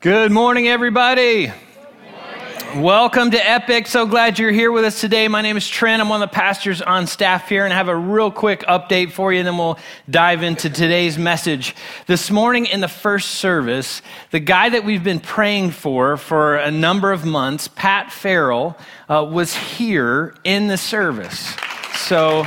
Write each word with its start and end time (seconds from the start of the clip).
Good 0.00 0.32
morning, 0.32 0.66
everybody. 0.66 1.52
Welcome 2.74 3.32
to 3.32 3.36
Epic. 3.36 3.86
So 3.86 4.06
glad 4.06 4.38
you're 4.38 4.50
here 4.50 4.72
with 4.72 4.86
us 4.86 4.98
today. 4.98 5.28
My 5.28 5.42
name 5.42 5.58
is 5.58 5.68
Trent. 5.68 6.00
I'm 6.00 6.08
one 6.08 6.22
of 6.22 6.30
the 6.30 6.34
pastors 6.34 6.80
on 6.80 7.06
staff 7.06 7.50
here 7.50 7.66
and 7.66 7.74
I 7.74 7.76
have 7.76 7.88
a 7.88 7.94
real 7.94 8.30
quick 8.30 8.60
update 8.60 9.12
for 9.12 9.30
you, 9.30 9.40
and 9.40 9.46
then 9.46 9.58
we'll 9.58 9.78
dive 10.08 10.42
into 10.42 10.70
today's 10.70 11.18
message. 11.18 11.76
This 12.06 12.30
morning 12.30 12.64
in 12.64 12.80
the 12.80 12.88
first 12.88 13.32
service, 13.32 14.00
the 14.30 14.40
guy 14.40 14.70
that 14.70 14.86
we've 14.86 15.04
been 15.04 15.20
praying 15.20 15.72
for 15.72 16.16
for 16.16 16.56
a 16.56 16.70
number 16.70 17.12
of 17.12 17.26
months, 17.26 17.68
Pat 17.68 18.10
Farrell, 18.10 18.78
uh, 19.06 19.28
was 19.30 19.54
here 19.54 20.34
in 20.44 20.68
the 20.68 20.78
service. 20.78 21.54
So, 21.92 22.46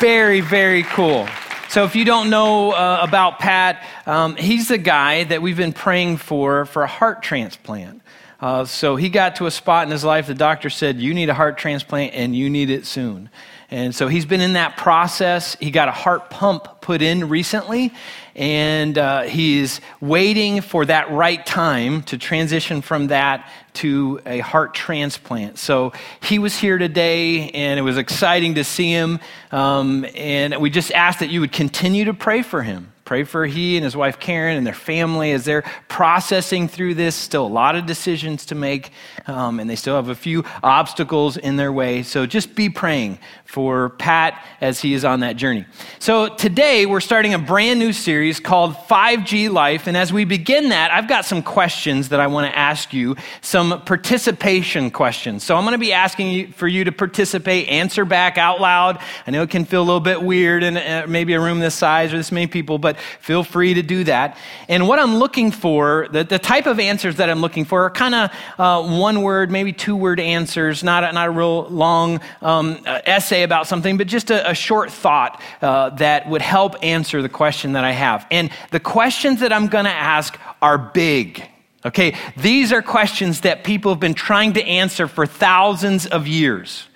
very, 0.00 0.40
very 0.40 0.84
cool. 0.84 1.28
So, 1.68 1.84
if 1.84 1.96
you 1.96 2.04
don't 2.04 2.30
know 2.30 2.72
uh, 2.72 3.00
about 3.02 3.38
Pat, 3.38 3.84
um, 4.06 4.36
he's 4.36 4.68
the 4.68 4.78
guy 4.78 5.24
that 5.24 5.42
we've 5.42 5.56
been 5.56 5.72
praying 5.72 6.18
for 6.18 6.64
for 6.66 6.82
a 6.82 6.86
heart 6.86 7.22
transplant. 7.22 8.02
Uh, 8.40 8.64
so, 8.64 8.96
he 8.96 9.08
got 9.08 9.36
to 9.36 9.46
a 9.46 9.50
spot 9.50 9.86
in 9.86 9.90
his 9.90 10.04
life, 10.04 10.26
the 10.26 10.34
doctor 10.34 10.70
said, 10.70 11.00
You 11.00 11.12
need 11.12 11.28
a 11.28 11.34
heart 11.34 11.58
transplant 11.58 12.14
and 12.14 12.36
you 12.36 12.48
need 12.48 12.70
it 12.70 12.86
soon. 12.86 13.30
And 13.70 13.94
so 13.94 14.06
he's 14.06 14.24
been 14.24 14.40
in 14.40 14.52
that 14.52 14.76
process. 14.76 15.56
He 15.58 15.70
got 15.70 15.88
a 15.88 15.92
heart 15.92 16.30
pump 16.30 16.80
put 16.80 17.02
in 17.02 17.28
recently, 17.28 17.92
and 18.36 18.98
uh, 18.98 19.22
he's 19.22 19.80
waiting 20.00 20.60
for 20.60 20.84
that 20.84 21.10
right 21.10 21.44
time 21.44 22.02
to 22.02 22.18
transition 22.18 22.82
from 22.82 23.06
that 23.06 23.50
to 23.72 24.20
a 24.26 24.40
heart 24.40 24.74
transplant. 24.74 25.58
So 25.58 25.92
he 26.22 26.38
was 26.38 26.56
here 26.56 26.76
today, 26.76 27.48
and 27.50 27.78
it 27.78 27.82
was 27.82 27.96
exciting 27.96 28.56
to 28.56 28.64
see 28.64 28.90
him. 28.90 29.20
Um, 29.52 30.06
and 30.14 30.54
we 30.58 30.68
just 30.68 30.92
ask 30.92 31.20
that 31.20 31.30
you 31.30 31.40
would 31.40 31.52
continue 31.52 32.04
to 32.04 32.14
pray 32.14 32.42
for 32.42 32.62
him. 32.62 32.92
Pray 33.06 33.22
for 33.22 33.46
he 33.46 33.76
and 33.76 33.84
his 33.84 33.96
wife 33.96 34.18
Karen 34.18 34.56
and 34.56 34.66
their 34.66 34.74
family 34.74 35.30
as 35.30 35.44
they're 35.44 35.62
processing 35.86 36.66
through 36.66 36.94
this. 36.94 37.14
Still 37.14 37.46
a 37.46 37.48
lot 37.48 37.76
of 37.76 37.86
decisions 37.86 38.46
to 38.46 38.56
make, 38.56 38.90
um, 39.28 39.60
and 39.60 39.70
they 39.70 39.76
still 39.76 39.94
have 39.94 40.08
a 40.08 40.14
few 40.14 40.44
obstacles 40.62 41.36
in 41.36 41.56
their 41.56 41.72
way. 41.72 42.02
So 42.02 42.26
just 42.26 42.56
be 42.56 42.68
praying 42.68 43.20
for 43.46 43.90
Pat 43.90 44.44
as 44.60 44.80
he 44.80 44.92
is 44.92 45.04
on 45.04 45.20
that 45.20 45.36
journey. 45.36 45.64
So 45.98 46.28
today 46.28 46.84
we're 46.84 47.00
starting 47.00 47.32
a 47.32 47.38
brand 47.38 47.78
new 47.78 47.92
series 47.92 48.40
called 48.40 48.74
5G 48.74 49.50
Life. 49.50 49.86
And 49.86 49.96
as 49.96 50.12
we 50.12 50.24
begin 50.24 50.70
that, 50.70 50.90
I've 50.90 51.08
got 51.08 51.24
some 51.24 51.42
questions 51.42 52.10
that 52.10 52.20
I 52.20 52.26
want 52.26 52.50
to 52.52 52.58
ask 52.58 52.92
you, 52.92 53.16
some 53.40 53.82
participation 53.82 54.90
questions. 54.90 55.44
So 55.44 55.56
I'm 55.56 55.62
going 55.62 55.72
to 55.72 55.78
be 55.78 55.92
asking 55.92 56.30
you, 56.30 56.48
for 56.48 56.66
you 56.66 56.84
to 56.84 56.92
participate, 56.92 57.68
answer 57.68 58.04
back 58.04 58.36
out 58.36 58.60
loud. 58.60 59.00
I 59.26 59.30
know 59.30 59.42
it 59.42 59.50
can 59.50 59.64
feel 59.64 59.80
a 59.80 59.84
little 59.84 60.00
bit 60.00 60.20
weird 60.22 60.62
in 60.62 60.76
uh, 60.76 61.06
maybe 61.08 61.32
a 61.34 61.40
room 61.40 61.60
this 61.60 61.74
size 61.74 62.12
or 62.12 62.16
this 62.16 62.32
many 62.32 62.48
people, 62.48 62.78
but 62.78 62.98
feel 63.20 63.44
free 63.44 63.74
to 63.74 63.82
do 63.82 64.04
that. 64.04 64.36
And 64.68 64.88
what 64.88 64.98
I'm 64.98 65.16
looking 65.16 65.52
for, 65.52 66.08
the, 66.10 66.24
the 66.24 66.38
type 66.38 66.66
of 66.66 66.80
answers 66.80 67.16
that 67.16 67.30
I'm 67.30 67.40
looking 67.40 67.64
for 67.64 67.84
are 67.84 67.90
kind 67.90 68.14
of 68.14 68.30
uh, 68.58 68.98
one 68.98 69.22
word, 69.22 69.50
maybe 69.50 69.72
two 69.72 69.94
word 69.94 70.18
answers, 70.18 70.82
not 70.82 71.04
a, 71.04 71.12
not 71.12 71.28
a 71.28 71.30
real 71.30 71.68
long 71.68 72.20
um, 72.42 72.80
uh, 72.86 73.00
essay 73.36 73.42
about 73.42 73.66
something, 73.66 73.96
but 73.96 74.06
just 74.06 74.30
a, 74.30 74.50
a 74.50 74.54
short 74.54 74.90
thought 74.90 75.40
uh, 75.60 75.90
that 75.90 76.28
would 76.28 76.42
help 76.42 76.74
answer 76.82 77.22
the 77.22 77.28
question 77.28 77.72
that 77.72 77.84
I 77.84 77.92
have. 77.92 78.26
And 78.30 78.50
the 78.70 78.80
questions 78.80 79.40
that 79.40 79.52
I'm 79.52 79.68
going 79.68 79.84
to 79.84 79.90
ask 79.90 80.38
are 80.62 80.78
big. 80.78 81.42
Okay, 81.84 82.16
these 82.36 82.72
are 82.72 82.82
questions 82.82 83.42
that 83.42 83.62
people 83.62 83.92
have 83.92 84.00
been 84.00 84.14
trying 84.14 84.54
to 84.54 84.64
answer 84.64 85.06
for 85.06 85.26
thousands 85.26 86.06
of 86.06 86.26
years. 86.26 86.88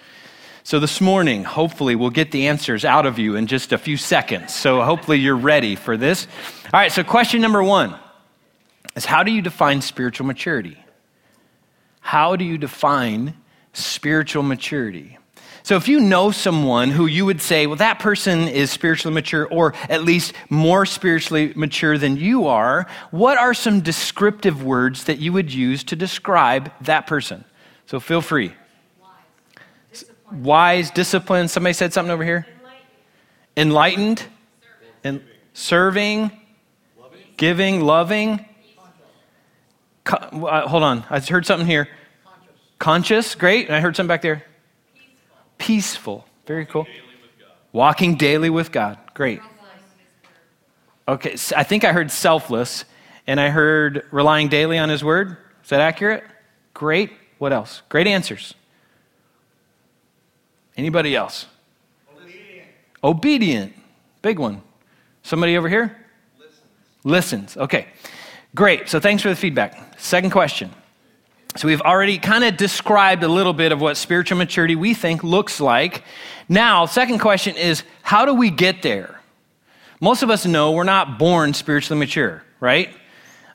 So, 0.65 0.81
this 0.81 1.01
morning, 1.01 1.45
hopefully, 1.45 1.95
we'll 1.95 2.11
get 2.11 2.33
the 2.33 2.49
answers 2.49 2.85
out 2.85 3.07
of 3.07 3.19
you 3.19 3.37
in 3.37 3.47
just 3.47 3.73
a 3.73 3.79
few 3.79 3.97
seconds. 3.97 4.55
So, 4.55 4.83
hopefully, 4.83 5.19
you're 5.19 5.37
ready 5.37 5.77
for 5.77 5.97
this. 5.97 6.27
All 6.73 6.81
right, 6.81 6.93
so 6.93 7.05
question 7.05 7.41
number 7.41 7.63
one 7.63 7.95
is 8.97 9.05
How 9.05 9.23
do 9.23 9.31
you 9.31 9.43
define 9.43 9.81
spiritual 9.81 10.27
maturity? 10.27 10.77
How 12.01 12.37
do 12.37 12.45
you 12.45 12.59
define 12.59 13.35
spiritual 13.73 14.43
maturity? 14.43 15.20
So, 15.63 15.77
if 15.77 15.89
you 15.89 16.01
know 16.01 16.31
someone 16.31 16.91
who 16.91 17.07
you 17.07 17.27
would 17.27 17.41
say, 17.41 17.67
well, 17.67 17.77
that 17.77 17.99
person 17.99 18.49
is 18.49 18.71
spiritually 18.71 19.15
mature, 19.15 19.47
or 19.47 19.75
at 19.89 20.05
least 20.05 20.33
more 20.49 20.87
spiritually 20.87 21.53
mature 21.55 21.99
than 21.99 22.17
you 22.17 22.47
are, 22.47 22.87
what 23.11 23.39
are 23.39 23.55
some 23.55 23.81
descriptive 23.81 24.63
words 24.63 25.05
that 25.05 25.19
you 25.19 25.33
would 25.33 25.53
use 25.53 25.85
to 25.85 25.97
describe 25.97 26.73
that 26.83 27.07
person? 27.07 27.45
So, 27.87 28.01
feel 28.01 28.21
free 28.21 28.55
wise, 30.33 30.91
disciplined. 30.91 31.51
Somebody 31.51 31.73
said 31.73 31.93
something 31.93 32.11
over 32.11 32.25
here. 32.25 32.47
Enlightened, 33.57 34.25
and 35.03 35.23
serving, 35.55 36.31
giving, 37.37 37.81
loving. 37.81 38.45
uh, 40.07 40.69
hold 40.69 40.83
on, 40.83 41.05
I 41.11 41.21
heard 41.21 41.45
something 41.45 41.67
here. 41.67 41.89
Conscious, 42.79 43.35
great. 43.35 43.67
And 43.67 43.75
I 43.75 43.81
heard 43.81 43.97
something 43.97 44.09
back 44.09 44.23
there. 44.23 44.45
Peaceful, 45.61 46.27
very 46.47 46.67
cool. 46.67 46.87
Walking 47.71 48.17
daily 48.17 48.51
with 48.51 48.73
God, 48.73 48.99
great. 49.15 49.41
Okay, 51.07 51.37
so 51.37 51.55
I 51.57 51.63
think 51.63 51.85
I 51.85 51.93
heard 51.93 52.11
selfless, 52.11 52.85
and 53.27 53.39
I 53.39 53.51
heard 53.51 54.07
relying 54.11 54.49
daily 54.49 54.79
on 54.79 54.89
His 54.89 55.05
word. 55.05 55.37
Is 55.63 55.69
that 55.69 55.81
accurate? 55.81 56.25
Great. 56.73 57.13
What 57.39 57.53
else? 57.53 57.83
Great 57.89 58.07
answers. 58.07 58.55
Anybody 60.77 61.15
else? 61.15 61.47
Obedient. 62.11 62.69
Obedient. 63.05 63.73
Big 64.23 64.39
one. 64.39 64.63
Somebody 65.23 65.57
over 65.57 65.69
here? 65.69 65.97
Listens. 66.39 66.61
Listens. 67.05 67.57
Okay. 67.57 67.87
Great. 68.55 68.89
So 68.89 68.99
thanks 68.99 69.23
for 69.23 69.29
the 69.29 69.37
feedback. 69.37 69.99
Second 69.99 70.31
question. 70.31 70.71
So 71.57 71.67
we've 71.67 71.81
already 71.81 72.19
kind 72.19 72.45
of 72.45 72.57
described 72.57 73.23
a 73.23 73.29
little 73.29 73.53
bit 73.53 73.73
of 73.73 73.81
what 73.81 73.97
spiritual 73.97 74.39
maturity 74.39 74.77
we 74.77 74.95
think 74.95 75.25
looks 75.25 75.61
like. 75.61 76.05
Now, 76.49 76.87
second 76.87 77.19
question 77.19 77.57
is 77.57 77.83
how 78.03 78.25
do 78.25 78.35
we 78.35 78.51
get 78.51 78.83
there? 78.83 79.21
Most 80.01 80.23
of 80.23 80.31
us 80.31 80.47
know 80.47 80.73
we're 80.73 80.85
not 80.85 81.19
born 81.19 81.53
spiritually 81.53 81.99
mature, 81.99 82.43
right? 82.61 82.95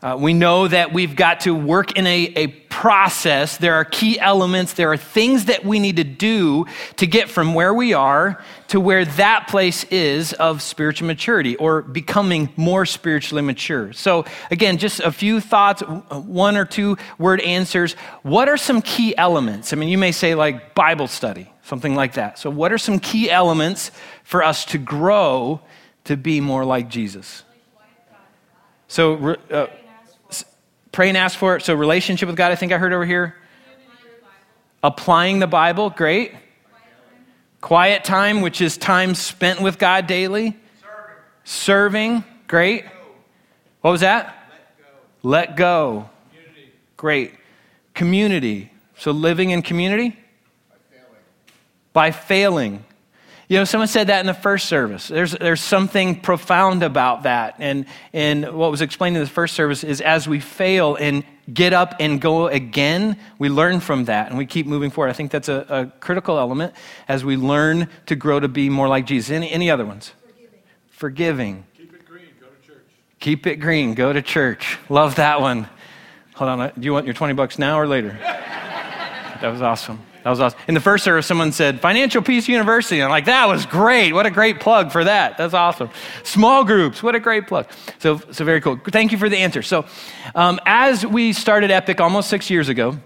Uh, 0.01 0.17
we 0.19 0.34
know 0.34 0.67
that 0.67 0.94
we've 0.94 1.16
got 1.16 1.39
to 1.41 1.55
work 1.55 1.97
in 1.97 2.05
a, 2.05 2.34
a 2.35 2.47
process. 2.85 3.57
There 3.57 3.73
are 3.73 3.84
key 3.84 4.19
elements. 4.19 4.73
There 4.73 4.91
are 4.91 4.97
things 4.97 5.46
that 5.46 5.66
we 5.66 5.79
need 5.79 5.96
to 5.96 6.03
do 6.03 6.68
to 6.97 7.07
get 7.07 7.29
from 7.29 7.56
where 7.56 7.73
we 7.73 7.94
are 7.94 8.40
to 8.68 8.79
where 8.79 9.06
that 9.06 9.47
place 9.47 9.85
is 9.85 10.34
of 10.34 10.62
spiritual 10.62 11.07
maturity 11.07 11.56
or 11.56 11.81
becoming 11.81 12.47
more 12.56 12.85
spiritually 12.85 13.41
mature. 13.41 13.91
So, 13.94 14.25
again, 14.51 14.78
just 14.78 15.00
a 15.00 15.12
few 15.12 15.40
thoughts, 15.40 15.81
one 15.81 16.56
or 16.56 16.63
two 16.63 16.96
word 17.18 17.41
answers. 17.41 17.94
What 18.22 18.50
are 18.50 18.57
some 18.57 18.84
key 18.84 19.17
elements? 19.17 19.73
I 19.73 19.78
mean, 19.78 19.90
you 19.90 19.97
may 19.97 20.12
say 20.12 20.35
like 20.35 20.75
Bible 20.75 21.07
study, 21.07 21.52
something 21.63 21.96
like 21.96 22.13
that. 22.13 22.38
So, 22.38 22.52
what 22.52 22.72
are 22.72 22.78
some 22.78 23.00
key 23.00 23.31
elements 23.31 23.90
for 24.23 24.44
us 24.44 24.63
to 24.66 24.78
grow 24.78 25.59
to 26.03 26.16
be 26.16 26.40
more 26.40 26.63
like 26.63 26.90
Jesus? 26.90 27.41
So, 28.88 29.38
uh, 29.50 29.69
Pray 30.95 31.09
and 31.09 31.17
ask 31.17 31.38
for 31.38 31.57
it. 31.57 31.61
So, 31.61 31.73
relationship 31.73 32.28
with 32.28 32.38
God, 32.38 32.53
I 32.53 32.56
think 32.56 32.72
I 32.72 32.78
heard 32.78 32.94
over 32.94 33.06
here. 33.06 33.35
Applying 34.81 35.39
the 35.39 35.45
Bible, 35.45 35.89
great. 35.89 36.31
Quiet 37.59 38.06
time, 38.06 38.39
which 38.39 38.61
is 38.61 38.78
time 38.78 39.13
spent 39.13 39.59
with 39.59 39.78
God 39.78 40.07
daily. 40.07 40.57
Serving, 41.44 42.23
great. 42.47 42.85
What 43.81 43.91
was 43.91 44.00
that? 44.00 44.53
Let 45.22 45.57
go. 45.57 46.09
Great. 46.95 47.34
Community. 47.94 48.72
So, 48.97 49.11
living 49.11 49.50
in 49.50 49.63
community? 49.63 50.17
By 51.91 52.11
failing. 52.11 52.85
You 53.47 53.59
know, 53.59 53.63
someone 53.63 53.88
said 53.88 54.07
that 54.07 54.22
in 54.22 54.25
the 54.25 54.33
first 54.33 54.67
service. 54.67 55.07
There's, 55.07 55.33
there's 55.33 55.61
something 55.61 56.19
profound 56.19 56.81
about 56.81 57.23
that. 57.23 57.56
And, 57.59 57.85
and 58.11 58.57
what 58.57 58.72
was 58.72 58.81
explained 58.81 59.17
in 59.17 59.23
the 59.23 59.29
first 59.29 59.53
service 59.53 59.83
is 59.83 60.01
as 60.01 60.28
we 60.28 60.39
fail 60.39 60.95
and 60.95 61.23
get 61.53 61.72
up 61.72 61.96
and 61.99 62.20
go 62.20 62.47
again, 62.47 63.17
we 63.37 63.49
learn 63.49 63.81
from 63.81 64.05
that 64.05 64.29
and 64.29 64.37
we 64.37 64.47
keep 64.47 64.66
moving 64.66 64.90
forward. 64.90 65.09
I 65.09 65.14
think 65.14 65.29
that's 65.29 65.47
a, 65.47 65.66
a 65.70 65.85
critical 65.99 66.40
element 66.40 66.73
as 67.08 67.23
we 67.23 67.37
learn 67.37 67.87
to 68.08 68.16
grow 68.16 68.40
to 68.40 68.47
be 68.47 68.67
more 68.70 68.87
like 68.87 69.05
Jesus. 69.05 69.29
Any, 69.29 69.52
any 69.52 69.70
other 69.70 69.85
ones? 69.85 70.14
Forgiving. 70.25 70.59
Forgiving. 70.90 71.66
Keep 71.78 71.93
it 71.93 72.05
green, 72.05 72.28
go 72.40 72.47
to 72.47 72.67
church. 72.67 72.85
Keep 73.20 73.47
it 73.47 73.55
green, 73.58 73.93
go 73.93 74.11
to 74.11 74.23
church. 74.23 74.79
Love 74.90 75.16
that 75.16 75.40
one. 75.40 75.70
Hold 76.34 76.49
on, 76.49 76.72
do 76.79 76.81
you 76.81 76.93
want 76.93 77.05
your 77.05 77.14
20 77.14 77.35
bucks 77.35 77.59
now 77.59 77.79
or 77.79 77.85
later? 77.85 78.09
that 78.22 79.49
was 79.52 79.61
awesome. 79.61 80.02
That 80.25 80.31
was 80.31 80.39
awesome. 80.39 80.59
In 80.67 80.73
the 80.73 80.81
first 80.81 81.03
service, 81.03 81.27
someone 81.27 81.51
said, 81.51 81.79
Financial 81.79 82.19
Peace 82.19 82.47
University. 82.47 82.99
I'm 82.99 83.11
like, 83.11 83.25
that 83.25 83.47
was 83.47 83.67
great. 83.67 84.11
What 84.11 84.25
a 84.25 84.31
great 84.31 84.59
plug 84.59 84.91
for 84.91 85.03
that. 85.03 85.37
That's 85.37 85.53
awesome. 85.53 85.91
Small 86.23 86.63
groups. 86.63 87.03
What 87.03 87.13
a 87.13 87.19
great 87.19 87.45
plug. 87.45 87.67
So, 87.99 88.17
so 88.31 88.43
very 88.43 88.59
cool. 88.59 88.79
Thank 88.89 89.11
you 89.11 89.19
for 89.19 89.29
the 89.29 89.37
answer. 89.37 89.61
So, 89.61 89.85
um, 90.33 90.59
as 90.66 91.05
we 91.05 91.31
started 91.31 91.69
Epic 91.69 92.01
almost 92.01 92.27
six 92.27 92.49
years 92.49 92.69
ago, 92.69 92.97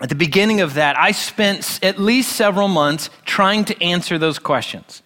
at 0.00 0.08
the 0.08 0.16
beginning 0.16 0.60
of 0.60 0.74
that, 0.74 0.98
I 0.98 1.12
spent 1.12 1.78
at 1.84 2.00
least 2.00 2.32
several 2.32 2.66
months 2.66 3.10
trying 3.24 3.64
to 3.66 3.80
answer 3.80 4.18
those 4.18 4.40
questions. 4.40 5.04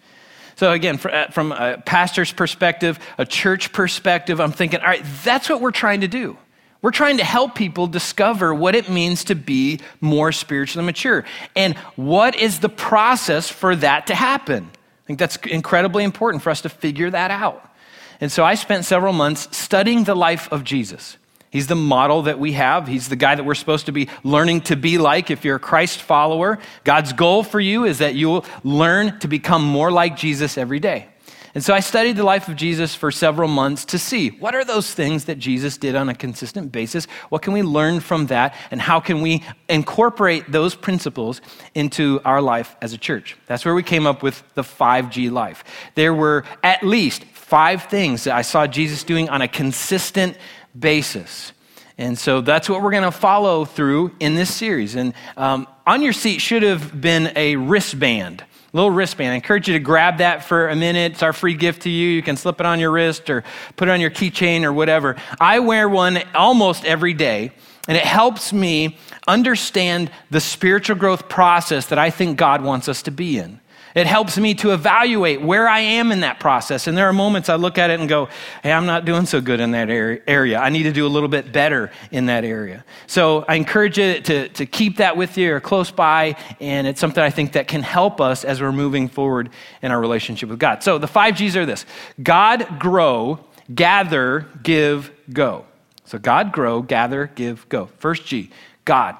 So, 0.55 0.71
again, 0.71 0.99
uh, 1.05 1.27
from 1.27 1.51
a 1.51 1.77
pastor's 1.77 2.33
perspective, 2.33 2.97
a 3.19 3.25
church 3.25 3.71
perspective, 3.71 4.41
I'm 4.41 4.51
thinking, 4.51 4.79
all 4.79 4.87
right, 4.87 5.05
that's 5.23 5.47
what 5.47 5.61
we're 5.61 5.69
trying 5.69 6.01
to 6.01 6.07
do. 6.07 6.39
We're 6.85 6.91
trying 6.91 7.17
to 7.17 7.23
help 7.23 7.55
people 7.55 7.87
discover 7.87 8.53
what 8.53 8.75
it 8.75 8.89
means 8.89 9.23
to 9.23 9.33
be 9.33 9.79
more 10.01 10.31
spiritually 10.31 10.85
mature 10.85 11.25
and 11.55 11.75
what 11.95 12.35
is 12.35 12.59
the 12.59 12.69
process 12.69 13.49
for 13.49 13.75
that 13.77 14.05
to 14.05 14.13
happen. 14.13 14.69
I 14.71 15.03
think 15.07 15.17
that's 15.17 15.35
incredibly 15.37 16.03
important 16.03 16.43
for 16.43 16.51
us 16.51 16.61
to 16.61 16.69
figure 16.69 17.09
that 17.09 17.31
out. 17.31 17.73
And 18.21 18.31
so 18.31 18.43
I 18.43 18.53
spent 18.53 18.85
several 18.85 19.13
months 19.13 19.57
studying 19.57 20.03
the 20.03 20.13
life 20.13 20.47
of 20.51 20.63
Jesus. 20.63 21.17
He's 21.49 21.65
the 21.65 21.75
model 21.75 22.21
that 22.21 22.37
we 22.37 22.51
have. 22.51 22.87
He's 22.87 23.09
the 23.09 23.15
guy 23.15 23.33
that 23.33 23.43
we're 23.43 23.55
supposed 23.55 23.87
to 23.87 23.91
be 23.91 24.07
learning 24.23 24.61
to 24.61 24.75
be 24.75 24.99
like 24.99 25.31
if 25.31 25.43
you're 25.43 25.55
a 25.55 25.59
Christ 25.59 26.03
follower. 26.03 26.59
God's 26.83 27.13
goal 27.13 27.41
for 27.41 27.59
you 27.59 27.85
is 27.85 27.97
that 27.97 28.13
you'll 28.13 28.45
learn 28.63 29.17
to 29.21 29.27
become 29.27 29.63
more 29.63 29.91
like 29.91 30.17
Jesus 30.17 30.55
every 30.55 30.79
day. 30.79 31.07
And 31.55 31.63
so 31.63 31.73
I 31.73 31.79
studied 31.79 32.17
the 32.17 32.23
life 32.23 32.49
of 32.49 32.57
Jesus 32.57 32.95
for 32.95 33.11
several 33.11 33.47
months 33.47 33.85
to 33.85 33.97
see 33.97 34.31
what 34.31 34.53
are 34.53 34.65
those 34.65 34.93
things 34.93 35.25
that 35.25 35.39
Jesus 35.39 35.77
did 35.77 35.95
on 35.95 36.09
a 36.09 36.13
consistent 36.13 36.73
basis? 36.73 37.05
What 37.29 37.43
can 37.43 37.53
we 37.53 37.63
learn 37.63 38.01
from 38.01 38.25
that? 38.25 38.53
And 38.71 38.81
how 38.81 38.99
can 38.99 39.21
we 39.21 39.41
incorporate 39.69 40.51
those 40.51 40.75
principles 40.75 41.39
into 41.73 42.19
our 42.25 42.41
life 42.41 42.75
as 42.81 42.91
a 42.91 42.97
church? 42.97 43.37
That's 43.47 43.63
where 43.63 43.73
we 43.73 43.83
came 43.83 44.05
up 44.05 44.21
with 44.21 44.43
the 44.55 44.63
5G 44.63 45.31
life. 45.31 45.63
There 45.95 46.13
were 46.13 46.43
at 46.61 46.83
least 46.83 47.23
five 47.23 47.83
things 47.83 48.25
that 48.25 48.35
I 48.35 48.41
saw 48.41 48.67
Jesus 48.67 49.05
doing 49.05 49.29
on 49.29 49.41
a 49.41 49.47
consistent 49.47 50.37
basis. 50.77 51.53
And 51.97 52.19
so 52.19 52.41
that's 52.41 52.67
what 52.67 52.81
we're 52.81 52.91
going 52.91 53.03
to 53.03 53.11
follow 53.11 53.63
through 53.63 54.11
in 54.19 54.35
this 54.35 54.53
series. 54.53 54.95
And 54.95 55.13
um, 55.37 55.67
on 55.87 56.01
your 56.01 56.11
seat 56.11 56.39
should 56.39 56.63
have 56.63 56.99
been 56.99 57.31
a 57.37 57.55
wristband 57.55 58.43
little 58.75 58.91
wristband. 58.91 59.31
I 59.31 59.35
encourage 59.35 59.69
you 59.69 59.73
to 59.75 59.79
grab 59.79 60.17
that 60.17 60.43
for 60.43 60.67
a 60.67 60.75
minute. 60.75 61.13
It's 61.13 61.23
our 61.23 61.31
free 61.31 61.53
gift 61.53 61.83
to 61.83 61.89
you. 61.89 62.09
You 62.09 62.21
can 62.21 62.35
slip 62.35 62.59
it 62.59 62.65
on 62.65 62.79
your 62.79 62.91
wrist 62.91 63.29
or 63.29 63.43
put 63.77 63.87
it 63.87 63.91
on 63.91 64.01
your 64.01 64.11
keychain 64.11 64.63
or 64.63 64.73
whatever. 64.73 65.15
I 65.39 65.59
wear 65.59 65.87
one 65.87 66.21
almost 66.33 66.83
every 66.83 67.13
day, 67.13 67.51
and 67.87 67.95
it 67.97 68.03
helps 68.03 68.51
me 68.51 68.97
understand 69.27 70.11
the 70.29 70.41
spiritual 70.41 70.97
growth 70.97 71.29
process 71.29 71.85
that 71.87 71.97
I 71.97 72.09
think 72.09 72.37
God 72.37 72.63
wants 72.63 72.89
us 72.89 73.01
to 73.03 73.11
be 73.11 73.37
in. 73.37 73.61
It 73.95 74.07
helps 74.07 74.37
me 74.37 74.53
to 74.55 74.73
evaluate 74.73 75.41
where 75.41 75.69
I 75.69 75.79
am 75.79 76.11
in 76.11 76.19
that 76.19 76.41
process. 76.41 76.85
And 76.85 76.97
there 76.97 77.07
are 77.07 77.13
moments 77.13 77.47
I 77.47 77.55
look 77.55 77.77
at 77.77 77.89
it 77.89 78.01
and 78.01 78.09
go, 78.09 78.27
hey, 78.61 78.73
I'm 78.73 78.85
not 78.85 79.05
doing 79.05 79.25
so 79.25 79.39
good 79.39 79.61
in 79.61 79.71
that 79.71 79.89
area. 79.89 80.59
I 80.59 80.69
need 80.69 80.83
to 80.83 80.91
do 80.91 81.07
a 81.07 81.09
little 81.09 81.29
bit 81.29 81.53
better 81.53 81.91
in 82.11 82.25
that 82.25 82.43
area. 82.43 82.83
So 83.07 83.45
I 83.47 83.55
encourage 83.55 83.97
you 83.97 84.19
to, 84.19 84.49
to 84.49 84.65
keep 84.65 84.97
that 84.97 85.15
with 85.15 85.37
you 85.37 85.55
or 85.55 85.61
close 85.61 85.91
by. 85.91 86.35
And 86.59 86.87
it's 86.87 86.99
something 86.99 87.23
I 87.23 87.29
think 87.29 87.53
that 87.53 87.69
can 87.69 87.83
help 87.83 88.19
us 88.19 88.43
as 88.43 88.61
we're 88.61 88.73
moving 88.73 89.07
forward 89.07 89.49
in 89.81 89.93
our 89.93 89.99
relationship 89.99 90.49
with 90.49 90.59
God. 90.59 90.83
So 90.83 90.97
the 90.97 91.07
five 91.07 91.37
G's 91.37 91.55
are 91.55 91.65
this 91.65 91.85
God, 92.21 92.79
grow, 92.79 93.39
gather, 93.73 94.45
give, 94.61 95.09
go. 95.31 95.65
So 96.03 96.19
God, 96.19 96.51
grow, 96.51 96.81
gather, 96.81 97.31
give, 97.33 97.67
go. 97.69 97.85
First 97.99 98.25
G, 98.25 98.51
God. 98.83 99.15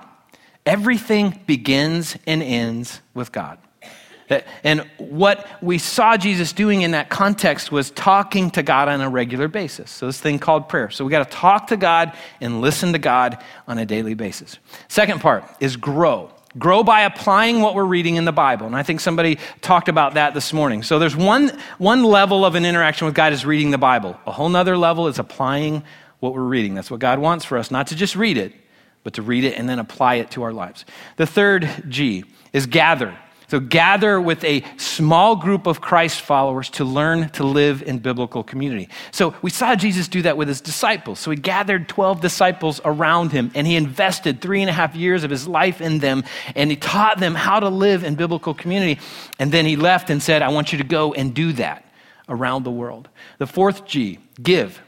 Everything 0.66 1.40
begins 1.46 2.18
and 2.28 2.44
ends 2.44 3.00
with 3.14 3.32
God. 3.32 3.58
And 4.64 4.90
what 4.98 5.48
we 5.62 5.78
saw 5.78 6.18
Jesus 6.18 6.52
doing 6.52 6.82
in 6.82 6.92
that 6.92 7.10
context 7.10 7.72
was 7.72 7.92
talking 7.92 8.50
to 8.52 8.64
God 8.64 8.88
on 8.88 9.02
a 9.02 9.10
regular 9.10 9.48
basis. 9.48 9.92
So, 9.92 10.08
this 10.08 10.20
thing 10.20 10.40
called 10.40 10.68
prayer. 10.68 10.90
So, 10.90 11.06
we 11.06 11.12
got 11.12 11.30
to 11.30 11.38
talk 11.38 11.68
to 11.68 11.78
God 11.78 12.14
and 12.42 12.62
listen 12.62 12.94
to 12.94 13.00
God 13.00 13.38
on 13.68 13.78
a 13.78 13.86
daily 13.86 14.16
basis. 14.16 14.58
Second 14.88 15.22
part 15.22 15.46
is 15.60 15.78
grow. 15.78 16.32
Grow 16.58 16.84
by 16.84 17.02
applying 17.02 17.62
what 17.62 17.76
we're 17.76 17.86
reading 17.86 18.16
in 18.16 18.26
the 18.26 18.32
Bible. 18.32 18.66
And 18.66 18.76
I 18.76 18.82
think 18.82 19.02
somebody 19.02 19.38
talked 19.62 19.90
about 19.90 20.14
that 20.14 20.34
this 20.34 20.54
morning. 20.54 20.82
So, 20.82 20.98
there's 20.98 21.16
one, 21.16 21.52
one 21.78 22.04
level 22.04 22.46
of 22.46 22.56
an 22.56 22.66
interaction 22.66 23.06
with 23.06 23.14
God 23.14 23.32
is 23.32 23.46
reading 23.46 23.70
the 23.70 23.78
Bible, 23.78 24.18
a 24.26 24.32
whole 24.32 24.50
nother 24.50 24.78
level 24.78 25.08
is 25.08 25.20
applying 25.20 25.84
what 26.20 26.34
we're 26.34 26.42
reading. 26.42 26.74
That's 26.74 26.90
what 26.90 27.00
God 27.00 27.20
wants 27.20 27.46
for 27.46 27.58
us, 27.58 27.70
not 27.70 27.88
to 27.88 27.96
just 27.96 28.16
read 28.16 28.38
it, 28.38 28.54
but 29.04 29.14
to 29.14 29.22
read 29.22 29.44
it 29.44 29.58
and 29.58 29.70
then 29.70 29.78
apply 29.78 30.16
it 30.16 30.32
to 30.32 30.42
our 30.42 30.52
lives. 30.52 30.84
The 31.18 31.28
third 31.28 31.70
G 31.88 32.26
is 32.54 32.66
gather. 32.66 33.16
So 33.48 33.60
gather 33.60 34.20
with 34.20 34.44
a 34.44 34.64
small 34.78 35.36
group 35.36 35.68
of 35.68 35.82
Christ 35.82 36.22
followers 36.22 36.70
to 36.72 36.84
learn 36.84 37.30
to 37.30 37.44
live 37.44 37.84
in 37.84 38.00
biblical 38.00 38.44
community. 38.44 38.90
So 39.12 39.36
we 39.42 39.52
saw 39.52 39.76
Jesus 39.76 40.08
do 40.08 40.22
that 40.24 40.38
with 40.38 40.48
his 40.48 40.62
disciples. 40.62 41.20
So 41.20 41.32
he 41.32 41.38
gathered 41.38 41.88
12 41.88 42.22
disciples 42.22 42.82
around 42.84 43.32
him 43.32 43.52
and 43.54 43.68
he 43.68 43.76
invested 43.76 44.42
three 44.42 44.62
and 44.62 44.70
a 44.70 44.74
half 44.74 44.96
years 44.96 45.24
of 45.24 45.30
his 45.30 45.48
life 45.48 45.82
in 45.82 46.00
them 46.00 46.24
and 46.56 46.72
he 46.72 46.78
taught 46.78 47.20
them 47.20 47.36
how 47.36 47.60
to 47.60 47.70
live 47.70 48.04
in 48.04 48.16
biblical 48.16 48.54
community. 48.54 49.00
And 49.40 49.52
then 49.52 49.66
he 49.66 49.76
left 49.76 50.10
and 50.10 50.22
said, 50.22 50.42
I 50.42 50.50
want 50.50 50.72
you 50.72 50.80
to 50.80 50.84
go 50.84 51.14
and 51.14 51.34
do 51.34 51.54
that 51.54 51.86
around 52.28 52.64
the 52.64 52.72
world. 52.72 53.10
The 53.38 53.48
fourth 53.48 53.86
G, 53.86 54.20
give. 54.42 54.82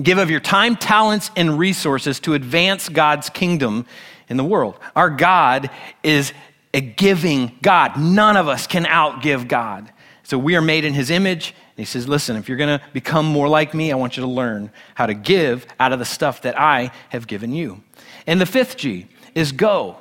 Give 0.00 0.18
of 0.18 0.30
your 0.30 0.40
time, 0.40 0.76
talents, 0.76 1.30
and 1.34 1.58
resources 1.58 2.20
to 2.20 2.34
advance 2.34 2.88
God's 2.88 3.28
kingdom 3.28 3.86
in 4.28 4.36
the 4.36 4.44
world. 4.44 4.78
Our 4.94 5.10
God 5.10 5.68
is 6.02 6.32
a 6.72 6.80
giving 6.80 7.56
God. 7.62 7.98
None 7.98 8.36
of 8.36 8.48
us 8.48 8.66
can 8.66 8.84
outgive 8.84 9.48
God. 9.48 9.92
So 10.22 10.38
we 10.38 10.54
are 10.56 10.62
made 10.62 10.84
in 10.84 10.94
his 10.94 11.10
image. 11.10 11.54
And 11.76 11.78
he 11.78 11.84
says, 11.84 12.08
Listen, 12.08 12.36
if 12.36 12.48
you're 12.48 12.58
going 12.58 12.78
to 12.78 12.84
become 12.92 13.26
more 13.26 13.48
like 13.48 13.74
me, 13.74 13.90
I 13.90 13.96
want 13.96 14.16
you 14.16 14.22
to 14.22 14.28
learn 14.28 14.70
how 14.94 15.06
to 15.06 15.14
give 15.14 15.66
out 15.78 15.92
of 15.92 15.98
the 15.98 16.04
stuff 16.04 16.42
that 16.42 16.58
I 16.58 16.92
have 17.08 17.26
given 17.26 17.52
you. 17.52 17.82
And 18.26 18.40
the 18.40 18.46
fifth 18.46 18.76
G 18.76 19.08
is 19.34 19.52
go. 19.52 19.96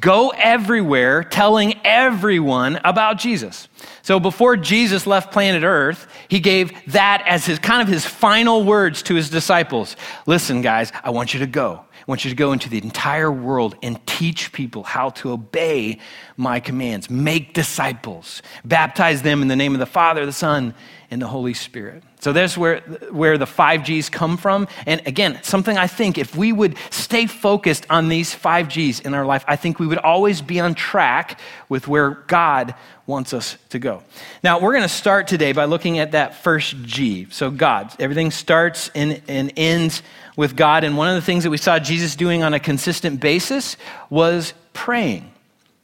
Go 0.00 0.30
everywhere 0.30 1.22
telling 1.24 1.74
everyone 1.84 2.80
about 2.84 3.18
Jesus. 3.18 3.68
So 4.02 4.18
before 4.18 4.56
Jesus 4.56 5.06
left 5.06 5.32
planet 5.32 5.62
Earth, 5.62 6.06
he 6.28 6.40
gave 6.40 6.72
that 6.92 7.22
as 7.26 7.44
his 7.44 7.58
kind 7.58 7.82
of 7.82 7.88
his 7.88 8.06
final 8.06 8.64
words 8.64 9.02
to 9.04 9.14
his 9.14 9.28
disciples. 9.28 9.96
Listen, 10.26 10.62
guys, 10.62 10.90
I 11.02 11.10
want 11.10 11.34
you 11.34 11.40
to 11.40 11.46
go. 11.46 11.84
I 12.06 12.10
want 12.10 12.22
you 12.22 12.28
to 12.28 12.36
go 12.36 12.52
into 12.52 12.68
the 12.68 12.76
entire 12.82 13.32
world 13.32 13.76
and 13.82 14.06
teach 14.06 14.52
people 14.52 14.82
how 14.82 15.08
to 15.10 15.32
obey 15.32 15.98
my 16.36 16.60
commands. 16.60 17.08
Make 17.08 17.54
disciples. 17.54 18.42
Baptize 18.62 19.22
them 19.22 19.40
in 19.40 19.48
the 19.48 19.56
name 19.56 19.72
of 19.72 19.78
the 19.78 19.86
Father, 19.86 20.26
the 20.26 20.32
Son, 20.32 20.74
and 21.10 21.20
the 21.20 21.26
Holy 21.26 21.54
Spirit. 21.54 22.02
So 22.20 22.32
that's 22.32 22.56
where, 22.56 22.80
where 23.10 23.36
the 23.36 23.46
five 23.46 23.84
G's 23.84 24.08
come 24.08 24.36
from. 24.36 24.66
And 24.86 25.02
again, 25.06 25.38
something 25.42 25.76
I 25.76 25.86
think 25.86 26.16
if 26.16 26.34
we 26.34 26.52
would 26.52 26.76
stay 26.90 27.26
focused 27.26 27.86
on 27.90 28.08
these 28.08 28.34
five 28.34 28.68
G's 28.68 29.00
in 29.00 29.14
our 29.14 29.26
life, 29.26 29.44
I 29.46 29.56
think 29.56 29.78
we 29.78 29.86
would 29.86 29.98
always 29.98 30.40
be 30.40 30.60
on 30.60 30.74
track 30.74 31.38
with 31.68 31.86
where 31.86 32.10
God 32.26 32.74
wants 33.06 33.34
us 33.34 33.58
to 33.68 33.78
go. 33.78 34.02
Now, 34.42 34.60
we're 34.60 34.72
going 34.72 34.82
to 34.82 34.88
start 34.88 35.28
today 35.28 35.52
by 35.52 35.66
looking 35.66 35.98
at 35.98 36.12
that 36.12 36.42
first 36.42 36.76
G. 36.82 37.26
So, 37.30 37.50
God. 37.50 37.94
Everything 38.00 38.30
starts 38.30 38.90
and, 38.94 39.20
and 39.28 39.52
ends 39.56 40.02
with 40.36 40.56
God. 40.56 40.84
And 40.84 40.96
one 40.96 41.08
of 41.08 41.14
the 41.14 41.22
things 41.22 41.44
that 41.44 41.50
we 41.50 41.58
saw 41.58 41.78
Jesus 41.78 42.16
doing 42.16 42.42
on 42.42 42.54
a 42.54 42.60
consistent 42.60 43.20
basis 43.20 43.76
was 44.08 44.54
praying. 44.72 45.33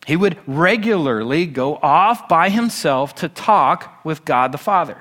He 0.07 0.17
would 0.17 0.39
regularly 0.47 1.47
go 1.47 1.77
off 1.77 2.29
by 2.29 2.49
himself 2.49 3.15
to 3.17 3.29
talk 3.29 4.05
with 4.05 4.25
God 4.25 4.53
the 4.53 4.59
Father. 4.59 4.97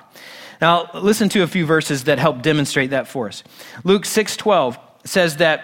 Now, 0.61 0.89
listen 0.93 1.29
to 1.29 1.43
a 1.43 1.47
few 1.47 1.65
verses 1.65 2.03
that 2.05 2.19
help 2.19 2.41
demonstrate 2.41 2.89
that 2.89 3.07
for 3.07 3.27
us. 3.27 3.43
Luke 3.83 4.05
6:12 4.05 4.77
says 5.05 5.37
that 5.37 5.63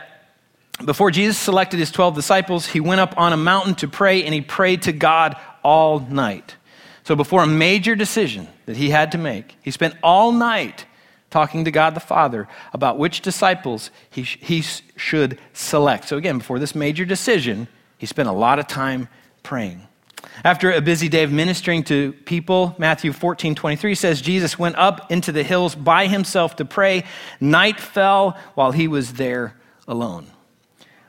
before 0.83 1.11
Jesus 1.11 1.37
selected 1.37 1.79
his 1.79 1.91
12 1.91 2.15
disciples, 2.15 2.67
he 2.67 2.79
went 2.79 3.01
up 3.01 3.13
on 3.17 3.33
a 3.33 3.37
mountain 3.37 3.75
to 3.75 3.87
pray 3.87 4.23
and 4.23 4.33
he 4.33 4.41
prayed 4.41 4.83
to 4.83 4.91
God 4.91 5.35
all 5.63 5.99
night. 5.99 6.55
So 7.03 7.15
before 7.15 7.43
a 7.43 7.47
major 7.47 7.95
decision 7.95 8.47
that 8.65 8.77
he 8.77 8.89
had 8.89 9.11
to 9.11 9.17
make, 9.17 9.57
he 9.61 9.71
spent 9.71 9.95
all 10.01 10.31
night 10.31 10.85
talking 11.29 11.65
to 11.65 11.71
God 11.71 11.93
the 11.93 11.99
Father 11.99 12.47
about 12.73 12.97
which 12.97 13.21
disciples 13.21 13.91
he, 14.09 14.23
he 14.23 14.61
should 14.61 15.37
select. 15.53 16.07
So, 16.07 16.17
again, 16.17 16.37
before 16.37 16.59
this 16.59 16.73
major 16.73 17.05
decision, 17.05 17.67
he 17.97 18.05
spent 18.05 18.29
a 18.29 18.33
lot 18.33 18.57
of 18.57 18.67
time 18.67 19.09
praying. 19.45 19.87
After 20.43 20.71
a 20.71 20.81
busy 20.81 21.07
day 21.07 21.23
of 21.23 21.31
ministering 21.31 21.83
to 21.85 22.11
people, 22.11 22.75
Matthew 22.77 23.13
14 23.13 23.55
23 23.55 23.95
says, 23.95 24.21
Jesus 24.21 24.59
went 24.59 24.75
up 24.75 25.09
into 25.11 25.31
the 25.31 25.43
hills 25.43 25.75
by 25.75 26.07
himself 26.07 26.57
to 26.57 26.65
pray. 26.65 27.05
Night 27.39 27.79
fell 27.79 28.37
while 28.55 28.71
he 28.71 28.87
was 28.87 29.13
there 29.13 29.55
alone. 29.87 30.27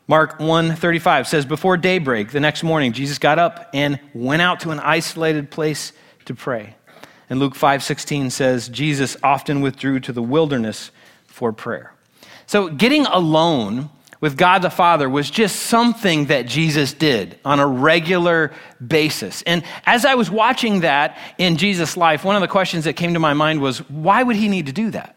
Mark 0.07 0.39
1:35 0.39 1.27
says 1.27 1.45
before 1.45 1.77
daybreak 1.77 2.31
the 2.31 2.39
next 2.39 2.63
morning 2.63 2.93
Jesus 2.93 3.19
got 3.19 3.41
up 3.41 3.69
and 3.75 3.99
went 4.15 4.41
out 4.41 4.61
to 4.61 4.71
an 4.71 4.79
isolated 4.79 5.51
place 5.51 5.93
to 6.27 6.35
pray. 6.35 6.77
And 7.29 7.41
Luke 7.41 7.57
5:16 7.57 8.31
says 8.31 8.69
Jesus 8.69 9.17
often 9.23 9.61
withdrew 9.61 9.99
to 10.01 10.13
the 10.13 10.23
wilderness 10.23 10.93
for 11.27 11.53
prayer. 11.53 11.93
So 12.47 12.69
getting 12.69 13.07
alone 13.07 13.91
with 14.21 14.37
God 14.37 14.63
the 14.63 14.71
Father 14.71 15.09
was 15.09 15.31
just 15.31 15.57
something 15.57 16.27
that 16.27 16.47
Jesus 16.47 16.93
did 16.93 17.39
on 17.45 17.61
a 17.61 17.67
regular 17.67 18.53
basis. 18.85 19.43
And 19.43 19.63
as 19.85 20.05
I 20.05 20.15
was 20.15 20.31
watching 20.31 20.81
that 20.81 21.19
in 21.39 21.57
Jesus' 21.57 21.97
life, 21.97 22.25
one 22.25 22.37
of 22.37 22.43
the 22.43 22.49
questions 22.49 22.85
that 22.85 22.95
came 22.95 23.15
to 23.15 23.21
my 23.21 23.35
mind 23.35 23.61
was 23.61 23.79
why 23.91 24.23
would 24.23 24.37
he 24.37 24.49
need 24.49 24.67
to 24.67 24.73
do 24.73 24.91
that? 24.91 25.17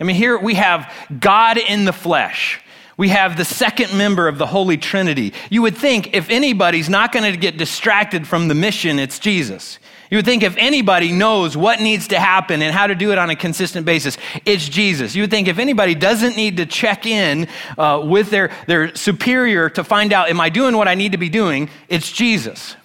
I 0.00 0.04
mean, 0.04 0.16
here 0.16 0.38
we 0.38 0.54
have 0.54 0.92
God 1.20 1.58
in 1.58 1.84
the 1.84 1.92
flesh 1.92 2.60
We 2.98 3.10
have 3.10 3.36
the 3.36 3.44
second 3.44 3.96
member 3.96 4.26
of 4.26 4.38
the 4.38 4.46
Holy 4.46 4.76
Trinity. 4.76 5.32
You 5.50 5.62
would 5.62 5.76
think 5.76 6.14
if 6.14 6.28
anybody's 6.30 6.88
not 6.88 7.12
going 7.12 7.32
to 7.32 7.38
get 7.38 7.56
distracted 7.56 8.26
from 8.26 8.48
the 8.48 8.56
mission, 8.56 8.98
it's 8.98 9.20
Jesus. 9.20 9.78
You 10.10 10.18
would 10.18 10.24
think 10.24 10.42
if 10.42 10.56
anybody 10.56 11.12
knows 11.12 11.56
what 11.56 11.80
needs 11.80 12.08
to 12.08 12.18
happen 12.18 12.62
and 12.62 12.74
how 12.74 12.86
to 12.86 12.94
do 12.94 13.12
it 13.12 13.18
on 13.18 13.30
a 13.30 13.36
consistent 13.36 13.84
basis, 13.84 14.16
it's 14.44 14.68
Jesus. 14.68 15.14
You 15.14 15.22
would 15.22 15.30
think 15.30 15.48
if 15.48 15.58
anybody 15.58 15.94
doesn't 15.94 16.36
need 16.36 16.56
to 16.56 16.66
check 16.66 17.04
in 17.06 17.48
uh, 17.76 18.02
with 18.04 18.30
their, 18.30 18.50
their 18.66 18.94
superior 18.94 19.68
to 19.70 19.84
find 19.84 20.12
out, 20.12 20.30
am 20.30 20.40
I 20.40 20.48
doing 20.48 20.76
what 20.76 20.88
I 20.88 20.94
need 20.94 21.12
to 21.12 21.18
be 21.18 21.28
doing? 21.28 21.68
It's 21.88 22.10
Jesus. 22.10 22.76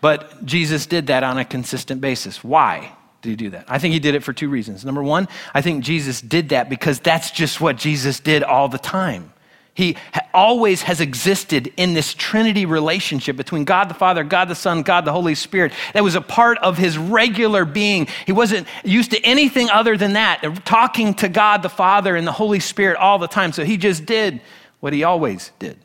But 0.00 0.44
Jesus 0.44 0.86
did 0.86 1.08
that 1.08 1.24
on 1.24 1.38
a 1.38 1.44
consistent 1.44 2.00
basis. 2.00 2.44
Why? 2.44 2.92
did 3.20 3.30
he 3.30 3.36
do 3.36 3.50
that? 3.50 3.64
I 3.68 3.78
think 3.78 3.94
he 3.94 4.00
did 4.00 4.14
it 4.14 4.22
for 4.22 4.32
two 4.32 4.48
reasons. 4.48 4.84
Number 4.84 5.02
one, 5.02 5.28
I 5.52 5.60
think 5.60 5.84
Jesus 5.84 6.20
did 6.20 6.50
that 6.50 6.68
because 6.68 7.00
that's 7.00 7.30
just 7.30 7.60
what 7.60 7.76
Jesus 7.76 8.20
did 8.20 8.42
all 8.42 8.68
the 8.68 8.78
time. 8.78 9.32
He 9.78 9.96
always 10.34 10.82
has 10.82 11.00
existed 11.00 11.72
in 11.76 11.94
this 11.94 12.12
Trinity 12.12 12.66
relationship 12.66 13.36
between 13.36 13.64
God 13.64 13.88
the 13.88 13.94
Father, 13.94 14.24
God 14.24 14.48
the 14.48 14.56
Son, 14.56 14.82
God 14.82 15.04
the 15.04 15.12
Holy 15.12 15.36
Spirit. 15.36 15.72
That 15.94 16.02
was 16.02 16.16
a 16.16 16.20
part 16.20 16.58
of 16.58 16.76
his 16.76 16.98
regular 16.98 17.64
being. 17.64 18.08
He 18.26 18.32
wasn't 18.32 18.66
used 18.82 19.12
to 19.12 19.20
anything 19.22 19.70
other 19.70 19.96
than 19.96 20.14
that, 20.14 20.42
uh, 20.42 20.52
talking 20.64 21.14
to 21.14 21.28
God 21.28 21.62
the 21.62 21.68
Father 21.68 22.16
and 22.16 22.26
the 22.26 22.32
Holy 22.32 22.58
Spirit 22.58 22.96
all 22.96 23.20
the 23.20 23.28
time. 23.28 23.52
So 23.52 23.64
he 23.64 23.76
just 23.76 24.04
did 24.04 24.40
what 24.80 24.92
he 24.92 25.04
always 25.04 25.52
did. 25.60 25.78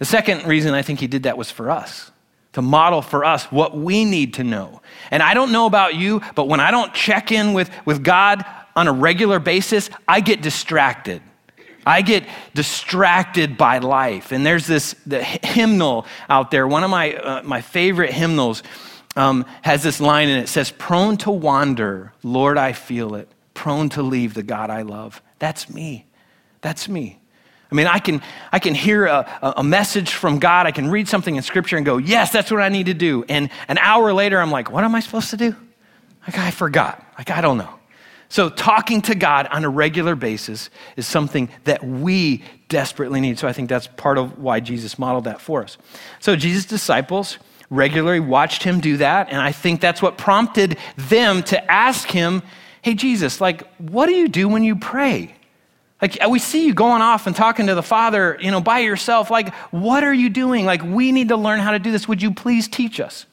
The 0.00 0.04
second 0.04 0.44
reason 0.48 0.74
I 0.74 0.82
think 0.82 0.98
he 0.98 1.06
did 1.06 1.22
that 1.22 1.38
was 1.38 1.48
for 1.48 1.70
us 1.70 2.10
to 2.54 2.62
model 2.62 3.02
for 3.02 3.24
us 3.24 3.44
what 3.52 3.78
we 3.78 4.04
need 4.04 4.34
to 4.34 4.42
know. 4.42 4.82
And 5.12 5.22
I 5.22 5.34
don't 5.34 5.52
know 5.52 5.66
about 5.66 5.94
you, 5.94 6.22
but 6.34 6.48
when 6.48 6.58
I 6.58 6.72
don't 6.72 6.92
check 6.92 7.30
in 7.30 7.52
with, 7.52 7.70
with 7.84 8.02
God 8.02 8.44
on 8.74 8.88
a 8.88 8.92
regular 8.92 9.38
basis, 9.38 9.90
I 10.08 10.22
get 10.22 10.42
distracted. 10.42 11.22
I 11.88 12.02
get 12.02 12.24
distracted 12.54 13.56
by 13.56 13.78
life. 13.78 14.32
And 14.32 14.44
there's 14.44 14.66
this 14.66 14.94
the 15.06 15.22
hymnal 15.22 16.06
out 16.28 16.50
there. 16.50 16.68
One 16.68 16.84
of 16.84 16.90
my, 16.90 17.14
uh, 17.14 17.42
my 17.42 17.60
favorite 17.60 18.12
hymnals 18.12 18.62
um, 19.16 19.46
has 19.62 19.82
this 19.82 20.00
line 20.00 20.28
in 20.28 20.38
it. 20.38 20.42
it 20.42 20.48
says, 20.48 20.70
Prone 20.70 21.16
to 21.18 21.30
wander, 21.30 22.12
Lord, 22.22 22.58
I 22.58 22.72
feel 22.72 23.14
it. 23.14 23.28
Prone 23.54 23.88
to 23.90 24.02
leave 24.02 24.34
the 24.34 24.42
God 24.42 24.70
I 24.70 24.82
love. 24.82 25.22
That's 25.38 25.68
me. 25.70 26.06
That's 26.60 26.88
me. 26.88 27.18
I 27.70 27.74
mean, 27.74 27.86
I 27.86 27.98
can, 27.98 28.22
I 28.50 28.58
can 28.58 28.74
hear 28.74 29.06
a, 29.06 29.54
a 29.58 29.62
message 29.62 30.12
from 30.12 30.38
God. 30.38 30.66
I 30.66 30.70
can 30.70 30.90
read 30.90 31.08
something 31.08 31.36
in 31.36 31.42
Scripture 31.42 31.76
and 31.76 31.84
go, 31.84 31.98
yes, 31.98 32.32
that's 32.32 32.50
what 32.50 32.62
I 32.62 32.70
need 32.70 32.86
to 32.86 32.94
do. 32.94 33.24
And 33.28 33.50
an 33.68 33.78
hour 33.78 34.12
later, 34.12 34.40
I'm 34.40 34.50
like, 34.50 34.70
what 34.70 34.84
am 34.84 34.94
I 34.94 35.00
supposed 35.00 35.30
to 35.30 35.36
do? 35.36 35.54
Like, 36.26 36.38
I 36.38 36.50
forgot. 36.50 37.04
Like, 37.18 37.30
I 37.30 37.40
don't 37.40 37.58
know. 37.58 37.77
So, 38.30 38.50
talking 38.50 39.00
to 39.02 39.14
God 39.14 39.46
on 39.46 39.64
a 39.64 39.68
regular 39.68 40.14
basis 40.14 40.68
is 40.96 41.06
something 41.06 41.48
that 41.64 41.82
we 41.82 42.44
desperately 42.68 43.20
need. 43.20 43.38
So, 43.38 43.48
I 43.48 43.52
think 43.52 43.68
that's 43.68 43.86
part 43.86 44.18
of 44.18 44.38
why 44.38 44.60
Jesus 44.60 44.98
modeled 44.98 45.24
that 45.24 45.40
for 45.40 45.62
us. 45.62 45.78
So, 46.20 46.36
Jesus' 46.36 46.66
disciples 46.66 47.38
regularly 47.70 48.20
watched 48.20 48.62
him 48.62 48.80
do 48.80 48.98
that. 48.98 49.28
And 49.30 49.40
I 49.40 49.52
think 49.52 49.80
that's 49.80 50.02
what 50.02 50.18
prompted 50.18 50.78
them 50.96 51.42
to 51.44 51.70
ask 51.70 52.10
him, 52.10 52.42
Hey, 52.82 52.94
Jesus, 52.94 53.40
like, 53.40 53.66
what 53.76 54.06
do 54.06 54.12
you 54.12 54.28
do 54.28 54.48
when 54.48 54.62
you 54.62 54.76
pray? 54.76 55.34
Like 56.00 56.22
uh, 56.24 56.28
we 56.28 56.38
see 56.38 56.66
you 56.66 56.74
going 56.74 57.02
off 57.02 57.26
and 57.26 57.34
talking 57.34 57.66
to 57.66 57.74
the 57.74 57.82
Father, 57.82 58.38
you 58.40 58.50
know, 58.50 58.60
by 58.60 58.80
yourself. 58.80 59.30
Like, 59.30 59.52
what 59.72 60.04
are 60.04 60.14
you 60.14 60.30
doing? 60.30 60.64
Like, 60.64 60.82
we 60.82 61.12
need 61.12 61.28
to 61.28 61.36
learn 61.36 61.60
how 61.60 61.72
to 61.72 61.78
do 61.78 61.90
this. 61.90 62.06
Would 62.06 62.22
you 62.22 62.32
please 62.32 62.68
teach 62.68 63.00
us? 63.00 63.26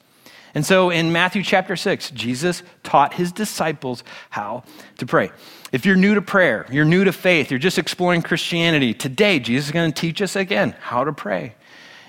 And 0.55 0.65
so 0.65 0.89
in 0.89 1.11
Matthew 1.11 1.43
chapter 1.43 1.75
6, 1.75 2.11
Jesus 2.11 2.63
taught 2.81 3.13
his 3.13 3.33
disciples 3.33 4.05
how 4.29 4.63
to 4.97 5.05
pray. 5.05 5.31
If 5.73 5.85
you're 5.85 5.97
new 5.97 6.15
to 6.15 6.21
prayer, 6.21 6.65
you're 6.71 6.85
new 6.85 7.03
to 7.03 7.11
faith, 7.11 7.51
you're 7.51 7.59
just 7.59 7.77
exploring 7.77 8.21
Christianity, 8.21 8.93
today 8.93 9.39
Jesus 9.39 9.67
is 9.67 9.71
going 9.73 9.91
to 9.91 10.01
teach 10.01 10.21
us 10.21 10.37
again 10.37 10.73
how 10.79 11.03
to 11.03 11.11
pray. 11.11 11.55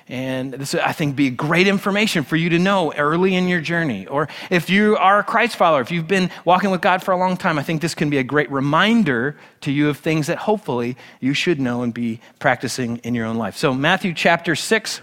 And 0.08 0.54
this, 0.54 0.72
I 0.76 0.92
think, 0.92 1.16
be 1.16 1.30
great 1.30 1.66
information 1.66 2.22
for 2.22 2.36
you 2.36 2.48
to 2.50 2.60
know 2.60 2.92
early 2.92 3.34
in 3.34 3.48
your 3.48 3.60
journey. 3.60 4.06
Or 4.06 4.28
if 4.50 4.70
you 4.70 4.96
are 4.96 5.18
a 5.18 5.24
Christ 5.24 5.56
follower, 5.56 5.80
if 5.80 5.90
you've 5.90 6.06
been 6.06 6.30
walking 6.44 6.70
with 6.70 6.80
God 6.80 7.02
for 7.02 7.10
a 7.10 7.16
long 7.16 7.36
time, 7.36 7.58
I 7.58 7.64
think 7.64 7.82
this 7.82 7.96
can 7.96 8.08
be 8.08 8.18
a 8.18 8.22
great 8.22 8.48
reminder 8.52 9.36
to 9.62 9.72
you 9.72 9.88
of 9.88 9.98
things 9.98 10.28
that 10.28 10.38
hopefully 10.38 10.96
you 11.18 11.34
should 11.34 11.58
know 11.58 11.82
and 11.82 11.92
be 11.92 12.20
practicing 12.38 12.98
in 12.98 13.16
your 13.16 13.26
own 13.26 13.36
life. 13.36 13.56
So, 13.56 13.74
Matthew 13.74 14.14
chapter 14.14 14.54
6, 14.54 15.00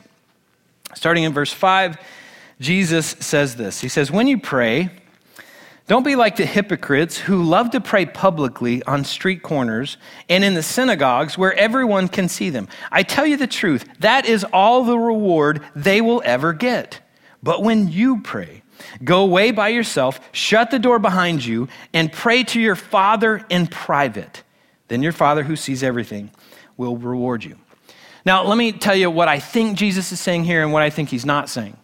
starting 0.96 1.26
in 1.26 1.34
verse 1.34 1.52
5, 1.52 1.98
Jesus 2.60 3.08
says 3.20 3.56
this 3.56 3.82
He 3.82 3.90
says, 3.90 4.12
When 4.12 4.28
you 4.28 4.40
pray, 4.40 4.90
don't 5.88 6.04
be 6.04 6.16
like 6.16 6.38
the 6.38 6.46
hypocrites 6.46 7.18
who 7.18 7.44
love 7.44 7.72
to 7.72 7.82
pray 7.82 8.06
publicly 8.06 8.82
on 8.84 9.04
street 9.04 9.44
corners 9.44 9.98
and 10.30 10.44
in 10.44 10.54
the 10.54 10.64
synagogues 10.64 11.38
where 11.38 11.54
everyone 11.56 12.08
can 12.08 12.30
see 12.30 12.50
them. 12.50 12.70
I 12.90 13.04
tell 13.04 13.26
you 13.26 13.36
the 13.36 13.48
truth, 13.48 13.86
that 14.00 14.26
is 14.26 14.46
all 14.46 14.86
the 14.86 14.98
reward 14.98 15.62
they 15.76 16.00
will 16.00 16.22
ever 16.24 16.54
get. 16.54 17.02
But 17.42 17.64
when 17.64 17.90
you 17.90 18.22
pray, 18.22 18.64
go 19.04 19.24
away 19.24 19.52
by 19.52 19.70
yourself, 19.70 20.22
shut 20.32 20.72
the 20.72 20.80
door 20.80 21.00
behind 21.00 21.44
you, 21.44 21.68
and 21.94 22.14
pray 22.14 22.46
to 22.46 22.62
your 22.62 22.78
Father 22.78 23.46
in 23.50 23.68
private. 23.68 24.44
Then 24.88 25.04
your 25.04 25.12
Father 25.12 25.44
who 25.44 25.58
sees 25.58 25.84
everything 25.84 26.32
will 26.78 26.96
reward 26.96 27.44
you. 27.44 27.58
Now, 28.26 28.46
let 28.46 28.58
me 28.58 28.72
tell 28.72 28.96
you 28.96 29.12
what 29.12 29.28
I 29.28 29.40
think 29.40 29.78
Jesus 29.78 30.14
is 30.14 30.22
saying 30.22 30.46
here 30.46 30.64
and 30.64 30.72
what 30.72 30.82
I 30.82 30.90
think 30.90 31.10
he's 31.10 31.26
not 31.26 31.50
saying. 31.50 31.76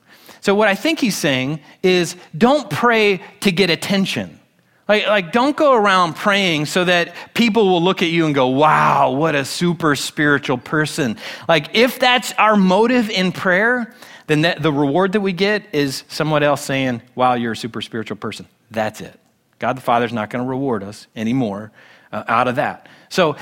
So, 0.41 0.55
what 0.55 0.67
I 0.67 0.75
think 0.75 1.00
he's 1.00 1.17
saying 1.17 1.60
is 1.84 2.15
don't 2.38 2.69
pray 2.69 3.22
to 3.41 3.51
get 3.51 3.69
attention. 3.69 4.39
Like, 4.88 5.05
like, 5.05 5.31
don't 5.31 5.55
go 5.55 5.75
around 5.75 6.15
praying 6.15 6.65
so 6.65 6.84
that 6.86 7.13
people 7.36 7.67
will 7.67 7.84
look 7.84 8.01
at 8.01 8.10
you 8.10 8.25
and 8.25 8.34
go, 8.34 8.48
wow, 8.48 9.12
what 9.12 9.36
a 9.36 9.46
super 9.46 9.96
spiritual 9.96 10.58
person. 10.58 11.17
Like, 11.48 11.75
if 11.75 12.00
that's 12.00 12.34
our 12.34 12.55
motive 12.55 13.12
in 13.12 13.31
prayer, 13.31 13.93
then 14.25 14.41
that, 14.41 14.63
the 14.63 14.74
reward 14.74 15.12
that 15.12 15.22
we 15.22 15.31
get 15.31 15.63
is 15.74 16.03
someone 16.08 16.41
else 16.41 16.62
saying, 16.62 17.03
wow, 17.13 17.36
you're 17.36 17.51
a 17.51 17.58
super 17.58 17.81
spiritual 17.84 18.17
person. 18.17 18.48
That's 18.72 19.00
it. 19.00 19.19
God 19.60 19.77
the 19.77 19.81
Father's 19.81 20.13
not 20.13 20.31
going 20.31 20.43
to 20.43 20.50
reward 20.50 20.84
us 20.84 21.05
anymore 21.15 21.72
uh, 22.12 22.24
out 22.27 22.48
of 22.48 22.55
that. 22.55 22.88
So, 23.10 23.36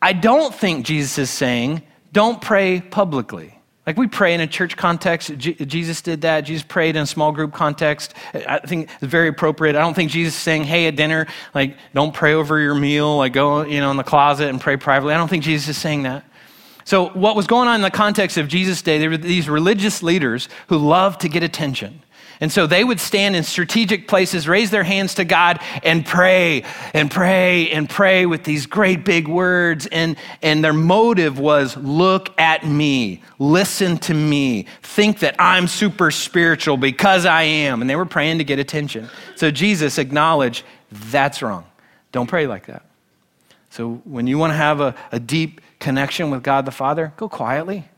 I 0.00 0.12
don't 0.12 0.54
think 0.54 0.84
Jesus 0.84 1.18
is 1.18 1.30
saying, 1.30 1.82
don't 2.12 2.40
pray 2.40 2.80
publicly. 2.80 3.58
Like 3.86 3.96
we 3.96 4.06
pray 4.06 4.32
in 4.32 4.40
a 4.40 4.46
church 4.46 4.76
context. 4.76 5.36
Jesus 5.38 6.02
did 6.02 6.20
that. 6.20 6.42
Jesus 6.42 6.62
prayed 6.62 6.94
in 6.94 7.02
a 7.02 7.06
small 7.06 7.32
group 7.32 7.52
context. 7.52 8.14
I 8.32 8.60
think 8.60 8.88
it's 9.00 9.10
very 9.10 9.28
appropriate. 9.28 9.74
I 9.74 9.80
don't 9.80 9.94
think 9.94 10.12
Jesus 10.12 10.34
is 10.34 10.40
saying, 10.40 10.64
hey, 10.64 10.86
at 10.86 10.94
dinner, 10.94 11.26
like, 11.52 11.76
don't 11.92 12.14
pray 12.14 12.34
over 12.34 12.60
your 12.60 12.76
meal, 12.76 13.16
like, 13.16 13.32
go, 13.32 13.62
you 13.62 13.80
know, 13.80 13.90
in 13.90 13.96
the 13.96 14.04
closet 14.04 14.48
and 14.50 14.60
pray 14.60 14.76
privately. 14.76 15.14
I 15.14 15.16
don't 15.16 15.28
think 15.28 15.42
Jesus 15.42 15.68
is 15.68 15.78
saying 15.78 16.04
that. 16.04 16.24
So, 16.84 17.08
what 17.10 17.36
was 17.36 17.46
going 17.46 17.68
on 17.68 17.76
in 17.76 17.82
the 17.82 17.90
context 17.90 18.36
of 18.36 18.48
Jesus' 18.48 18.82
day, 18.82 18.98
there 18.98 19.10
were 19.10 19.16
these 19.16 19.48
religious 19.48 20.02
leaders 20.02 20.48
who 20.68 20.78
loved 20.78 21.20
to 21.22 21.28
get 21.28 21.42
attention. 21.42 22.02
And 22.42 22.50
so 22.50 22.66
they 22.66 22.82
would 22.82 22.98
stand 22.98 23.36
in 23.36 23.44
strategic 23.44 24.08
places, 24.08 24.48
raise 24.48 24.72
their 24.72 24.82
hands 24.82 25.14
to 25.14 25.24
God, 25.24 25.60
and 25.84 26.04
pray 26.04 26.64
and 26.92 27.08
pray 27.08 27.70
and 27.70 27.88
pray 27.88 28.26
with 28.26 28.42
these 28.42 28.66
great 28.66 29.04
big 29.04 29.28
words. 29.28 29.86
And, 29.86 30.16
and 30.42 30.64
their 30.64 30.72
motive 30.72 31.38
was 31.38 31.76
look 31.76 32.36
at 32.40 32.66
me, 32.66 33.22
listen 33.38 33.96
to 33.98 34.14
me, 34.14 34.66
think 34.82 35.20
that 35.20 35.36
I'm 35.38 35.68
super 35.68 36.10
spiritual 36.10 36.76
because 36.76 37.26
I 37.26 37.42
am. 37.42 37.80
And 37.80 37.88
they 37.88 37.94
were 37.94 38.06
praying 38.06 38.38
to 38.38 38.44
get 38.44 38.58
attention. 38.58 39.08
So 39.36 39.52
Jesus 39.52 39.98
acknowledged 39.98 40.64
that's 40.90 41.42
wrong. 41.42 41.64
Don't 42.10 42.26
pray 42.26 42.48
like 42.48 42.66
that. 42.66 42.84
So 43.70 44.02
when 44.02 44.26
you 44.26 44.36
want 44.36 44.50
to 44.50 44.56
have 44.56 44.80
a, 44.80 44.96
a 45.12 45.20
deep 45.20 45.60
connection 45.78 46.32
with 46.32 46.42
God 46.42 46.66
the 46.66 46.72
Father, 46.72 47.12
go 47.16 47.28
quietly. 47.28 47.88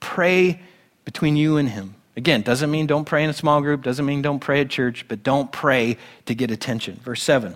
Pray 0.00 0.62
between 1.04 1.36
you 1.36 1.58
and 1.58 1.68
Him. 1.68 1.95
Again, 2.16 2.40
doesn't 2.40 2.70
mean 2.70 2.86
don't 2.86 3.04
pray 3.04 3.24
in 3.24 3.30
a 3.30 3.34
small 3.34 3.60
group, 3.60 3.82
doesn't 3.82 4.06
mean 4.06 4.22
don't 4.22 4.40
pray 4.40 4.62
at 4.62 4.70
church, 4.70 5.06
but 5.06 5.22
don't 5.22 5.52
pray 5.52 5.98
to 6.24 6.34
get 6.34 6.50
attention. 6.50 6.98
Verse 7.04 7.22
7 7.22 7.54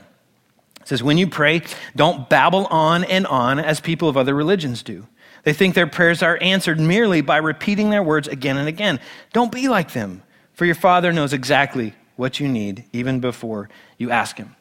says, 0.85 1.03
When 1.03 1.17
you 1.17 1.29
pray, 1.29 1.63
don't 1.97 2.29
babble 2.29 2.67
on 2.67 3.05
and 3.05 3.27
on 3.27 3.59
as 3.59 3.81
people 3.81 4.09
of 4.09 4.17
other 4.17 4.35
religions 4.35 4.83
do. 4.83 5.07
They 5.45 5.55
think 5.55 5.75
their 5.75 5.87
prayers 5.87 6.23
are 6.23 6.39
answered 6.43 6.79
merely 6.79 7.23
by 7.23 7.39
repeating 7.39 7.89
their 7.89 8.03
words 8.03 8.29
again 8.29 8.59
and 8.59 8.69
again. 8.69 9.01
Don't 9.33 9.51
be 9.51 9.69
like 9.69 9.93
them, 9.93 10.23
for 10.53 10.67
your 10.67 10.75
Father 10.75 11.13
knows 11.13 11.33
exactly 11.33 11.95
what 12.17 12.39
you 12.39 12.47
need 12.47 12.85
even 12.93 13.21
before 13.21 13.71
you 13.97 14.11
ask 14.11 14.37
Him. 14.37 14.55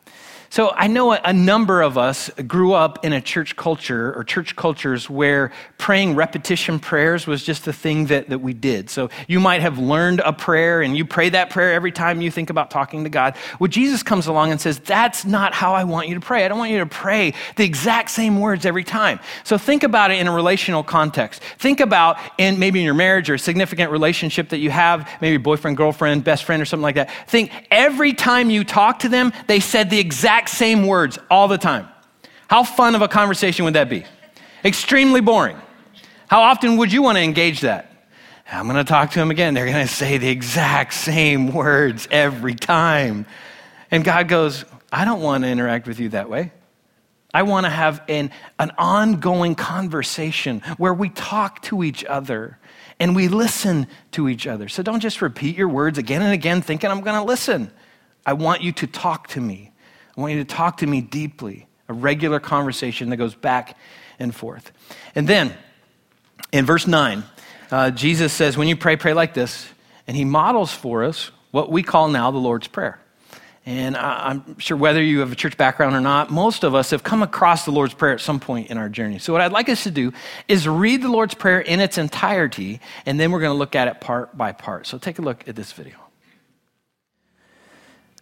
So 0.51 0.71
I 0.71 0.87
know 0.87 1.11
a 1.11 1.31
number 1.31 1.83
of 1.83 1.95
us 1.95 2.31
grew 2.47 2.73
up 2.73 3.05
in 3.05 3.13
a 3.13 3.21
church 3.21 3.55
culture 3.55 4.11
or 4.15 4.23
church 4.23 4.55
cultures 4.55 5.07
where 5.07 5.51
praying 5.77 6.15
repetition 6.15 6.79
prayers 6.79 7.27
was 7.27 7.43
just 7.43 7.65
the 7.65 7.73
thing 7.73 8.07
that, 8.07 8.29
that 8.29 8.39
we 8.39 8.53
did. 8.53 8.89
So 8.89 9.11
you 9.27 9.39
might 9.39 9.61
have 9.61 9.77
learned 9.77 10.21
a 10.21 10.33
prayer 10.33 10.81
and 10.81 10.97
you 10.97 11.05
pray 11.05 11.29
that 11.29 11.51
prayer 11.51 11.73
every 11.73 11.91
time 11.91 12.19
you 12.21 12.31
think 12.31 12.49
about 12.49 12.71
talking 12.71 13.03
to 13.03 13.11
God. 13.11 13.35
Well, 13.59 13.67
Jesus 13.67 14.01
comes 14.01 14.25
along 14.25 14.49
and 14.49 14.59
says, 14.59 14.79
That's 14.79 15.23
not 15.23 15.53
how 15.53 15.73
I 15.73 15.83
want 15.83 16.07
you 16.07 16.15
to 16.15 16.21
pray. 16.21 16.45
I 16.45 16.47
don't 16.47 16.57
want 16.57 16.71
you 16.71 16.79
to 16.79 16.85
pray 16.87 17.35
the 17.55 17.63
exact 17.63 18.09
same 18.09 18.39
words 18.39 18.65
every 18.65 18.83
time. 18.83 19.19
So 19.43 19.59
think 19.59 19.83
about 19.83 20.09
it 20.09 20.19
in 20.19 20.27
a 20.27 20.33
relational 20.33 20.81
context. 20.81 21.43
Think 21.59 21.79
about 21.79 22.17
in 22.39 22.57
maybe 22.57 22.79
in 22.79 22.85
your 22.85 22.95
marriage 22.95 23.29
or 23.29 23.35
a 23.35 23.39
significant 23.39 23.91
relationship 23.91 24.49
that 24.49 24.57
you 24.57 24.71
have, 24.71 25.07
maybe 25.21 25.37
boyfriend, 25.37 25.77
girlfriend, 25.77 26.23
best 26.23 26.43
friend, 26.43 26.59
or 26.59 26.65
something 26.65 26.81
like 26.81 26.95
that. 26.95 27.11
Think 27.27 27.51
every 27.69 28.13
time 28.13 28.49
you 28.49 28.63
talk 28.63 28.99
to 28.99 29.09
them, 29.09 29.31
they 29.45 29.59
said 29.59 29.91
the 29.91 29.99
exact 29.99 30.38
exact 30.39 30.57
same 30.57 30.87
words 30.87 31.19
all 31.29 31.47
the 31.47 31.57
time. 31.57 31.87
How 32.47 32.63
fun 32.63 32.95
of 32.95 33.01
a 33.01 33.07
conversation 33.07 33.65
would 33.65 33.75
that 33.75 33.89
be? 33.89 34.05
Extremely 34.63 35.21
boring. 35.21 35.57
How 36.27 36.41
often 36.43 36.77
would 36.77 36.93
you 36.93 37.01
want 37.01 37.17
to 37.17 37.23
engage 37.23 37.61
that? 37.61 37.91
I'm 38.51 38.65
going 38.65 38.77
to 38.77 38.89
talk 38.89 39.11
to 39.11 39.19
him 39.19 39.31
again. 39.31 39.53
They're 39.53 39.65
going 39.65 39.85
to 39.85 39.93
say 39.93 40.17
the 40.17 40.29
exact 40.29 40.93
same 40.93 41.53
words 41.53 42.07
every 42.09 42.55
time. 42.55 43.25
And 43.91 44.03
God 44.03 44.27
goes, 44.27 44.65
I 44.91 45.05
don't 45.05 45.21
want 45.21 45.43
to 45.43 45.49
interact 45.49 45.87
with 45.87 45.99
you 45.99 46.09
that 46.09 46.29
way. 46.29 46.51
I 47.31 47.43
want 47.43 47.65
to 47.65 47.69
have 47.69 48.01
an, 48.07 48.31
an 48.57 48.71
ongoing 48.77 49.53
conversation 49.53 50.61
where 50.77 50.93
we 50.93 51.09
talk 51.09 51.61
to 51.63 51.83
each 51.83 52.03
other 52.05 52.57
and 52.99 53.15
we 53.15 53.27
listen 53.27 53.87
to 54.13 54.29
each 54.29 54.47
other. 54.47 54.67
So 54.67 54.81
don't 54.81 54.99
just 55.01 55.21
repeat 55.21 55.55
your 55.55 55.69
words 55.69 55.97
again 55.97 56.23
and 56.23 56.33
again 56.33 56.61
thinking 56.61 56.89
I'm 56.89 57.01
going 57.01 57.19
to 57.19 57.27
listen. 57.27 57.71
I 58.25 58.33
want 58.33 58.61
you 58.61 58.71
to 58.71 58.87
talk 58.87 59.27
to 59.29 59.41
me. 59.41 59.68
I 60.19 60.21
want 60.21 60.33
you 60.33 60.43
to 60.43 60.53
talk 60.53 60.77
to 60.77 60.85
me 60.85 60.99
deeply, 60.99 61.65
a 61.87 61.93
regular 61.93 62.41
conversation 62.41 63.09
that 63.09 63.15
goes 63.15 63.35
back 63.35 63.77
and 64.19 64.35
forth. 64.35 64.73
And 65.15 65.29
then 65.29 65.55
in 66.51 66.65
verse 66.65 66.85
9, 66.85 67.23
uh, 67.71 67.91
Jesus 67.91 68.33
says, 68.33 68.57
When 68.57 68.67
you 68.67 68.75
pray, 68.75 68.97
pray 68.97 69.13
like 69.13 69.33
this. 69.33 69.69
And 70.07 70.17
he 70.17 70.25
models 70.25 70.73
for 70.73 71.05
us 71.05 71.31
what 71.51 71.71
we 71.71 71.83
call 71.83 72.09
now 72.09 72.31
the 72.31 72.37
Lord's 72.37 72.67
Prayer. 72.67 72.99
And 73.65 73.95
I'm 73.95 74.59
sure 74.59 74.75
whether 74.75 75.01
you 75.01 75.21
have 75.21 75.31
a 75.31 75.35
church 75.35 75.55
background 75.55 75.95
or 75.95 76.01
not, 76.01 76.29
most 76.29 76.65
of 76.65 76.75
us 76.75 76.89
have 76.89 77.01
come 77.01 77.23
across 77.23 77.63
the 77.63 77.71
Lord's 77.71 77.93
Prayer 77.93 78.11
at 78.11 78.19
some 78.19 78.41
point 78.41 78.69
in 78.69 78.77
our 78.77 78.89
journey. 78.89 79.19
So, 79.19 79.31
what 79.31 79.41
I'd 79.41 79.53
like 79.53 79.69
us 79.69 79.83
to 79.83 79.91
do 79.91 80.11
is 80.49 80.67
read 80.67 81.01
the 81.01 81.09
Lord's 81.09 81.33
Prayer 81.33 81.61
in 81.61 81.79
its 81.79 81.97
entirety, 81.97 82.81
and 83.05 83.17
then 83.17 83.31
we're 83.31 83.39
going 83.39 83.53
to 83.53 83.57
look 83.57 83.75
at 83.75 83.87
it 83.87 84.01
part 84.01 84.37
by 84.37 84.51
part. 84.51 84.85
So, 84.85 84.97
take 84.97 85.17
a 85.17 85.21
look 85.21 85.47
at 85.47 85.55
this 85.55 85.71
video. 85.71 86.08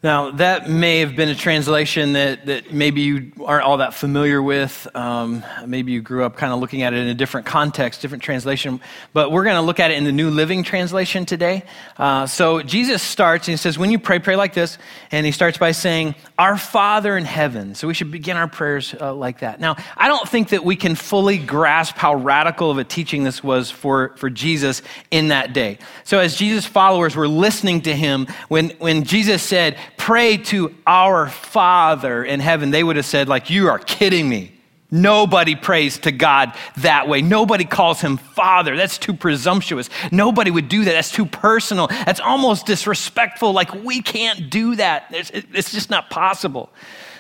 Now, 0.04 0.30
that 0.30 0.70
may 0.70 1.00
have 1.00 1.16
been 1.16 1.30
a 1.30 1.36
translation 1.36 2.14
that, 2.14 2.46
that 2.46 2.72
maybe 2.72 3.02
you 3.02 3.32
aren't 3.44 3.64
all 3.64 3.78
that 3.78 3.96
familiar 3.96 4.40
with. 4.44 4.88
Um, 4.94 5.44
maybe 5.66 5.92
you 5.92 6.04
grew 6.04 6.24
up 6.24 6.38
kind 6.38 6.54
of 6.54 6.60
looking 6.60 6.84
at 6.84 6.94
it 6.94 7.00
in 7.00 7.08
a 7.08 7.16
different 7.16 7.48
context, 7.48 8.04
different 8.04 8.24
translation. 8.24 8.80
But 9.14 9.32
we're 9.32 9.44
going 9.44 9.56
to 9.56 9.64
look 9.64 9.80
at 9.80 9.90
it 9.90 9.98
in 9.98 10.04
the 10.04 10.12
New 10.12 10.30
Living 10.30 10.62
Translation 10.62 11.26
today. 11.26 11.64
Uh, 11.98 12.28
so 12.28 12.62
Jesus 12.62 13.02
starts 13.02 13.48
and 13.48 13.54
he 13.54 13.58
says, 13.58 13.80
When 13.80 13.90
you 13.90 13.98
pray, 13.98 14.20
pray 14.20 14.36
like 14.36 14.54
this. 14.54 14.78
And 15.10 15.26
he 15.26 15.32
starts 15.32 15.58
by 15.58 15.72
saying, 15.72 16.14
Our 16.38 16.60
Father 16.60 17.18
in 17.18 17.26
heaven. 17.26 17.74
So 17.74 17.88
we 17.88 17.96
should 17.96 18.12
begin 18.12 18.38
our 18.38 18.48
prayers 18.48 18.94
uh, 19.02 19.16
like 19.16 19.40
that. 19.40 19.60
Now, 19.60 19.78
I 19.96 20.10
don't 20.10 20.30
think 20.30 20.50
that 20.50 20.64
we 20.64 20.76
can 20.76 20.94
fully 20.94 21.40
grasp 21.40 21.96
how 21.96 22.14
radical 22.14 22.70
of 22.70 22.78
a 22.78 22.84
teaching 22.84 23.24
this 23.24 23.44
was 23.44 23.72
for, 23.72 24.16
for 24.18 24.30
Jesus 24.30 24.84
in 25.10 25.30
that 25.30 25.54
day. 25.54 25.80
So 26.04 26.20
as 26.20 26.36
Jesus' 26.36 26.68
followers 26.68 27.16
were 27.16 27.28
listening 27.28 27.82
to 27.82 27.96
him, 27.96 28.28
when, 28.48 28.70
when 28.78 29.04
Jesus 29.04 29.42
said, 29.42 29.76
pray 29.98 30.38
to 30.38 30.74
our 30.86 31.28
Father 31.28 32.24
in 32.24 32.40
heaven, 32.40 32.72
they 32.72 32.84
would 32.84 32.96
have 32.96 33.06
said, 33.06 33.28
like, 33.28 33.50
you 33.50 33.68
are 33.68 33.80
kidding 33.80 34.30
me. 34.30 34.54
Nobody 34.90 35.56
prays 35.56 35.98
to 36.00 36.14
God 36.14 36.54
that 36.78 37.10
way. 37.10 37.22
Nobody 37.22 37.66
calls 37.66 38.00
him 38.00 38.16
Father. 38.16 38.78
That's 38.78 38.98
too 38.98 39.14
presumptuous. 39.14 39.90
Nobody 40.14 40.50
would 40.50 40.70
do 40.70 40.86
that. 40.86 40.94
That's 40.94 41.12
too 41.12 41.26
personal. 41.26 41.88
That's 41.88 42.22
almost 42.22 42.66
disrespectful. 42.66 43.52
Like, 43.52 43.74
we 43.74 44.02
can't 44.02 44.50
do 44.50 44.78
that. 44.78 45.08
It's, 45.10 45.30
it's 45.34 45.74
just 45.74 45.90
not 45.90 46.10
possible. 46.10 46.70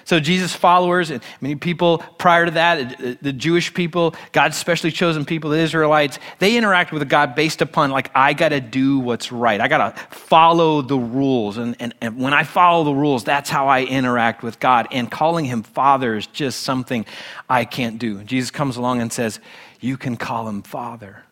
So, 0.07 0.21
Jesus' 0.21 0.55
followers 0.55 1.11
and 1.11 1.21
many 1.41 1.55
people 1.55 1.97
prior 2.17 2.45
to 2.45 2.51
that, 2.51 2.79
uh, 2.79 3.07
uh, 3.07 3.15
the 3.21 3.33
Jewish 3.33 3.73
people, 3.73 4.15
God's 4.31 4.55
specially 4.55 4.89
chosen 4.89 5.25
people, 5.25 5.49
the 5.49 5.59
Israelites, 5.59 6.17
they 6.39 6.55
interact 6.55 6.93
with 6.93 7.09
God 7.09 7.35
based 7.35 7.61
upon, 7.61 7.91
like, 7.91 8.09
I 8.15 8.31
got 8.31 8.49
to 8.49 8.61
do 8.61 8.99
what's 8.99 9.33
right. 9.33 9.59
I 9.59 9.67
got 9.67 9.97
to 9.97 10.01
follow 10.15 10.81
the 10.81 10.95
rules. 10.95 11.57
And, 11.57 11.75
and, 11.81 11.93
and 11.99 12.21
when 12.21 12.33
I 12.33 12.45
follow 12.45 12.85
the 12.85 12.93
rules, 12.93 13.25
that's 13.25 13.49
how 13.49 13.67
I 13.67 13.83
interact 13.83 14.43
with 14.43 14.61
God. 14.61 14.87
And 14.93 15.11
calling 15.11 15.43
him 15.43 15.61
Father 15.61 16.15
is 16.15 16.25
just 16.25 16.61
something 16.61 17.05
I 17.49 17.65
can't 17.65 17.99
do. 17.99 18.23
Jesus 18.23 18.49
comes 18.49 18.77
along 18.77 19.01
and 19.01 19.11
says, 19.11 19.41
You 19.81 19.97
can 19.97 20.15
call 20.15 20.47
him 20.47 20.61
Father. 20.61 21.25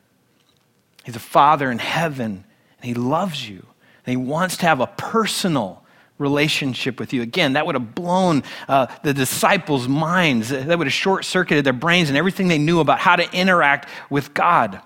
He's 1.05 1.15
a 1.15 1.19
Father 1.19 1.71
in 1.71 1.79
heaven, 1.79 2.43
and 2.81 2.85
he 2.85 2.93
loves 2.93 3.47
you. 3.47 3.67
And 4.05 4.11
he 4.11 4.17
wants 4.17 4.57
to 4.57 4.65
have 4.65 4.81
a 4.81 4.87
personal, 4.87 5.84
relationship 6.17 6.99
with 6.99 7.13
you. 7.13 7.21
Again, 7.21 7.53
that 7.53 7.65
would 7.65 7.75
have 7.75 7.93
blown 7.93 8.43
uh, 8.67 8.87
the 9.03 9.13
disciples' 9.13 9.87
minds. 9.87 10.49
That 10.49 10.77
would 10.77 10.87
have 10.87 10.93
short 10.93 11.25
circuited 11.25 11.65
their 11.65 11.73
brains 11.73 12.09
and 12.09 12.17
everything 12.17 12.47
they 12.47 12.57
knew 12.57 12.79
about 12.79 12.99
how 12.99 13.15
to 13.15 13.31
interact 13.33 13.89
with 14.09 14.33
God. 14.33 14.81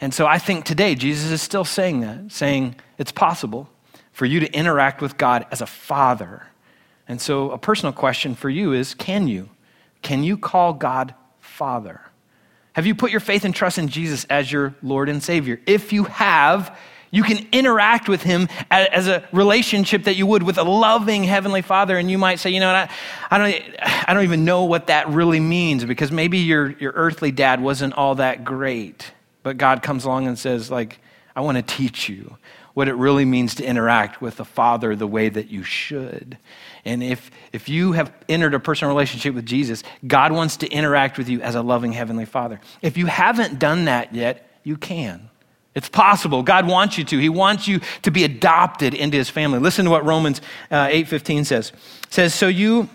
And 0.00 0.14
so 0.14 0.26
I 0.26 0.38
think 0.38 0.64
today 0.64 0.94
Jesus 0.94 1.30
is 1.30 1.42
still 1.42 1.64
saying 1.64 2.00
that, 2.00 2.32
saying 2.32 2.76
it's 2.98 3.12
possible 3.12 3.68
for 4.12 4.26
you 4.26 4.40
to 4.40 4.52
interact 4.52 5.02
with 5.02 5.18
God 5.18 5.46
as 5.50 5.60
a 5.60 5.66
father. 5.66 6.46
And 7.06 7.20
so 7.20 7.50
a 7.50 7.58
personal 7.58 7.92
question 7.92 8.34
for 8.34 8.48
you 8.48 8.72
is 8.72 8.94
can 8.94 9.28
you? 9.28 9.50
Can 10.02 10.22
you 10.22 10.38
call 10.38 10.72
God 10.72 11.14
Father? 11.40 12.00
Have 12.74 12.86
you 12.86 12.94
put 12.94 13.10
your 13.10 13.20
faith 13.20 13.44
and 13.44 13.54
trust 13.54 13.78
in 13.78 13.88
Jesus 13.88 14.24
as 14.24 14.50
your 14.50 14.74
Lord 14.82 15.08
and 15.08 15.22
Savior? 15.22 15.60
If 15.66 15.92
you 15.92 16.04
have, 16.04 16.76
you 17.14 17.22
can 17.22 17.46
interact 17.52 18.08
with 18.08 18.24
him 18.24 18.48
as 18.72 19.06
a 19.06 19.22
relationship 19.30 20.04
that 20.04 20.16
you 20.16 20.26
would 20.26 20.42
with 20.42 20.58
a 20.58 20.64
loving 20.64 21.22
heavenly 21.22 21.62
father. 21.62 21.96
And 21.96 22.10
you 22.10 22.18
might 22.18 22.40
say, 22.40 22.50
you 22.50 22.58
know 22.58 22.70
I, 22.70 22.90
I, 23.30 23.38
don't, 23.38 23.64
I 24.08 24.12
don't 24.12 24.24
even 24.24 24.44
know 24.44 24.64
what 24.64 24.88
that 24.88 25.08
really 25.08 25.38
means 25.38 25.84
because 25.84 26.10
maybe 26.10 26.38
your, 26.38 26.70
your 26.72 26.90
earthly 26.92 27.30
dad 27.30 27.62
wasn't 27.62 27.94
all 27.94 28.16
that 28.16 28.44
great. 28.44 29.12
But 29.44 29.58
God 29.58 29.80
comes 29.80 30.04
along 30.04 30.26
and 30.26 30.36
says, 30.36 30.72
like, 30.72 30.98
I 31.36 31.42
want 31.42 31.56
to 31.56 31.62
teach 31.62 32.08
you 32.08 32.36
what 32.74 32.88
it 32.88 32.94
really 32.94 33.24
means 33.24 33.54
to 33.54 33.64
interact 33.64 34.20
with 34.20 34.36
the 34.36 34.44
father 34.44 34.96
the 34.96 35.06
way 35.06 35.28
that 35.28 35.48
you 35.48 35.62
should. 35.62 36.36
And 36.84 37.00
if, 37.00 37.30
if 37.52 37.68
you 37.68 37.92
have 37.92 38.12
entered 38.28 38.54
a 38.54 38.58
personal 38.58 38.92
relationship 38.92 39.36
with 39.36 39.46
Jesus, 39.46 39.84
God 40.04 40.32
wants 40.32 40.56
to 40.58 40.68
interact 40.68 41.16
with 41.16 41.28
you 41.28 41.40
as 41.42 41.54
a 41.54 41.62
loving 41.62 41.92
heavenly 41.92 42.24
father. 42.24 42.60
If 42.82 42.96
you 42.96 43.06
haven't 43.06 43.60
done 43.60 43.84
that 43.84 44.12
yet, 44.12 44.50
you 44.64 44.76
can. 44.76 45.30
It's 45.74 45.88
possible. 45.88 46.42
God 46.42 46.68
wants 46.68 46.98
you 46.98 47.04
to. 47.04 47.18
He 47.18 47.28
wants 47.28 47.66
you 47.66 47.80
to 48.02 48.10
be 48.10 48.24
adopted 48.24 48.94
into 48.94 49.16
his 49.16 49.28
family. 49.28 49.58
Listen 49.58 49.84
to 49.86 49.90
what 49.90 50.04
Romans 50.04 50.40
uh, 50.70 50.86
8:15 50.86 51.44
says. 51.44 51.70
It 51.70 52.12
says, 52.12 52.34
"So 52.34 52.46
you 52.46 52.88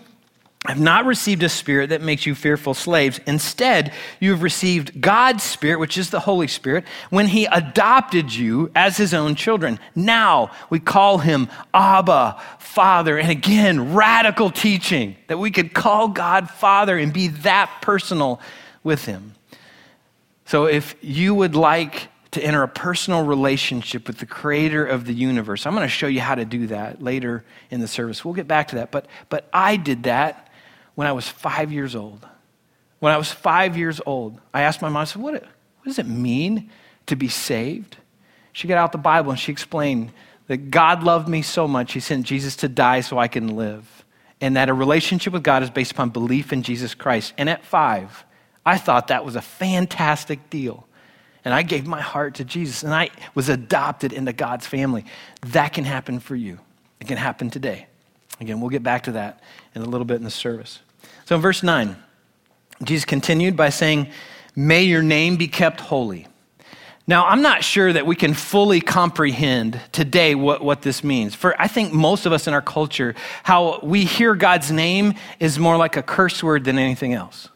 have 0.66 0.80
not 0.80 1.06
received 1.06 1.42
a 1.42 1.48
spirit 1.48 1.88
that 1.88 2.02
makes 2.02 2.26
you 2.26 2.34
fearful 2.34 2.74
slaves. 2.74 3.18
Instead, 3.26 3.94
you 4.20 4.30
have 4.30 4.42
received 4.42 5.00
God's 5.00 5.42
spirit, 5.42 5.80
which 5.80 5.96
is 5.96 6.10
the 6.10 6.20
Holy 6.20 6.48
Spirit, 6.48 6.84
when 7.08 7.28
he 7.28 7.46
adopted 7.46 8.34
you 8.34 8.70
as 8.74 8.98
his 8.98 9.14
own 9.14 9.34
children. 9.34 9.80
Now 9.94 10.50
we 10.68 10.78
call 10.78 11.18
him 11.18 11.48
Abba, 11.72 12.38
Father. 12.58 13.18
And 13.18 13.30
again, 13.30 13.94
radical 13.94 14.50
teaching 14.50 15.16
that 15.28 15.38
we 15.38 15.50
could 15.50 15.72
call 15.72 16.08
God 16.08 16.50
Father 16.50 16.98
and 16.98 17.10
be 17.10 17.28
that 17.28 17.78
personal 17.80 18.38
with 18.84 19.06
him. 19.06 19.34
So 20.44 20.66
if 20.66 20.94
you 21.00 21.34
would 21.34 21.54
like 21.54 22.08
to 22.32 22.42
enter 22.42 22.62
a 22.62 22.68
personal 22.68 23.24
relationship 23.24 24.06
with 24.06 24.18
the 24.18 24.26
creator 24.26 24.86
of 24.86 25.04
the 25.04 25.12
universe. 25.12 25.66
I'm 25.66 25.74
going 25.74 25.84
to 25.84 25.88
show 25.88 26.06
you 26.06 26.20
how 26.20 26.36
to 26.36 26.44
do 26.44 26.68
that 26.68 27.02
later 27.02 27.44
in 27.70 27.80
the 27.80 27.88
service. 27.88 28.24
We'll 28.24 28.34
get 28.34 28.46
back 28.46 28.68
to 28.68 28.76
that. 28.76 28.90
But, 28.90 29.06
but 29.28 29.48
I 29.52 29.76
did 29.76 30.04
that 30.04 30.48
when 30.94 31.08
I 31.08 31.12
was 31.12 31.28
five 31.28 31.72
years 31.72 31.96
old. 31.96 32.26
When 33.00 33.12
I 33.12 33.16
was 33.16 33.32
five 33.32 33.76
years 33.76 34.00
old, 34.06 34.40
I 34.54 34.62
asked 34.62 34.82
my 34.82 34.88
mom, 34.88 35.02
I 35.02 35.04
said, 35.04 35.22
what, 35.22 35.32
what 35.32 35.84
does 35.84 35.98
it 35.98 36.06
mean 36.06 36.70
to 37.06 37.16
be 37.16 37.28
saved? 37.28 37.96
She 38.52 38.68
got 38.68 38.78
out 38.78 38.92
the 38.92 38.98
Bible 38.98 39.30
and 39.30 39.40
she 39.40 39.50
explained 39.50 40.12
that 40.46 40.70
God 40.70 41.02
loved 41.02 41.28
me 41.28 41.42
so 41.42 41.66
much, 41.66 41.92
He 41.92 42.00
sent 42.00 42.26
Jesus 42.26 42.56
to 42.56 42.68
die 42.68 43.00
so 43.00 43.18
I 43.18 43.28
can 43.28 43.56
live. 43.56 44.04
And 44.40 44.56
that 44.56 44.68
a 44.68 44.74
relationship 44.74 45.32
with 45.32 45.42
God 45.42 45.62
is 45.62 45.70
based 45.70 45.92
upon 45.92 46.10
belief 46.10 46.52
in 46.52 46.62
Jesus 46.62 46.94
Christ. 46.94 47.32
And 47.38 47.48
at 47.48 47.64
five, 47.64 48.24
I 48.64 48.76
thought 48.76 49.08
that 49.08 49.24
was 49.24 49.36
a 49.36 49.42
fantastic 49.42 50.50
deal 50.50 50.86
and 51.44 51.54
I 51.54 51.62
gave 51.62 51.86
my 51.86 52.00
heart 52.00 52.34
to 52.36 52.44
Jesus 52.44 52.82
and 52.82 52.94
I 52.94 53.10
was 53.34 53.48
adopted 53.48 54.12
into 54.12 54.32
God's 54.32 54.66
family. 54.66 55.04
That 55.46 55.72
can 55.72 55.84
happen 55.84 56.20
for 56.20 56.36
you. 56.36 56.58
It 57.00 57.08
can 57.08 57.16
happen 57.16 57.50
today. 57.50 57.86
Again, 58.40 58.60
we'll 58.60 58.70
get 58.70 58.82
back 58.82 59.04
to 59.04 59.12
that 59.12 59.40
in 59.74 59.82
a 59.82 59.86
little 59.86 60.04
bit 60.04 60.16
in 60.16 60.24
the 60.24 60.30
service. 60.30 60.80
So 61.24 61.36
in 61.36 61.42
verse 61.42 61.62
9, 61.62 61.96
Jesus 62.82 63.04
continued 63.04 63.56
by 63.56 63.70
saying, 63.70 64.08
May 64.56 64.82
your 64.82 65.02
name 65.02 65.36
be 65.36 65.48
kept 65.48 65.80
holy. 65.80 66.26
Now, 67.06 67.26
I'm 67.26 67.42
not 67.42 67.64
sure 67.64 67.92
that 67.92 68.06
we 68.06 68.14
can 68.14 68.34
fully 68.34 68.80
comprehend 68.80 69.80
today 69.90 70.34
what, 70.34 70.62
what 70.62 70.82
this 70.82 71.02
means. 71.02 71.34
For 71.34 71.60
I 71.60 71.66
think 71.66 71.92
most 71.92 72.24
of 72.24 72.32
us 72.32 72.46
in 72.46 72.54
our 72.54 72.62
culture, 72.62 73.14
how 73.42 73.80
we 73.82 74.04
hear 74.04 74.34
God's 74.34 74.70
name 74.70 75.14
is 75.40 75.58
more 75.58 75.76
like 75.76 75.96
a 75.96 76.02
curse 76.02 76.42
word 76.42 76.64
than 76.64 76.78
anything 76.78 77.12
else. 77.12 77.48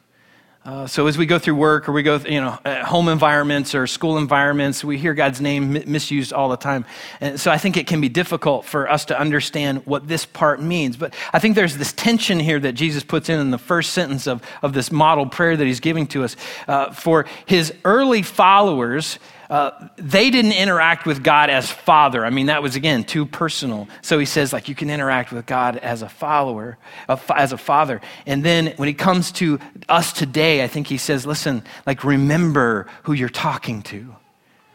Uh, 0.64 0.86
so 0.86 1.06
as 1.06 1.18
we 1.18 1.26
go 1.26 1.38
through 1.38 1.54
work 1.54 1.90
or 1.90 1.92
we 1.92 2.02
go, 2.02 2.16
you 2.16 2.40
know, 2.40 2.58
home 2.86 3.08
environments 3.08 3.74
or 3.74 3.86
school 3.86 4.16
environments, 4.16 4.82
we 4.82 4.96
hear 4.96 5.12
God's 5.12 5.38
name 5.38 5.74
misused 5.86 6.32
all 6.32 6.48
the 6.48 6.56
time. 6.56 6.86
And 7.20 7.38
so 7.38 7.50
I 7.50 7.58
think 7.58 7.76
it 7.76 7.86
can 7.86 8.00
be 8.00 8.08
difficult 8.08 8.64
for 8.64 8.90
us 8.90 9.04
to 9.06 9.20
understand 9.20 9.84
what 9.84 10.08
this 10.08 10.24
part 10.24 10.62
means. 10.62 10.96
But 10.96 11.12
I 11.34 11.38
think 11.38 11.54
there's 11.54 11.76
this 11.76 11.92
tension 11.92 12.40
here 12.40 12.58
that 12.60 12.72
Jesus 12.72 13.04
puts 13.04 13.28
in 13.28 13.40
in 13.40 13.50
the 13.50 13.58
first 13.58 13.92
sentence 13.92 14.26
of, 14.26 14.40
of 14.62 14.72
this 14.72 14.90
model 14.90 15.26
prayer 15.26 15.54
that 15.54 15.66
he's 15.66 15.80
giving 15.80 16.06
to 16.08 16.24
us. 16.24 16.34
Uh, 16.66 16.90
for 16.92 17.26
his 17.44 17.74
early 17.84 18.22
followers, 18.22 19.18
uh, 19.50 19.88
they 19.96 20.30
didn't 20.30 20.52
interact 20.52 21.06
with 21.06 21.22
God 21.22 21.50
as 21.50 21.70
father. 21.70 22.24
I 22.24 22.30
mean, 22.30 22.46
that 22.46 22.62
was 22.62 22.76
again 22.76 23.04
too 23.04 23.26
personal. 23.26 23.88
So 24.02 24.18
he 24.18 24.26
says, 24.26 24.52
like, 24.52 24.68
you 24.68 24.74
can 24.74 24.90
interact 24.90 25.32
with 25.32 25.46
God 25.46 25.76
as 25.76 26.02
a 26.02 26.08
follower, 26.08 26.78
as 27.08 27.52
a 27.52 27.58
father. 27.58 28.00
And 28.26 28.44
then 28.44 28.74
when 28.76 28.88
he 28.88 28.94
comes 28.94 29.32
to 29.32 29.58
us 29.88 30.12
today, 30.12 30.62
I 30.62 30.68
think 30.68 30.86
he 30.86 30.98
says, 30.98 31.26
listen, 31.26 31.62
like, 31.86 32.04
remember 32.04 32.86
who 33.04 33.12
you're 33.12 33.28
talking 33.28 33.82
to. 33.84 34.16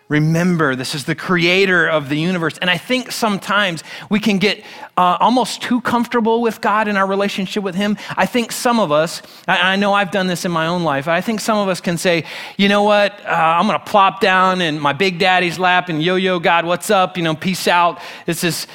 Remember, 0.10 0.76
this 0.76 0.96
is 0.96 1.06
the 1.06 1.14
creator 1.14 1.88
of 1.88 2.10
the 2.10 2.16
universe. 2.16 2.58
And 2.58 2.70
I 2.70 2.80
think 2.80 3.12
sometimes 3.12 3.84
we 4.10 4.20
can 4.20 4.40
get 4.40 4.64
uh, 4.98 5.18
almost 5.20 5.62
too 5.62 5.82
comfortable 5.82 6.42
with 6.42 6.62
God 6.62 6.88
in 6.88 6.98
our 6.98 7.06
relationship 7.06 7.64
with 7.64 7.76
Him. 7.76 7.96
I 8.18 8.26
think 8.26 8.52
some 8.52 8.80
of 8.80 8.92
us, 8.92 9.22
I, 9.48 9.74
I 9.74 9.76
know 9.76 9.94
I've 9.94 10.10
done 10.10 10.26
this 10.26 10.46
in 10.46 10.52
my 10.52 10.66
own 10.66 10.84
life, 10.84 11.08
I 11.08 11.22
think 11.22 11.40
some 11.40 11.60
of 11.60 11.70
us 11.70 11.80
can 11.80 12.00
say, 12.00 12.26
you 12.58 12.68
know 12.68 12.82
what, 12.82 13.24
uh, 13.24 13.30
I'm 13.30 13.68
going 13.68 13.80
to 13.80 13.86
plop 13.86 14.20
down 14.20 14.62
in 14.62 14.80
my 14.80 14.94
big 14.94 15.20
daddy's 15.20 15.60
lap 15.60 15.90
and 15.90 16.02
yo 16.02 16.16
yo, 16.16 16.40
God, 16.40 16.66
what's 16.66 16.90
up? 16.90 17.16
You 17.16 17.24
know, 17.24 17.36
peace 17.36 17.68
out. 17.68 18.00
This 18.26 18.44
is, 18.44 18.66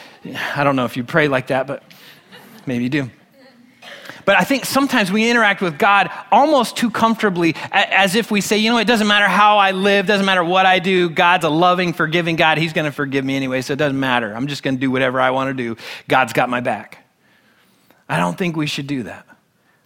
I 0.54 0.62
don't 0.62 0.76
know 0.76 0.84
if 0.84 0.96
you 0.96 1.02
pray 1.02 1.26
like 1.26 1.48
that, 1.48 1.66
but 1.66 1.82
maybe 2.64 2.84
you 2.84 2.90
do. 2.90 3.10
But 4.24 4.37
I 4.38 4.44
think 4.44 4.64
sometimes 4.64 5.12
we 5.12 5.28
interact 5.28 5.60
with 5.60 5.78
God 5.78 6.10
almost 6.32 6.76
too 6.76 6.90
comfortably, 6.90 7.54
as 7.70 8.14
if 8.14 8.30
we 8.30 8.40
say, 8.40 8.58
you 8.58 8.70
know, 8.70 8.78
it 8.78 8.87
doesn't 8.87 9.06
matter 9.06 9.28
how 9.28 9.58
I 9.58 9.72
live, 9.72 10.06
doesn't 10.06 10.26
matter 10.26 10.44
what 10.44 10.66
I 10.66 10.78
do. 10.78 11.10
God's 11.10 11.44
a 11.44 11.50
loving, 11.50 11.92
forgiving 11.92 12.37
God. 12.37 12.58
He's 12.58 12.72
going 12.72 12.87
to 12.87 12.92
forgive 12.92 13.24
me 13.24 13.37
anyway, 13.37 13.62
so 13.62 13.72
it 13.72 13.78
doesn't 13.78 13.98
matter. 13.98 14.34
I'm 14.34 14.46
just 14.46 14.62
going 14.62 14.76
to 14.76 14.80
do 14.80 14.90
whatever 14.90 15.20
I 15.20 15.30
want 15.30 15.48
to 15.48 15.54
do. 15.54 15.76
God's 16.08 16.32
got 16.32 16.48
my 16.48 16.60
back. 16.60 16.98
I 18.08 18.18
don't 18.18 18.37
think 18.37 18.56
we 18.56 18.66
should 18.66 18.87
do 18.87 19.04
that. 19.04 19.26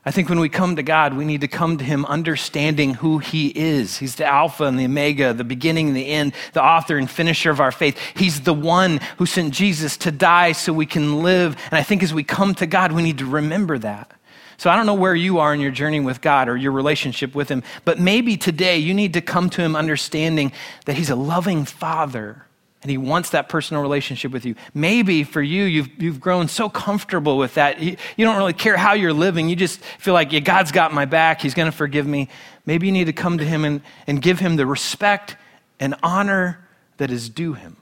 I 0.05 0.11
think 0.11 0.31
when 0.31 0.41
we 0.41 0.49
come 0.49 0.77
to 0.77 0.83
God, 0.83 1.13
we 1.13 1.27
need 1.27 1.43
to 1.43 1.49
come 1.49 1.77
to 1.77 1.85
Him 1.85 2.07
understanding 2.07 2.95
who 2.95 3.19
He 3.19 3.49
is. 3.49 3.99
He's 3.99 4.15
the 4.15 4.25
Alpha 4.25 4.65
and 4.65 4.79
the 4.79 4.87
Omega, 4.87 5.35
the 5.35 5.45
beginning 5.45 5.89
and 5.89 5.97
the 5.97 6.07
end, 6.07 6.33
the 6.55 6.63
author 6.63 6.97
and 6.97 7.11
finisher 7.11 7.51
of 7.51 7.61
our 7.61 7.71
faith. 7.71 7.99
He's 8.17 8.41
the 8.41 8.55
one 8.55 9.01
who 9.19 9.27
sent 9.27 9.53
Jesus 9.53 9.99
to 9.99 10.11
die 10.11 10.53
so 10.53 10.73
we 10.73 10.87
can 10.87 11.23
live. 11.23 11.57
And 11.71 11.79
I 11.79 11.83
think 11.83 12.03
as 12.03 12.15
we 12.15 12.25
come 12.25 12.55
to 12.55 12.67
God, 12.67 12.93
we 12.93 13.03
need 13.03 13.19
to 13.19 13.27
remember 13.27 13.77
that. 13.81 14.18
So 14.59 14.69
I 14.69 14.77
don't 14.77 14.87
know 14.87 14.95
where 14.95 15.15
you 15.15 15.39
are 15.39 15.55
in 15.55 15.61
your 15.61 15.71
journey 15.71 16.01
with 16.01 16.21
God 16.21 16.49
or 16.49 16.57
your 16.57 16.73
relationship 16.73 17.33
with 17.33 17.49
Him, 17.49 17.63
but 17.85 18.01
maybe 18.01 18.37
today 18.37 18.79
you 18.79 18.93
need 18.93 19.13
to 19.15 19.21
come 19.21 19.49
to 19.51 19.63
Him 19.63 19.77
understanding 19.77 20.53
that 20.85 20.97
He's 20.97 21.11
a 21.11 21.17
loving 21.17 21.65
Father 21.65 22.45
and 22.83 22.91
He 22.91 22.99
wants 22.99 23.31
that 23.31 23.49
personal 23.49 23.83
relationship 23.83 24.33
with 24.33 24.45
you. 24.45 24.57
Maybe 24.75 25.23
for 25.23 25.41
you, 25.41 25.63
you've, 25.63 25.89
you've 26.03 26.21
grown 26.21 26.49
so 26.49 26.69
comfortable 26.69 27.39
with 27.39 27.55
that. 27.55 27.81
You, 27.81 27.97
you 28.17 28.25
don't 28.25 28.37
really 28.37 28.53
care 28.53 28.77
how 28.77 28.95
you're 28.95 29.13
living. 29.13 29.49
You 29.49 29.55
just 29.55 29.81
feel 29.81 30.15
like, 30.15 30.33
yeah, 30.33 30.41
God's 30.41 30.73
got 30.73 30.93
my 30.93 31.05
back. 31.05 31.41
He's 31.41 31.55
going 31.55 31.71
to 31.71 31.77
forgive 31.77 32.07
me. 32.07 32.29
Maybe 32.67 32.87
you 32.87 32.93
need 32.93 33.07
to 33.07 33.13
come 33.13 33.39
to 33.39 33.45
Him 33.45 33.65
and, 33.65 33.81
and 34.09 34.21
give 34.21 34.41
Him 34.41 34.57
the 34.57 34.67
respect 34.67 35.37
and 35.79 35.95
honor 36.03 36.67
that 36.97 37.13
is 37.13 37.29
due 37.29 37.53
Him. 37.53 37.77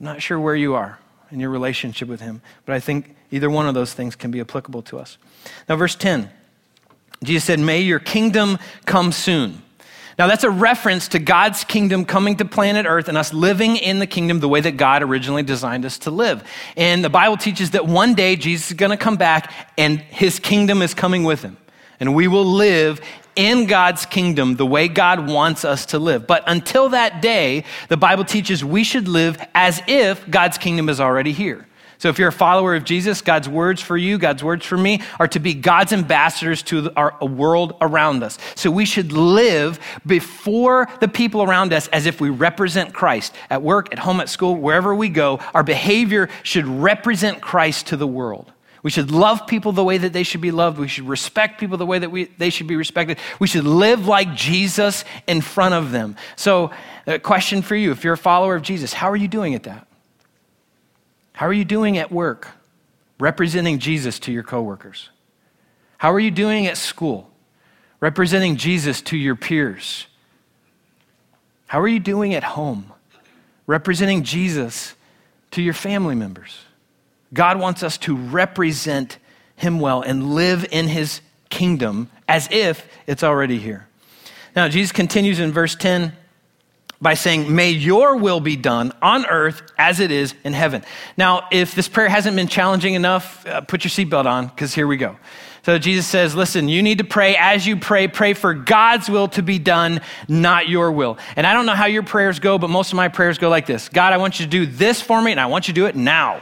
I'm 0.00 0.06
not 0.06 0.22
sure 0.22 0.40
where 0.40 0.56
you 0.56 0.74
are 0.74 0.98
in 1.30 1.40
your 1.40 1.50
relationship 1.50 2.08
with 2.08 2.22
Him, 2.22 2.40
but 2.64 2.74
I 2.74 2.80
think 2.80 3.16
Either 3.30 3.50
one 3.50 3.66
of 3.66 3.74
those 3.74 3.92
things 3.92 4.14
can 4.14 4.30
be 4.30 4.40
applicable 4.40 4.82
to 4.82 4.98
us. 4.98 5.18
Now, 5.68 5.76
verse 5.76 5.94
10, 5.94 6.30
Jesus 7.22 7.44
said, 7.44 7.60
May 7.60 7.80
your 7.80 7.98
kingdom 7.98 8.58
come 8.84 9.12
soon. 9.12 9.62
Now, 10.18 10.26
that's 10.28 10.44
a 10.44 10.50
reference 10.50 11.08
to 11.08 11.18
God's 11.18 11.62
kingdom 11.64 12.06
coming 12.06 12.36
to 12.38 12.46
planet 12.46 12.86
Earth 12.88 13.08
and 13.08 13.18
us 13.18 13.34
living 13.34 13.76
in 13.76 13.98
the 13.98 14.06
kingdom 14.06 14.40
the 14.40 14.48
way 14.48 14.62
that 14.62 14.78
God 14.78 15.02
originally 15.02 15.42
designed 15.42 15.84
us 15.84 15.98
to 16.00 16.10
live. 16.10 16.42
And 16.74 17.04
the 17.04 17.10
Bible 17.10 17.36
teaches 17.36 17.72
that 17.72 17.86
one 17.86 18.14
day 18.14 18.36
Jesus 18.36 18.70
is 18.70 18.76
going 18.76 18.92
to 18.92 18.96
come 18.96 19.16
back 19.16 19.52
and 19.76 19.98
his 19.98 20.40
kingdom 20.40 20.80
is 20.80 20.94
coming 20.94 21.24
with 21.24 21.42
him. 21.42 21.58
And 22.00 22.14
we 22.14 22.28
will 22.28 22.46
live 22.46 23.00
in 23.36 23.66
God's 23.66 24.06
kingdom 24.06 24.56
the 24.56 24.64
way 24.64 24.88
God 24.88 25.28
wants 25.28 25.66
us 25.66 25.84
to 25.86 25.98
live. 25.98 26.26
But 26.26 26.44
until 26.46 26.88
that 26.90 27.20
day, 27.20 27.64
the 27.88 27.98
Bible 27.98 28.24
teaches 28.24 28.64
we 28.64 28.84
should 28.84 29.08
live 29.08 29.38
as 29.54 29.82
if 29.86 30.28
God's 30.30 30.56
kingdom 30.56 30.88
is 30.88 30.98
already 30.98 31.32
here. 31.32 31.66
So, 31.98 32.08
if 32.08 32.18
you're 32.18 32.28
a 32.28 32.32
follower 32.32 32.74
of 32.74 32.84
Jesus, 32.84 33.22
God's 33.22 33.48
words 33.48 33.80
for 33.80 33.96
you, 33.96 34.18
God's 34.18 34.44
words 34.44 34.66
for 34.66 34.76
me, 34.76 35.00
are 35.18 35.28
to 35.28 35.38
be 35.38 35.54
God's 35.54 35.92
ambassadors 35.92 36.62
to 36.64 36.92
our 36.94 37.16
world 37.24 37.74
around 37.80 38.22
us. 38.22 38.38
So, 38.54 38.70
we 38.70 38.84
should 38.84 39.12
live 39.12 39.80
before 40.06 40.88
the 41.00 41.08
people 41.08 41.42
around 41.42 41.72
us 41.72 41.88
as 41.88 42.06
if 42.06 42.20
we 42.20 42.28
represent 42.28 42.92
Christ. 42.92 43.34
At 43.48 43.62
work, 43.62 43.92
at 43.92 43.98
home, 43.98 44.20
at 44.20 44.28
school, 44.28 44.56
wherever 44.56 44.94
we 44.94 45.08
go, 45.08 45.40
our 45.54 45.62
behavior 45.62 46.28
should 46.42 46.66
represent 46.66 47.40
Christ 47.40 47.86
to 47.88 47.96
the 47.96 48.06
world. 48.06 48.52
We 48.82 48.90
should 48.90 49.10
love 49.10 49.48
people 49.48 49.72
the 49.72 49.82
way 49.82 49.98
that 49.98 50.12
they 50.12 50.22
should 50.22 50.40
be 50.40 50.52
loved. 50.52 50.78
We 50.78 50.86
should 50.86 51.08
respect 51.08 51.58
people 51.58 51.76
the 51.76 51.84
way 51.84 51.98
that 51.98 52.10
we, 52.10 52.26
they 52.38 52.50
should 52.50 52.68
be 52.68 52.76
respected. 52.76 53.18
We 53.40 53.48
should 53.48 53.64
live 53.64 54.06
like 54.06 54.34
Jesus 54.34 55.04
in 55.26 55.40
front 55.40 55.74
of 55.74 55.90
them. 55.90 56.14
So, 56.36 56.70
a 57.06 57.18
question 57.18 57.62
for 57.62 57.74
you 57.74 57.90
if 57.90 58.04
you're 58.04 58.14
a 58.14 58.18
follower 58.18 58.54
of 58.54 58.62
Jesus, 58.62 58.92
how 58.92 59.10
are 59.10 59.16
you 59.16 59.26
doing 59.28 59.54
at 59.56 59.64
that? 59.64 59.88
How 61.36 61.46
are 61.46 61.52
you 61.52 61.66
doing 61.66 61.98
at 61.98 62.10
work, 62.10 62.48
representing 63.20 63.78
Jesus 63.78 64.18
to 64.20 64.32
your 64.32 64.42
coworkers? 64.42 65.10
How 65.98 66.10
are 66.12 66.18
you 66.18 66.30
doing 66.30 66.66
at 66.66 66.78
school, 66.78 67.30
representing 68.00 68.56
Jesus 68.56 69.02
to 69.02 69.18
your 69.18 69.36
peers? 69.36 70.06
How 71.66 71.78
are 71.82 71.88
you 71.88 72.00
doing 72.00 72.32
at 72.32 72.42
home, 72.42 72.90
representing 73.66 74.22
Jesus 74.22 74.94
to 75.50 75.60
your 75.60 75.74
family 75.74 76.14
members? 76.14 76.60
God 77.34 77.60
wants 77.60 77.82
us 77.82 77.98
to 77.98 78.16
represent 78.16 79.18
Him 79.56 79.78
well 79.78 80.00
and 80.00 80.34
live 80.34 80.66
in 80.72 80.88
His 80.88 81.20
kingdom 81.50 82.08
as 82.26 82.48
if 82.50 82.88
it's 83.06 83.22
already 83.22 83.58
here. 83.58 83.86
Now, 84.54 84.68
Jesus 84.68 84.90
continues 84.90 85.38
in 85.38 85.52
verse 85.52 85.74
10 85.74 86.16
by 87.00 87.14
saying, 87.14 87.54
May 87.54 87.70
your 87.70 88.16
will 88.16 88.40
be 88.40 88.56
done 88.56 88.92
on 89.02 89.26
earth 89.26 89.62
as 89.78 90.00
it 90.00 90.10
is 90.10 90.34
in 90.44 90.52
heaven. 90.52 90.84
Now, 91.16 91.48
if 91.50 91.74
this 91.74 91.88
prayer 91.88 92.08
hasn't 92.08 92.36
been 92.36 92.48
challenging 92.48 92.94
enough, 92.94 93.46
uh, 93.46 93.60
put 93.60 93.84
your 93.84 93.90
seatbelt 93.90 94.26
on 94.26 94.48
because 94.48 94.74
here 94.74 94.86
we 94.86 94.96
go. 94.96 95.16
So 95.66 95.78
Jesus 95.78 96.06
says, 96.06 96.34
Listen, 96.34 96.68
you 96.68 96.82
need 96.82 96.98
to 96.98 97.04
pray 97.04 97.36
as 97.36 97.66
you 97.66 97.76
pray. 97.76 98.06
Pray 98.06 98.34
for 98.34 98.54
God's 98.54 99.10
will 99.10 99.28
to 99.28 99.42
be 99.42 99.58
done, 99.58 100.00
not 100.28 100.68
your 100.68 100.92
will. 100.92 101.18
And 101.34 101.46
I 101.46 101.52
don't 101.52 101.66
know 101.66 101.74
how 101.74 101.86
your 101.86 102.04
prayers 102.04 102.38
go, 102.38 102.56
but 102.56 102.70
most 102.70 102.92
of 102.92 102.96
my 102.96 103.08
prayers 103.08 103.36
go 103.36 103.48
like 103.48 103.66
this 103.66 103.88
God, 103.88 104.12
I 104.12 104.16
want 104.18 104.38
you 104.38 104.46
to 104.46 104.50
do 104.50 104.64
this 104.64 105.02
for 105.02 105.20
me, 105.20 105.32
and 105.32 105.40
I 105.40 105.46
want 105.46 105.66
you 105.66 105.74
to 105.74 105.80
do 105.80 105.86
it 105.86 105.96
now. 105.96 106.40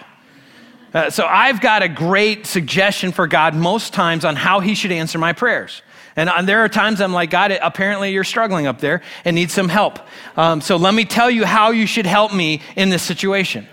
Uh, 0.92 1.10
so 1.10 1.26
I've 1.26 1.60
got 1.60 1.82
a 1.82 1.88
great 1.88 2.46
suggestion 2.46 3.10
for 3.10 3.26
God 3.26 3.54
most 3.56 3.92
times 3.92 4.24
on 4.24 4.36
how 4.36 4.60
he 4.60 4.76
should 4.76 4.92
answer 4.92 5.18
my 5.18 5.32
prayers. 5.32 5.82
And, 6.16 6.28
and 6.28 6.48
there 6.48 6.64
are 6.64 6.68
times 6.68 7.00
I'm 7.00 7.12
like, 7.12 7.30
God, 7.30 7.50
apparently 7.50 8.12
you're 8.12 8.24
struggling 8.24 8.66
up 8.66 8.80
there 8.80 9.02
and 9.24 9.34
need 9.34 9.50
some 9.50 9.68
help. 9.68 9.98
Um, 10.36 10.60
so 10.60 10.76
let 10.76 10.94
me 10.94 11.04
tell 11.04 11.30
you 11.30 11.44
how 11.44 11.70
you 11.70 11.86
should 11.86 12.06
help 12.06 12.32
me 12.32 12.62
in 12.76 12.88
this 12.88 13.02
situation. 13.02 13.66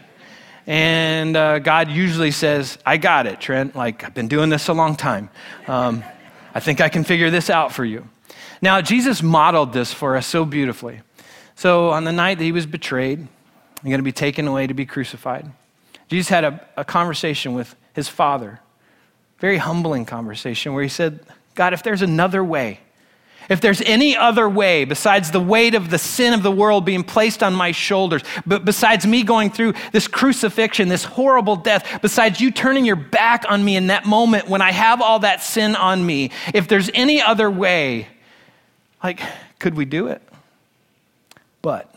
And 0.68 1.36
uh, 1.36 1.60
God 1.60 1.90
usually 1.90 2.32
says, 2.32 2.78
I 2.86 2.98
got 2.98 3.28
it, 3.28 3.40
Trent. 3.40 3.76
Like, 3.76 4.04
I've 4.04 4.14
been 4.14 4.28
doing 4.28 4.50
this 4.50 4.68
a 4.68 4.74
long 4.74 4.96
time. 4.96 5.30
Um, 5.68 6.04
I 6.54 6.60
think 6.60 6.82
I 6.82 6.90
can 6.90 7.04
figure 7.04 7.30
this 7.30 7.50
out 7.50 7.72
for 7.72 7.86
you. 7.86 8.08
Now, 8.62 8.82
Jesus 8.82 9.24
modeled 9.24 9.74
this 9.74 9.92
for 9.92 10.16
us 10.16 10.28
so 10.28 10.46
beautifully. 10.46 11.02
So, 11.56 11.90
on 11.90 12.04
the 12.04 12.12
night 12.12 12.38
that 12.38 12.44
he 12.44 12.52
was 12.52 12.66
betrayed 12.66 13.20
and 13.20 13.30
going 13.84 13.98
to 13.98 14.04
be 14.04 14.12
taken 14.12 14.48
away 14.48 14.68
to 14.68 14.74
be 14.74 14.86
crucified, 14.86 15.52
Jesus 16.08 16.30
had 16.30 16.44
a, 16.44 16.68
a 16.78 16.86
conversation 16.86 17.54
with 17.54 17.76
his 17.94 18.08
father, 18.08 18.60
very 19.40 19.58
humbling 19.58 20.06
conversation, 20.06 20.74
where 20.74 20.84
he 20.84 20.90
said, 20.90 21.22
God, 21.56 21.74
if 21.74 21.84
there's 21.84 22.02
another 22.02 22.44
way, 22.44 22.80
if 23.50 23.60
there's 23.60 23.82
any 23.82 24.16
other 24.16 24.48
way 24.48 24.86
besides 24.86 25.32
the 25.32 25.40
weight 25.40 25.76
of 25.76 25.90
the 25.90 25.98
sin 25.98 26.34
of 26.34 26.42
the 26.42 26.52
world 26.52 26.86
being 26.86 27.04
placed 27.04 27.44
on 27.44 27.54
my 27.54 27.72
shoulders, 27.72 28.22
but 28.46 28.64
besides 28.64 29.06
me 29.06 29.24
going 29.24 29.50
through 29.50 29.74
this 29.92 30.08
crucifixion, 30.08 30.88
this 30.88 31.04
horrible 31.04 31.58
death, 31.58 32.00
besides 32.02 32.40
you 32.40 32.52
turning 32.52 32.86
your 32.86 32.96
back 32.96 33.44
on 33.50 33.64
me 33.64 33.76
in 33.76 33.88
that 33.88 34.06
moment 34.06 34.48
when 34.48 34.62
I 34.62 34.72
have 34.72 35.02
all 35.02 35.20
that 35.20 35.44
sin 35.44 35.76
on 35.76 36.06
me, 36.06 36.32
if 36.54 36.68
there's 36.68 36.90
any 36.94 37.22
other 37.22 37.52
way, 37.52 38.08
like, 39.04 39.20
could 39.60 39.76
we 39.76 39.84
do 39.86 40.08
it? 40.08 40.22
But 41.62 41.94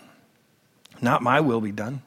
not 1.01 1.23
my 1.23 1.41
will 1.41 1.61
be 1.61 1.73
done, 1.73 2.03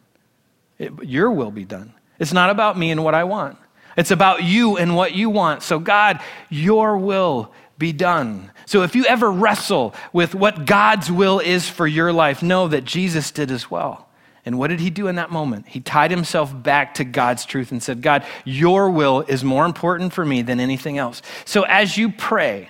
it, 0.78 0.92
your 1.04 1.32
will 1.32 1.52
be 1.52 1.64
done. 1.64 1.94
It's 2.20 2.34
not 2.34 2.50
about 2.50 2.78
me 2.78 2.92
and 2.92 3.04
what 3.04 3.14
I 3.16 3.24
want. 3.24 3.58
It's 3.98 4.12
about 4.12 4.44
you 4.44 4.78
and 4.78 4.96
what 4.96 5.16
you 5.16 5.30
want. 5.30 5.64
So, 5.64 5.80
God, 5.80 6.22
your 6.50 6.98
will 6.98 7.52
be 7.78 7.92
done. 7.92 8.52
So, 8.66 8.84
if 8.84 8.96
you 8.96 9.06
ever 9.06 9.32
wrestle 9.32 9.96
with 10.14 10.36
what 10.36 10.66
God's 10.66 11.12
will 11.12 11.40
is 11.40 11.68
for 11.68 11.88
your 11.88 12.14
life, 12.14 12.44
know 12.44 12.68
that 12.68 12.86
Jesus 12.86 13.32
did 13.32 13.52
as 13.52 13.70
well. 13.70 14.08
And 14.46 14.58
what 14.58 14.68
did 14.68 14.80
he 14.80 14.90
do 14.90 15.08
in 15.08 15.16
that 15.16 15.30
moment? 15.30 15.68
He 15.68 15.82
tied 15.82 16.10
himself 16.10 16.54
back 16.64 16.94
to 16.96 17.04
God's 17.04 17.46
truth 17.46 17.72
and 17.72 17.84
said, 17.84 18.02
God, 18.02 18.24
your 18.46 18.90
will 18.90 19.22
is 19.28 19.44
more 19.44 19.66
important 19.66 20.14
for 20.14 20.24
me 20.24 20.42
than 20.42 20.62
anything 20.62 20.98
else. 20.98 21.22
So, 21.44 21.64
as 21.64 21.98
you 21.98 22.12
pray, 22.12 22.70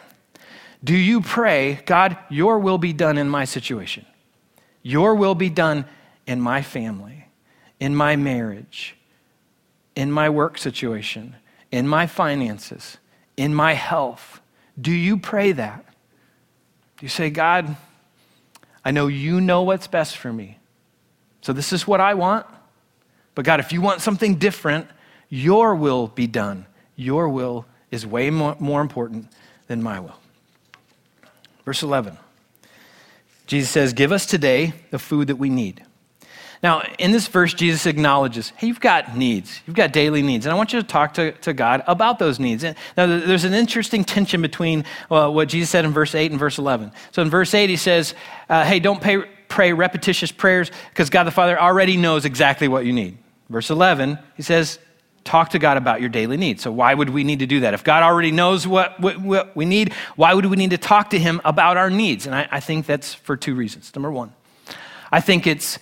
do 0.84 0.96
you 0.96 1.22
pray, 1.22 1.82
God, 1.86 2.18
your 2.30 2.58
will 2.60 2.78
be 2.78 2.94
done 2.94 3.18
in 3.18 3.30
my 3.30 3.46
situation? 3.46 4.06
Your 4.82 5.14
will 5.14 5.36
be 5.36 5.50
done 5.50 5.86
in 6.26 6.42
my 6.42 6.62
family, 6.62 7.28
in 7.80 7.96
my 7.96 8.16
marriage, 8.16 8.97
in 9.98 10.12
my 10.12 10.30
work 10.30 10.60
situation, 10.60 11.36
in 11.72 11.88
my 11.88 12.06
finances, 12.06 13.00
in 13.36 13.52
my 13.52 13.74
health? 13.74 14.40
Do 14.80 14.92
you 14.92 15.18
pray 15.18 15.54
that? 15.54 15.84
Do 16.98 17.06
you 17.06 17.10
say, 17.10 17.32
God, 17.32 17.76
I 18.86 18.92
know 18.92 19.08
you 19.08 19.42
know 19.42 19.64
what's 19.64 19.88
best 19.88 20.18
for 20.18 20.32
me. 20.32 20.60
So 21.42 21.52
this 21.52 21.74
is 21.74 21.88
what 21.88 22.00
I 22.00 22.14
want. 22.14 22.46
But 23.34 23.44
God, 23.44 23.60
if 23.60 23.74
you 23.74 23.82
want 23.82 24.02
something 24.02 24.36
different, 24.36 24.88
your 25.30 25.74
will 25.74 26.08
be 26.10 26.28
done. 26.28 26.68
Your 26.96 27.28
will 27.28 27.66
is 27.90 28.06
way 28.06 28.30
more, 28.30 28.56
more 28.60 28.82
important 28.82 29.28
than 29.66 29.82
my 29.82 30.00
will. 30.00 30.20
Verse 31.66 31.82
11 31.82 32.20
Jesus 33.48 33.72
says, 33.72 33.94
Give 33.94 34.12
us 34.12 34.28
today 34.28 34.74
the 34.92 35.00
food 35.00 35.28
that 35.30 35.38
we 35.38 35.50
need. 35.50 35.84
Now, 36.64 36.82
in 36.98 37.12
this 37.12 37.28
verse, 37.28 37.54
Jesus 37.54 37.86
acknowledges, 37.86 38.52
hey, 38.58 38.68
you've 38.68 38.80
got 38.80 39.16
needs. 39.16 39.62
You've 39.68 39.76
got 39.76 39.92
daily 39.92 40.22
needs. 40.22 40.46
And 40.46 40.54
I 40.54 40.56
want 40.56 40.74
you 40.74 40.82
to 40.82 40.88
talk 40.88 41.14
to, 41.16 41.32
to 41.32 41.54
God 41.54 41.84
about 41.88 42.20
those 42.20 42.40
needs. 42.40 42.64
And 42.64 42.76
now, 42.96 43.06
there's 43.06 43.44
an 43.44 43.54
interesting 43.54 44.04
tension 44.04 44.42
between 44.42 44.86
uh, 45.12 45.30
what 45.30 45.50
Jesus 45.50 45.70
said 45.70 45.86
in 45.86 45.92
verse 45.92 46.16
8 46.16 46.32
and 46.32 46.40
verse 46.40 46.58
11. 46.58 46.92
So 47.12 47.22
in 47.22 47.30
verse 47.30 47.54
8, 47.54 47.70
he 47.70 47.76
says, 47.76 48.16
uh, 48.50 48.64
hey, 48.64 48.80
don't 48.80 49.02
pay, 49.02 49.20
pray 49.48 49.74
repetitious 49.74 50.32
prayers 50.32 50.72
because 50.90 51.10
God 51.10 51.26
the 51.26 51.32
Father 51.32 51.60
already 51.60 51.98
knows 51.98 52.26
exactly 52.26 52.68
what 52.68 52.86
you 52.86 52.94
need. 52.94 53.18
Verse 53.50 53.70
11, 53.70 54.18
he 54.36 54.44
says, 54.44 54.80
talk 55.28 55.50
to 55.50 55.60
God 55.60 55.78
about 55.78 56.00
your 56.00 56.10
daily 56.10 56.38
needs. 56.38 56.64
So, 56.64 56.72
why 56.72 56.94
would 56.94 57.10
we 57.10 57.24
need 57.24 57.40
to 57.40 57.46
do 57.46 57.60
that? 57.60 57.74
If 57.74 57.84
God 57.84 58.02
already 58.02 58.32
knows 58.32 58.66
what, 58.66 59.00
what, 59.00 59.20
what 59.22 59.56
we 59.56 59.66
need, 59.66 59.94
why 60.16 60.34
would 60.34 60.46
we 60.46 60.58
need 60.58 60.72
to 60.72 60.78
talk 60.78 61.12
to 61.12 61.20
Him 61.20 61.42
about 61.46 61.78
our 61.78 61.90
needs? 61.90 62.26
And 62.26 62.34
I, 62.34 62.48
I 62.50 62.60
think 62.60 62.86
that's 62.86 63.14
for 63.14 63.38
two 63.38 63.54
reasons. 63.54 63.94
Number 63.94 64.12
one, 64.12 64.34
I 65.12 65.22
think 65.22 65.46
it's 65.46 65.78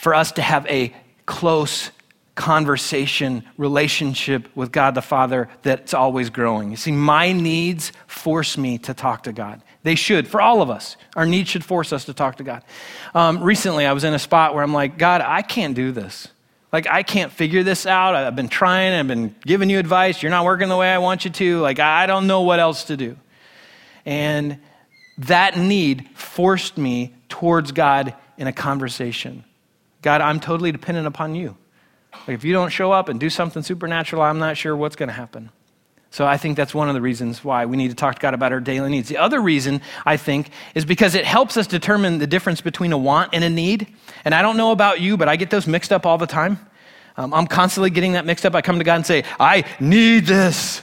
for 0.00 0.14
us 0.14 0.32
to 0.32 0.40
have 0.40 0.66
a 0.66 0.94
close 1.26 1.90
conversation, 2.34 3.44
relationship 3.58 4.48
with 4.56 4.72
God 4.72 4.94
the 4.94 5.02
Father 5.02 5.50
that's 5.60 5.92
always 5.92 6.30
growing. 6.30 6.70
You 6.70 6.78
see, 6.78 6.90
my 6.90 7.32
needs 7.32 7.92
force 8.06 8.56
me 8.56 8.78
to 8.78 8.94
talk 8.94 9.24
to 9.24 9.32
God. 9.34 9.60
They 9.82 9.96
should, 9.96 10.26
for 10.26 10.40
all 10.40 10.62
of 10.62 10.70
us. 10.70 10.96
Our 11.16 11.26
needs 11.26 11.50
should 11.50 11.66
force 11.66 11.92
us 11.92 12.06
to 12.06 12.14
talk 12.14 12.36
to 12.36 12.44
God. 12.44 12.64
Um, 13.14 13.42
recently, 13.42 13.84
I 13.84 13.92
was 13.92 14.04
in 14.04 14.14
a 14.14 14.18
spot 14.18 14.54
where 14.54 14.64
I'm 14.64 14.72
like, 14.72 14.96
God, 14.96 15.20
I 15.20 15.42
can't 15.42 15.74
do 15.74 15.92
this. 15.92 16.28
Like, 16.72 16.86
I 16.86 17.02
can't 17.02 17.30
figure 17.30 17.62
this 17.62 17.84
out. 17.84 18.14
I've 18.14 18.34
been 18.34 18.48
trying, 18.48 18.94
I've 18.94 19.06
been 19.06 19.34
giving 19.44 19.68
you 19.68 19.78
advice. 19.78 20.22
You're 20.22 20.30
not 20.30 20.46
working 20.46 20.70
the 20.70 20.78
way 20.78 20.90
I 20.90 20.96
want 20.96 21.26
you 21.26 21.30
to. 21.30 21.60
Like, 21.60 21.78
I 21.78 22.06
don't 22.06 22.26
know 22.26 22.40
what 22.40 22.58
else 22.58 22.84
to 22.84 22.96
do. 22.96 23.18
And 24.06 24.60
that 25.18 25.58
need 25.58 26.08
forced 26.14 26.78
me 26.78 27.12
towards 27.28 27.72
God 27.72 28.14
in 28.38 28.46
a 28.46 28.52
conversation. 28.52 29.44
God, 30.02 30.20
I'm 30.20 30.40
totally 30.40 30.72
dependent 30.72 31.06
upon 31.06 31.34
you. 31.34 31.56
Like, 32.26 32.36
if 32.36 32.44
you 32.44 32.52
don't 32.52 32.70
show 32.70 32.92
up 32.92 33.08
and 33.08 33.20
do 33.20 33.30
something 33.30 33.62
supernatural, 33.62 34.22
I'm 34.22 34.38
not 34.38 34.56
sure 34.56 34.76
what's 34.76 34.96
going 34.96 35.08
to 35.08 35.14
happen. 35.14 35.50
So 36.12 36.26
I 36.26 36.38
think 36.38 36.56
that's 36.56 36.74
one 36.74 36.88
of 36.88 36.94
the 36.94 37.00
reasons 37.00 37.44
why 37.44 37.66
we 37.66 37.76
need 37.76 37.88
to 37.88 37.94
talk 37.94 38.16
to 38.16 38.20
God 38.20 38.34
about 38.34 38.52
our 38.52 38.58
daily 38.58 38.90
needs. 38.90 39.08
The 39.08 39.18
other 39.18 39.40
reason, 39.40 39.80
I 40.04 40.16
think, 40.16 40.50
is 40.74 40.84
because 40.84 41.14
it 41.14 41.24
helps 41.24 41.56
us 41.56 41.68
determine 41.68 42.18
the 42.18 42.26
difference 42.26 42.60
between 42.60 42.92
a 42.92 42.98
want 42.98 43.30
and 43.32 43.44
a 43.44 43.50
need. 43.50 43.86
And 44.24 44.34
I 44.34 44.42
don't 44.42 44.56
know 44.56 44.72
about 44.72 45.00
you, 45.00 45.16
but 45.16 45.28
I 45.28 45.36
get 45.36 45.50
those 45.50 45.68
mixed 45.68 45.92
up 45.92 46.06
all 46.06 46.18
the 46.18 46.26
time. 46.26 46.58
Um, 47.16 47.32
I'm 47.32 47.46
constantly 47.46 47.90
getting 47.90 48.12
that 48.12 48.26
mixed 48.26 48.44
up. 48.44 48.56
I 48.56 48.60
come 48.60 48.78
to 48.78 48.84
God 48.84 48.96
and 48.96 49.06
say, 49.06 49.24
I 49.38 49.64
need 49.78 50.26
this. 50.26 50.82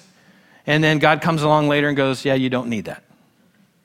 And 0.66 0.82
then 0.84 1.00
God 1.00 1.22
comes 1.22 1.44
along 1.44 1.68
later 1.68 1.90
and 1.90 1.98
goes, 1.98 2.24
Yeah, 2.24 2.36
you 2.36 2.50
don't 2.50 2.70
need 2.70 2.86
that. 2.86 3.04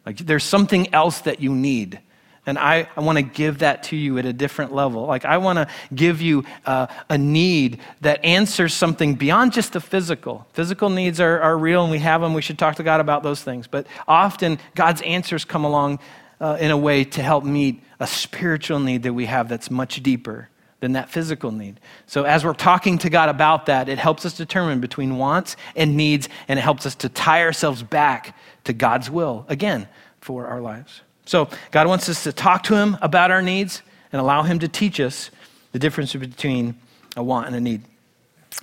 Like 0.06 0.18
there's 0.18 0.44
something 0.44 0.92
else 0.94 1.20
that 1.20 1.40
you 1.40 1.54
need. 1.54 2.00
And 2.44 2.58
I, 2.58 2.88
I 2.96 3.00
want 3.00 3.18
to 3.18 3.22
give 3.22 3.60
that 3.60 3.84
to 3.84 3.96
you 3.96 4.18
at 4.18 4.26
a 4.26 4.32
different 4.32 4.74
level. 4.74 5.06
Like, 5.06 5.24
I 5.24 5.38
want 5.38 5.58
to 5.58 5.68
give 5.94 6.20
you 6.20 6.44
uh, 6.66 6.88
a 7.08 7.16
need 7.16 7.78
that 8.00 8.24
answers 8.24 8.74
something 8.74 9.14
beyond 9.14 9.52
just 9.52 9.74
the 9.74 9.80
physical. 9.80 10.46
Physical 10.52 10.90
needs 10.90 11.20
are, 11.20 11.40
are 11.40 11.56
real 11.56 11.82
and 11.82 11.90
we 11.92 12.00
have 12.00 12.20
them. 12.20 12.34
We 12.34 12.42
should 12.42 12.58
talk 12.58 12.76
to 12.76 12.82
God 12.82 13.00
about 13.00 13.22
those 13.22 13.42
things. 13.42 13.68
But 13.68 13.86
often, 14.08 14.58
God's 14.74 15.02
answers 15.02 15.44
come 15.44 15.64
along 15.64 16.00
uh, 16.40 16.58
in 16.60 16.72
a 16.72 16.76
way 16.76 17.04
to 17.04 17.22
help 17.22 17.44
meet 17.44 17.80
a 18.00 18.06
spiritual 18.08 18.80
need 18.80 19.04
that 19.04 19.12
we 19.12 19.26
have 19.26 19.48
that's 19.48 19.70
much 19.70 20.02
deeper 20.02 20.48
than 20.80 20.94
that 20.94 21.08
physical 21.08 21.52
need. 21.52 21.78
So, 22.06 22.24
as 22.24 22.44
we're 22.44 22.54
talking 22.54 22.98
to 22.98 23.08
God 23.08 23.28
about 23.28 23.66
that, 23.66 23.88
it 23.88 23.98
helps 23.98 24.26
us 24.26 24.36
determine 24.36 24.80
between 24.80 25.16
wants 25.16 25.56
and 25.76 25.96
needs, 25.96 26.28
and 26.48 26.58
it 26.58 26.62
helps 26.62 26.86
us 26.86 26.96
to 26.96 27.08
tie 27.08 27.42
ourselves 27.42 27.84
back 27.84 28.36
to 28.64 28.72
God's 28.72 29.08
will 29.08 29.46
again 29.48 29.86
for 30.20 30.48
our 30.48 30.60
lives. 30.60 31.02
So, 31.24 31.48
God 31.70 31.86
wants 31.86 32.08
us 32.08 32.24
to 32.24 32.32
talk 32.32 32.64
to 32.64 32.76
Him 32.76 32.96
about 33.00 33.30
our 33.30 33.42
needs 33.42 33.82
and 34.12 34.20
allow 34.20 34.42
Him 34.42 34.58
to 34.58 34.68
teach 34.68 35.00
us 35.00 35.30
the 35.72 35.78
difference 35.78 36.14
between 36.14 36.74
a 37.16 37.22
want 37.22 37.46
and 37.46 37.56
a 37.56 37.60
need. 37.60 37.82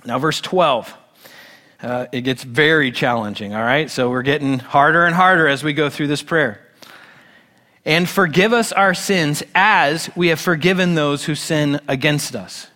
Now, 0.04 0.18
verse 0.18 0.40
12. 0.40 0.94
Uh, 1.82 2.06
it 2.12 2.22
gets 2.22 2.44
very 2.44 2.92
challenging, 2.92 3.54
all 3.54 3.62
right? 3.62 3.90
So 3.90 4.10
we're 4.10 4.22
getting 4.22 4.58
harder 4.58 5.06
and 5.06 5.14
harder 5.14 5.48
as 5.48 5.64
we 5.64 5.72
go 5.72 5.88
through 5.88 6.08
this 6.08 6.22
prayer. 6.22 6.60
And 7.86 8.06
forgive 8.06 8.52
us 8.52 8.72
our 8.72 8.92
sins 8.92 9.42
as 9.54 10.10
we 10.14 10.28
have 10.28 10.38
forgiven 10.38 10.94
those 10.94 11.24
who 11.24 11.34
sin 11.34 11.80
against 11.88 12.36
us. 12.36 12.66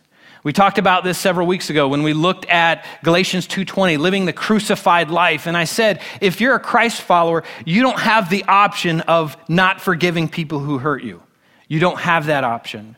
We 0.45 0.53
talked 0.53 0.77
about 0.77 1.05
this 1.05 1.17
several 1.17 1.47
weeks 1.47 1.71
ago 1.71 1.89
when 1.89 2.03
we 2.03 2.13
looked 2.13 2.45
at 2.51 2.85
Galatians 3.03 3.49
2:20, 3.49 3.97
living 3.97 4.27
the 4.27 4.33
crucified 4.35 5.11
life, 5.11 5.47
and 5.47 5.57
I 5.57 5.65
said, 5.65 6.03
if 6.21 6.39
you're 6.39 6.55
a 6.55 6.61
Christ 6.61 7.01
follower, 7.01 7.45
you 7.65 7.81
don't 7.81 7.99
have 7.99 8.29
the 8.29 8.45
option 8.45 9.01
of 9.01 9.39
not 9.49 9.81
forgiving 9.81 10.29
people 10.29 10.59
who 10.59 10.77
hurt 10.77 11.03
you. 11.03 11.23
You 11.67 11.81
don't 11.81 11.99
have 11.99 12.27
that 12.27 12.45
option. 12.45 12.97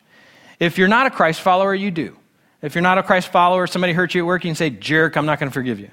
If 0.59 0.77
you're 0.77 0.89
not 0.89 1.07
a 1.07 1.11
Christ 1.11 1.41
follower, 1.41 1.73
you 1.73 1.93
do. 1.93 2.17
If 2.63 2.75
you're 2.75 2.83
not 2.83 2.99
a 2.99 3.03
Christ 3.05 3.29
follower, 3.29 3.69
somebody 3.69 3.93
hurt 3.93 4.13
you 4.15 4.25
at 4.25 4.27
work, 4.27 4.43
you 4.43 4.49
can 4.49 4.57
say, 4.57 4.71
"Jerk, 4.71 5.17
I'm 5.17 5.27
not 5.27 5.39
going 5.39 5.49
to 5.49 5.55
forgive 5.55 5.79
you." 5.79 5.91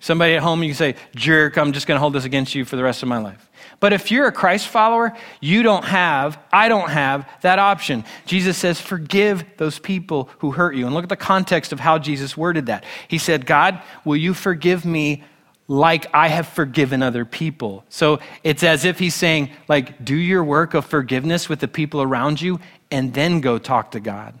Somebody 0.00 0.34
at 0.34 0.42
home, 0.42 0.62
you 0.62 0.70
can 0.70 0.76
say, 0.76 0.96
"Jerk, 1.14 1.56
I'm 1.56 1.72
just 1.72 1.86
going 1.86 1.96
to 1.96 2.00
hold 2.00 2.12
this 2.12 2.24
against 2.24 2.54
you 2.54 2.64
for 2.64 2.76
the 2.76 2.82
rest 2.82 3.02
of 3.02 3.08
my 3.08 3.18
life." 3.18 3.50
But 3.80 3.92
if 3.92 4.10
you're 4.10 4.26
a 4.26 4.32
Christ 4.32 4.68
follower, 4.68 5.12
you 5.40 5.62
don't 5.62 5.84
have, 5.84 6.38
I 6.52 6.68
don't 6.68 6.90
have 6.90 7.28
that 7.42 7.58
option. 7.58 8.04
Jesus 8.24 8.56
says, 8.56 8.80
forgive 8.80 9.44
those 9.56 9.78
people 9.78 10.30
who 10.38 10.52
hurt 10.52 10.74
you. 10.74 10.86
And 10.86 10.94
look 10.94 11.02
at 11.02 11.08
the 11.08 11.16
context 11.16 11.72
of 11.72 11.80
how 11.80 11.98
Jesus 11.98 12.36
worded 12.36 12.66
that. 12.66 12.84
He 13.08 13.18
said, 13.18 13.46
God, 13.46 13.82
will 14.04 14.16
you 14.16 14.32
forgive 14.32 14.84
me 14.84 15.24
like 15.66 16.06
I 16.14 16.28
have 16.28 16.48
forgiven 16.48 17.02
other 17.02 17.24
people? 17.24 17.84
So 17.88 18.20
it's 18.42 18.62
as 18.62 18.84
if 18.84 18.98
he's 18.98 19.14
saying, 19.14 19.50
like, 19.68 20.04
do 20.04 20.16
your 20.16 20.44
work 20.44 20.74
of 20.74 20.84
forgiveness 20.84 21.48
with 21.48 21.60
the 21.60 21.68
people 21.68 22.00
around 22.00 22.40
you 22.40 22.60
and 22.90 23.12
then 23.12 23.40
go 23.40 23.58
talk 23.58 23.90
to 23.92 24.00
God. 24.00 24.34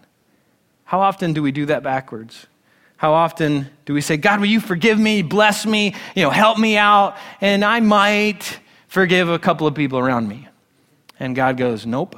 How 0.84 1.00
often 1.00 1.32
do 1.32 1.42
we 1.42 1.50
do 1.50 1.66
that 1.66 1.82
backwards? 1.82 2.46
How 2.96 3.12
often 3.12 3.68
do 3.86 3.94
we 3.94 4.00
say, 4.00 4.16
God, 4.16 4.40
will 4.40 4.46
you 4.46 4.60
forgive 4.60 4.98
me, 4.98 5.22
bless 5.22 5.66
me, 5.66 5.94
you 6.14 6.22
know, 6.22 6.30
help 6.30 6.58
me 6.58 6.76
out, 6.76 7.16
and 7.40 7.64
I 7.64 7.80
might, 7.80 8.58
forgive 8.94 9.28
a 9.28 9.40
couple 9.40 9.66
of 9.66 9.74
people 9.74 9.98
around 9.98 10.28
me. 10.28 10.46
And 11.18 11.34
God 11.34 11.56
goes, 11.56 11.84
Nope, 11.84 12.14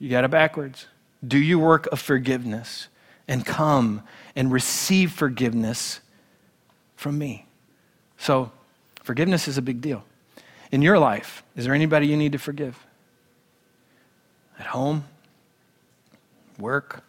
you 0.00 0.10
got 0.10 0.24
it 0.24 0.30
backwards. 0.32 0.88
Do 1.26 1.38
your 1.38 1.60
work 1.60 1.86
of 1.92 2.00
forgiveness 2.00 2.88
and 3.28 3.46
come 3.46 4.02
and 4.34 4.52
receive 4.52 5.12
forgiveness 5.12 6.00
from 6.96 7.16
me. 7.16 7.46
So, 8.18 8.50
forgiveness 9.04 9.46
is 9.46 9.56
a 9.56 9.62
big 9.62 9.80
deal. 9.80 10.04
In 10.72 10.82
your 10.82 10.98
life, 10.98 11.44
is 11.54 11.64
there 11.64 11.74
anybody 11.74 12.08
you 12.08 12.16
need 12.16 12.32
to 12.32 12.38
forgive? 12.38 12.84
At 14.58 14.66
home? 14.66 15.04
Work? 16.58 17.04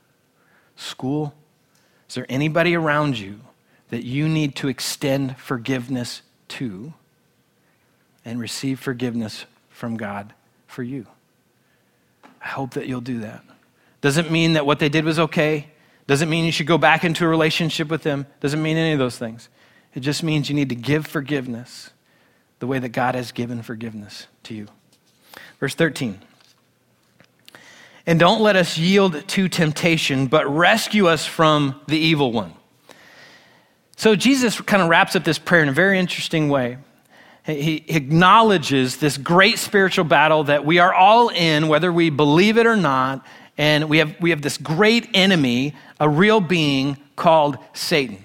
School? 0.75 1.33
Is 2.07 2.15
there 2.15 2.25
anybody 2.29 2.75
around 2.75 3.17
you 3.17 3.39
that 3.89 4.03
you 4.03 4.27
need 4.27 4.55
to 4.57 4.67
extend 4.67 5.37
forgiveness 5.37 6.21
to? 6.49 6.93
and 8.27 8.41
receive 8.41 8.77
forgiveness 8.77 9.45
from 9.69 9.95
God 9.95 10.33
for 10.67 10.83
you. 10.83 11.07
I 12.43 12.49
hope 12.49 12.71
that 12.71 12.85
you'll 12.85 12.99
do 12.99 13.21
that. 13.21 13.41
Doesn't 14.01 14.29
mean 14.29 14.53
that 14.53 14.65
what 14.65 14.79
they 14.79 14.89
did 14.89 15.05
was 15.05 15.17
okay. 15.17 15.67
Doesn't 16.07 16.29
mean 16.29 16.43
you 16.43 16.51
should 16.51 16.67
go 16.67 16.77
back 16.77 17.05
into 17.05 17.23
a 17.23 17.27
relationship 17.29 17.87
with 17.87 18.03
them. 18.03 18.27
Doesn't 18.41 18.61
mean 18.61 18.75
any 18.75 18.91
of 18.91 18.99
those 18.99 19.17
things. 19.17 19.47
It 19.93 20.01
just 20.01 20.23
means 20.23 20.49
you 20.49 20.55
need 20.55 20.67
to 20.69 20.75
give 20.75 21.07
forgiveness 21.07 21.91
the 22.59 22.67
way 22.67 22.79
that 22.79 22.89
God 22.89 23.15
has 23.15 23.31
given 23.31 23.61
forgiveness 23.61 24.27
to 24.43 24.53
you. 24.53 24.67
Verse 25.61 25.73
13. 25.73 26.19
And 28.07 28.19
don't 28.19 28.41
let 28.41 28.55
us 28.55 28.77
yield 28.77 29.27
to 29.27 29.47
temptation, 29.47 30.25
but 30.25 30.47
rescue 30.47 31.07
us 31.07 31.25
from 31.25 31.79
the 31.87 31.97
evil 31.97 32.31
one. 32.31 32.53
So 33.97 34.15
Jesus 34.15 34.59
kind 34.61 34.81
of 34.81 34.89
wraps 34.89 35.15
up 35.15 35.23
this 35.23 35.37
prayer 35.37 35.61
in 35.61 35.69
a 35.69 35.73
very 35.73 35.99
interesting 35.99 36.49
way 36.49 36.77
he 37.55 37.85
acknowledges 37.87 38.97
this 38.97 39.17
great 39.17 39.57
spiritual 39.57 40.03
battle 40.03 40.43
that 40.45 40.65
we 40.65 40.79
are 40.79 40.93
all 40.93 41.29
in, 41.29 41.67
whether 41.67 41.91
we 41.91 42.09
believe 42.09 42.57
it 42.57 42.65
or 42.65 42.75
not. 42.75 43.25
And 43.57 43.89
we 43.89 43.99
have, 43.99 44.15
we 44.19 44.31
have 44.31 44.41
this 44.41 44.57
great 44.57 45.07
enemy, 45.13 45.73
a 45.99 46.09
real 46.09 46.41
being 46.41 46.97
called 47.15 47.57
Satan. 47.73 48.23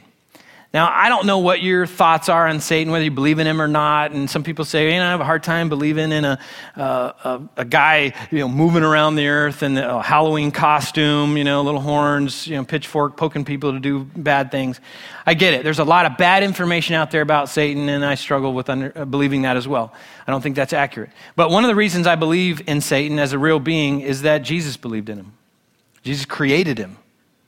Now, 0.74 0.90
I 0.90 1.10
don't 1.10 1.26
know 1.26 1.38
what 1.38 1.60
your 1.60 1.86
thoughts 1.86 2.30
are 2.30 2.48
on 2.48 2.58
Satan, 2.60 2.90
whether 2.90 3.04
you 3.04 3.10
believe 3.10 3.38
in 3.38 3.46
him 3.46 3.60
or 3.60 3.68
not. 3.68 4.12
And 4.12 4.30
some 4.30 4.42
people 4.42 4.64
say, 4.64 4.90
you 4.90 4.98
know, 4.98 5.06
I 5.06 5.10
have 5.10 5.20
a 5.20 5.24
hard 5.24 5.42
time 5.42 5.68
believing 5.68 6.12
in 6.12 6.24
a, 6.24 6.38
uh, 6.76 7.12
a, 7.24 7.40
a, 7.58 7.64
guy, 7.66 8.14
you 8.30 8.38
know, 8.38 8.48
moving 8.48 8.82
around 8.82 9.16
the 9.16 9.28
earth 9.28 9.62
in 9.62 9.76
a 9.76 10.00
Halloween 10.00 10.50
costume, 10.50 11.36
you 11.36 11.44
know, 11.44 11.60
little 11.60 11.80
horns, 11.80 12.46
you 12.46 12.56
know, 12.56 12.64
pitchfork, 12.64 13.18
poking 13.18 13.44
people 13.44 13.72
to 13.72 13.80
do 13.80 14.04
bad 14.16 14.50
things. 14.50 14.80
I 15.26 15.34
get 15.34 15.52
it. 15.52 15.62
There's 15.62 15.78
a 15.78 15.84
lot 15.84 16.06
of 16.06 16.16
bad 16.16 16.42
information 16.42 16.94
out 16.94 17.10
there 17.10 17.22
about 17.22 17.50
Satan, 17.50 17.90
and 17.90 18.02
I 18.02 18.14
struggle 18.14 18.54
with 18.54 18.70
under, 18.70 18.92
uh, 18.96 19.04
believing 19.04 19.42
that 19.42 19.58
as 19.58 19.68
well. 19.68 19.92
I 20.26 20.30
don't 20.30 20.40
think 20.40 20.56
that's 20.56 20.72
accurate. 20.72 21.10
But 21.36 21.50
one 21.50 21.64
of 21.64 21.68
the 21.68 21.74
reasons 21.74 22.06
I 22.06 22.16
believe 22.16 22.66
in 22.66 22.80
Satan 22.80 23.18
as 23.18 23.34
a 23.34 23.38
real 23.38 23.60
being 23.60 24.00
is 24.00 24.22
that 24.22 24.38
Jesus 24.38 24.78
believed 24.78 25.10
in 25.10 25.18
him. 25.18 25.32
Jesus 26.02 26.24
created 26.24 26.78
him. 26.78 26.96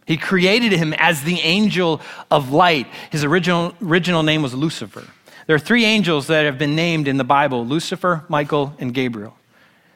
He 0.06 0.16
created 0.16 0.72
him 0.72 0.92
as 0.94 1.22
the 1.22 1.40
angel 1.40 2.00
of 2.30 2.52
light. 2.52 2.86
His 3.10 3.24
original, 3.24 3.74
original 3.82 4.22
name 4.22 4.42
was 4.42 4.54
Lucifer. 4.54 5.04
There 5.46 5.56
are 5.56 5.60
three 5.60 5.84
angels 5.84 6.26
that 6.28 6.44
have 6.44 6.58
been 6.58 6.74
named 6.74 7.08
in 7.08 7.16
the 7.16 7.24
Bible 7.24 7.66
Lucifer, 7.66 8.24
Michael, 8.28 8.74
and 8.78 8.92
Gabriel. 8.92 9.36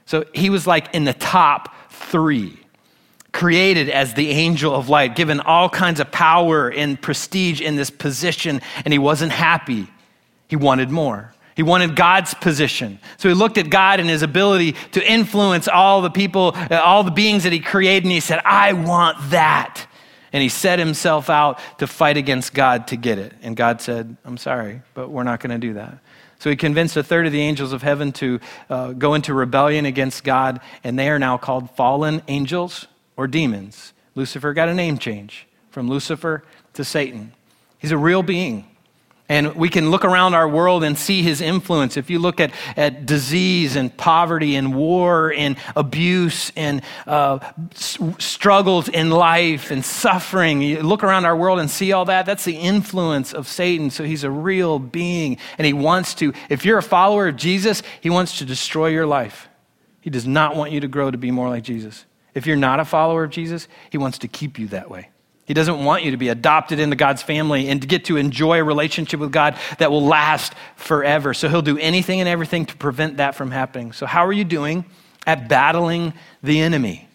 So 0.07 0.25
he 0.35 0.51
was 0.51 0.67
like 0.67 0.95
in 0.95 1.05
the 1.05 1.13
top 1.13 1.75
three, 1.91 2.59
created 3.33 3.91
as 3.91 4.15
the 4.15 4.31
angel 4.31 4.75
of 4.75 4.89
light, 4.89 5.15
given 5.15 5.41
all 5.41 5.69
kinds 5.69 6.01
of 6.01 6.11
power 6.11 6.71
and 6.71 7.01
prestige 7.01 7.61
in 7.61 7.77
this 7.77 7.91
position, 7.91 8.63
and 8.85 8.93
he 8.93 8.99
wasn't 8.99 9.33
happy. 9.33 9.87
He 10.49 10.57
wanted 10.57 10.91
more. 10.91 11.35
He 11.55 11.63
wanted 11.63 11.97
God's 11.97 12.35
position. 12.35 13.01
So 13.17 13.29
he 13.29 13.35
looked 13.35 13.59
at 13.59 13.69
God 13.69 14.01
and 14.01 14.09
his 14.09 14.23
ability 14.23 14.77
to 14.93 15.05
influence 15.05 15.67
all 15.67 16.01
the 16.01 16.11
people, 16.11 16.55
all 16.71 17.03
the 17.03 17.11
beings 17.11 17.43
that 17.43 17.53
he 17.53 17.61
created, 17.61 18.05
and 18.05 18.13
he 18.13 18.21
said, 18.21 18.41
I 18.45 18.73
want 18.75 19.31
that. 19.31 19.87
And 20.33 20.43
he 20.43 20.49
set 20.49 20.79
himself 20.79 21.31
out 21.31 21.59
to 21.79 21.87
fight 21.87 22.17
against 22.17 22.53
God 22.55 22.89
to 22.89 22.97
get 22.97 23.19
it. 23.19 23.33
And 23.43 23.57
God 23.57 23.81
said, 23.81 24.17
I'm 24.25 24.37
sorry, 24.37 24.83
but 24.95 25.09
we're 25.09 25.23
not 25.23 25.41
going 25.41 25.59
to 25.59 25.67
do 25.67 25.75
that. 25.75 25.99
So 26.39 26.51
he 26.51 26.57
convinced 26.57 26.97
a 26.97 27.03
third 27.03 27.27
of 27.27 27.33
the 27.33 27.41
angels 27.41 27.73
of 27.73 27.83
heaven 27.83 28.13
to 28.13 28.41
uh, 28.71 28.93
go 28.93 29.15
into 29.15 29.35
rebellion 29.35 29.87
against 29.87 30.23
God, 30.23 30.61
and 30.85 30.99
they 30.99 31.09
are 31.09 31.19
now 31.19 31.37
called 31.37 31.71
fallen 31.73 32.23
angels 32.29 32.87
or 33.17 33.27
demons. 33.27 33.93
Lucifer 34.15 34.53
got 34.53 34.69
a 34.69 34.75
name 34.75 34.99
change 34.99 35.47
from 35.71 35.89
Lucifer 35.89 36.45
to 36.75 36.85
Satan. 36.85 37.33
He's 37.79 37.93
a 37.93 37.99
real 37.99 38.23
being. 38.23 38.67
And 39.31 39.55
we 39.57 39.69
can 39.69 39.91
look 39.91 40.07
around 40.07 40.33
our 40.33 40.49
world 40.49 40.83
and 40.83 40.97
see 40.97 41.23
his 41.23 41.43
influence. 41.43 41.99
If 41.99 42.09
you 42.09 42.19
look 42.19 42.41
at, 42.41 42.51
at 42.79 43.05
disease 43.05 43.77
and 43.77 43.95
poverty 43.95 44.57
and 44.57 44.75
war 44.75 45.35
and 45.37 45.59
abuse 45.77 46.51
and 46.57 46.81
uh, 47.07 47.39
s- 47.73 47.99
struggles 48.19 48.89
in 48.89 49.11
life 49.11 49.71
and 49.71 49.85
suffering, 49.85 50.63
you 50.63 50.81
look 50.81 51.05
around 51.05 51.27
our 51.27 51.37
world 51.37 51.59
and 51.59 51.71
see 51.71 51.93
all 51.93 52.07
that. 52.07 52.25
That's 52.25 52.45
the 52.45 52.57
influence 52.57 53.35
of 53.35 53.47
Satan. 53.47 53.91
So 53.91 54.03
he's 54.05 54.25
a 54.25 54.31
real 54.31 54.79
being. 54.79 55.37
And 55.59 55.67
he 55.67 55.75
wants 55.75 56.15
to, 56.15 56.33
if 56.49 56.65
you're 56.65 56.79
a 56.79 56.83
follower 56.83 57.29
of 57.29 57.37
Jesus, 57.37 57.83
he 58.01 58.09
wants 58.09 58.39
to 58.39 58.47
destroy 58.47 58.87
your 58.87 59.07
life. 59.07 59.49
He 60.01 60.09
does 60.09 60.27
not 60.27 60.57
want 60.57 60.73
you 60.73 60.81
to 60.81 60.89
grow 60.89 61.11
to 61.11 61.19
be 61.19 61.31
more 61.31 61.51
like 61.51 61.65
Jesus. 61.65 62.07
If 62.33 62.47
you're 62.47 62.57
not 62.57 62.81
a 62.81 62.85
follower 62.87 63.25
of 63.25 63.31
Jesus, 63.31 63.69
he 63.91 63.99
wants 63.99 64.17
to 64.19 64.29
keep 64.29 64.59
you 64.59 64.69
that 64.69 64.89
way. 64.89 65.11
He 65.49 65.55
doesn't 65.55 65.83
want 65.83 66.05
you 66.05 66.11
to 66.11 66.19
be 66.19 66.29
adopted 66.29 66.79
into 66.79 66.95
God's 66.95 67.23
family 67.23 67.69
and 67.69 67.81
to 67.81 67.89
get 67.89 68.05
to 68.05 68.19
enjoy 68.19 68.59
a 68.59 68.65
relationship 68.65 69.19
with 69.19 69.33
God 69.33 69.57
that 69.79 69.91
will 69.91 70.05
last 70.05 70.53
forever. 70.77 71.33
So 71.33 71.49
he'll 71.49 71.63
do 71.63 71.79
anything 71.79 72.21
and 72.21 72.29
everything 72.29 72.67
to 72.67 72.77
prevent 72.77 73.17
that 73.17 73.35
from 73.35 73.51
happening. 73.51 73.93
So, 73.93 74.05
how 74.05 74.27
are 74.27 74.33
you 74.33 74.45
doing 74.45 74.85
at 75.27 75.49
battling 75.49 76.13
the 76.43 76.61
enemy? 76.61 77.09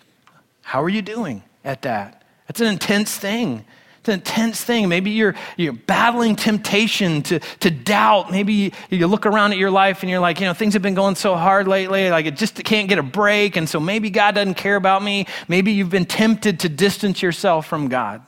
How 0.64 0.82
are 0.82 0.90
you 0.90 1.04
doing 1.04 1.44
at 1.64 1.84
that? 1.84 2.24
That's 2.48 2.60
an 2.60 2.68
intense 2.68 3.16
thing. 3.16 3.66
It's 4.04 4.10
an 4.10 4.16
intense 4.16 4.62
thing. 4.62 4.90
Maybe 4.90 5.12
you're, 5.12 5.34
you're 5.56 5.72
battling 5.72 6.36
temptation 6.36 7.22
to, 7.22 7.40
to 7.40 7.72
doubt. 7.72 8.32
Maybe 8.32 8.74
you, 8.90 9.08
look 9.08 9.26
around 9.26 9.54
at 9.54 9.58
your 9.58 9.72
life 9.72 10.04
and 10.04 10.10
you're 10.10 10.20
like, 10.20 10.42
you 10.42 10.46
know, 10.46 10.54
things 10.54 10.74
have 10.74 10.82
been 10.82 10.94
going 10.94 11.16
so 11.16 11.38
hard 11.38 11.70
lately, 11.70 12.10
like 12.10 12.26
it 12.26 12.36
just 12.36 12.62
can't 12.66 12.90
get 12.90 12.98
a 12.98 13.04
break. 13.04 13.56
And 13.56 13.70
so 13.70 13.80
maybe 13.80 14.10
God 14.10 14.36
doesn't 14.36 14.56
care 14.56 14.76
about 14.76 15.04
me. 15.04 15.26
Maybe 15.48 15.72
you've 15.72 15.90
been 15.90 16.04
tempted 16.04 16.60
to 16.60 16.68
distance 16.68 17.22
yourself 17.22 17.66
from 17.66 17.88
God. 17.88 18.22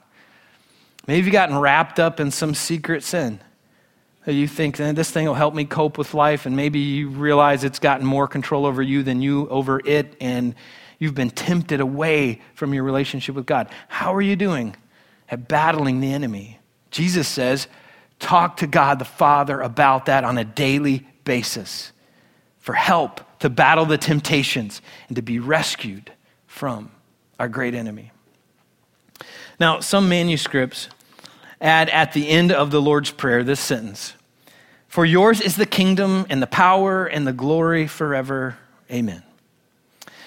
Maybe 1.08 1.26
you've 1.26 1.34
gotten 1.34 1.58
wrapped 1.58 2.00
up 2.00 2.22
in 2.22 2.32
some 2.32 2.54
secret 2.56 3.04
sin. 3.04 3.42
That 4.24 4.32
you 4.32 4.48
think 4.48 4.80
eh, 4.80 4.94
this 4.94 5.12
thing 5.12 5.28
will 5.28 5.34
help 5.34 5.54
me 5.54 5.66
cope 5.66 5.98
with 5.98 6.14
life, 6.14 6.46
and 6.46 6.56
maybe 6.56 6.80
you 6.80 7.10
realize 7.10 7.66
it's 7.66 7.80
gotten 7.80 8.08
more 8.08 8.30
control 8.30 8.66
over 8.66 8.82
you 8.82 9.04
than 9.04 9.22
you 9.22 9.50
over 9.50 9.82
it, 9.84 10.16
and 10.22 10.56
you've 11.00 11.16
been 11.16 11.32
tempted 11.32 11.82
away 11.82 12.42
from 12.54 12.74
your 12.74 12.86
relationship 12.86 13.36
with 13.36 13.46
God. 13.46 13.68
How 13.90 14.16
are 14.16 14.22
you 14.22 14.38
doing? 14.38 14.78
At 15.30 15.48
battling 15.48 16.00
the 16.00 16.14
enemy. 16.14 16.60
Jesus 16.92 17.28
says, 17.28 17.68
talk 18.20 18.58
to 18.58 18.68
God 18.68 19.00
the 19.00 19.06
Father 19.06 19.62
about 19.62 20.06
that 20.06 20.24
on 20.24 20.38
a 20.38 20.46
daily 20.46 21.06
basis 21.24 21.92
for 22.60 22.74
help 22.74 23.22
to 23.40 23.50
battle 23.50 23.86
the 23.86 23.98
temptations 23.98 24.82
and 25.08 25.16
to 25.16 25.22
be 25.22 25.40
rescued 25.40 26.12
from 26.48 26.92
our 27.38 27.50
great 27.50 27.76
enemy. 27.76 28.12
Now, 29.60 29.82
some 29.82 30.10
manuscripts 30.10 30.90
add 31.62 31.90
at 31.90 32.14
the 32.14 32.30
end 32.30 32.52
of 32.52 32.72
the 32.72 32.82
Lord's 32.82 33.12
Prayer 33.12 33.44
this 33.44 33.60
sentence 33.60 34.14
For 34.88 35.06
yours 35.06 35.42
is 35.42 35.58
the 35.58 35.66
kingdom 35.66 36.26
and 36.30 36.42
the 36.42 36.48
power 36.48 37.06
and 37.06 37.28
the 37.28 37.34
glory 37.34 37.88
forever. 37.88 38.58
Amen. 38.90 39.25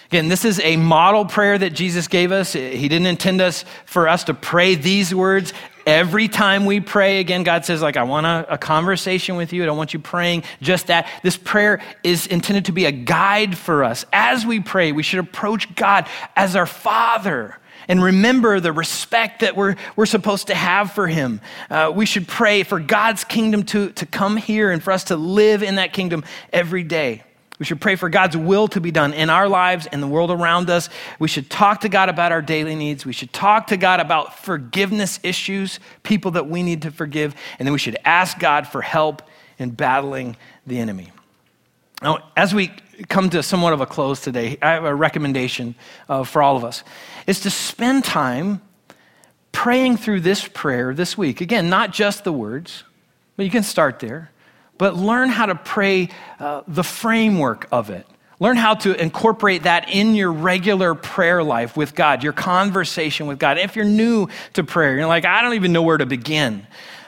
Again, 0.08 0.28
this 0.28 0.46
is 0.46 0.58
a 0.60 0.78
model 0.78 1.26
prayer 1.26 1.58
that 1.58 1.74
Jesus 1.74 2.08
gave 2.08 2.32
us. 2.32 2.54
He 2.54 2.88
didn't 2.88 3.08
intend 3.08 3.42
us 3.42 3.66
for 3.84 4.08
us 4.08 4.24
to 4.24 4.34
pray 4.34 4.74
these 4.74 5.14
words 5.14 5.52
every 5.86 6.28
time 6.28 6.64
we 6.64 6.80
pray. 6.80 7.20
Again, 7.20 7.42
God 7.42 7.66
says, 7.66 7.82
like, 7.82 7.98
I 7.98 8.04
want 8.04 8.24
a, 8.24 8.54
a 8.54 8.56
conversation 8.56 9.36
with 9.36 9.52
you. 9.52 9.62
I 9.62 9.66
don't 9.66 9.76
want 9.76 9.92
you 9.92 9.98
praying 9.98 10.44
just 10.62 10.86
that. 10.86 11.10
This 11.22 11.36
prayer 11.36 11.82
is 12.02 12.26
intended 12.26 12.64
to 12.66 12.72
be 12.72 12.86
a 12.86 12.92
guide 12.92 13.54
for 13.54 13.84
us. 13.84 14.06
As 14.10 14.46
we 14.46 14.60
pray, 14.60 14.92
we 14.92 15.02
should 15.02 15.18
approach 15.20 15.74
God 15.74 16.06
as 16.34 16.56
our 16.56 16.64
Father 16.64 17.58
and 17.86 18.02
remember 18.02 18.60
the 18.60 18.72
respect 18.72 19.40
that 19.40 19.56
we're, 19.56 19.76
we're 19.94 20.06
supposed 20.06 20.46
to 20.46 20.54
have 20.54 20.92
for 20.92 21.06
him. 21.06 21.42
Uh, 21.68 21.92
we 21.94 22.06
should 22.06 22.26
pray 22.26 22.62
for 22.62 22.80
God's 22.80 23.24
kingdom 23.24 23.62
to, 23.64 23.90
to 23.92 24.06
come 24.06 24.38
here 24.38 24.70
and 24.70 24.82
for 24.82 24.90
us 24.90 25.04
to 25.04 25.16
live 25.16 25.62
in 25.62 25.74
that 25.74 25.92
kingdom 25.92 26.24
every 26.50 26.82
day. 26.82 27.24
We 27.58 27.64
should 27.64 27.80
pray 27.80 27.96
for 27.96 28.08
God's 28.08 28.36
will 28.36 28.68
to 28.68 28.80
be 28.80 28.90
done 28.90 29.12
in 29.12 29.30
our 29.30 29.48
lives 29.48 29.86
and 29.86 30.00
the 30.02 30.06
world 30.06 30.30
around 30.30 30.70
us. 30.70 30.88
We 31.18 31.26
should 31.26 31.50
talk 31.50 31.80
to 31.80 31.88
God 31.88 32.08
about 32.08 32.30
our 32.30 32.42
daily 32.42 32.76
needs. 32.76 33.04
We 33.04 33.12
should 33.12 33.32
talk 33.32 33.66
to 33.68 33.76
God 33.76 33.98
about 33.98 34.38
forgiveness 34.38 35.18
issues, 35.24 35.80
people 36.04 36.30
that 36.32 36.48
we 36.48 36.62
need 36.62 36.82
to 36.82 36.92
forgive. 36.92 37.34
And 37.58 37.66
then 37.66 37.72
we 37.72 37.78
should 37.78 37.96
ask 38.04 38.38
God 38.38 38.68
for 38.68 38.80
help 38.80 39.22
in 39.58 39.70
battling 39.70 40.36
the 40.66 40.78
enemy. 40.78 41.10
Now, 42.00 42.30
as 42.36 42.54
we 42.54 42.70
come 43.08 43.28
to 43.30 43.42
somewhat 43.42 43.72
of 43.72 43.80
a 43.80 43.86
close 43.86 44.20
today, 44.20 44.56
I 44.62 44.70
have 44.70 44.84
a 44.84 44.94
recommendation 44.94 45.74
uh, 46.08 46.22
for 46.22 46.42
all 46.42 46.56
of 46.56 46.62
us. 46.62 46.84
Is 47.26 47.40
to 47.40 47.50
spend 47.50 48.04
time 48.04 48.62
praying 49.50 49.96
through 49.96 50.20
this 50.20 50.46
prayer 50.46 50.94
this 50.94 51.18
week. 51.18 51.40
Again, 51.40 51.68
not 51.68 51.92
just 51.92 52.22
the 52.22 52.32
words, 52.32 52.84
but 53.36 53.44
you 53.44 53.50
can 53.50 53.64
start 53.64 53.98
there 53.98 54.30
but 54.78 54.96
learn 54.96 55.28
how 55.28 55.46
to 55.46 55.54
pray 55.54 56.08
uh, 56.38 56.62
the 56.66 56.84
framework 56.84 57.68
of 57.70 57.90
it. 57.90 58.06
Learn 58.40 58.56
how 58.56 58.74
to 58.74 58.94
incorporate 59.00 59.64
that 59.64 59.90
in 59.90 60.14
your 60.14 60.32
regular 60.32 60.94
prayer 60.94 61.42
life 61.42 61.76
with 61.76 61.96
God, 61.96 62.22
your 62.22 62.32
conversation 62.32 63.26
with 63.26 63.40
God. 63.40 63.58
If 63.58 63.74
you're 63.74 63.84
new 63.84 64.28
to 64.52 64.62
prayer, 64.62 64.96
you're 64.96 65.08
like, 65.08 65.24
I 65.24 65.42
don't 65.42 65.54
even 65.54 65.72
know 65.72 65.82
where 65.82 65.98
to 65.98 66.06
begin. 66.06 66.64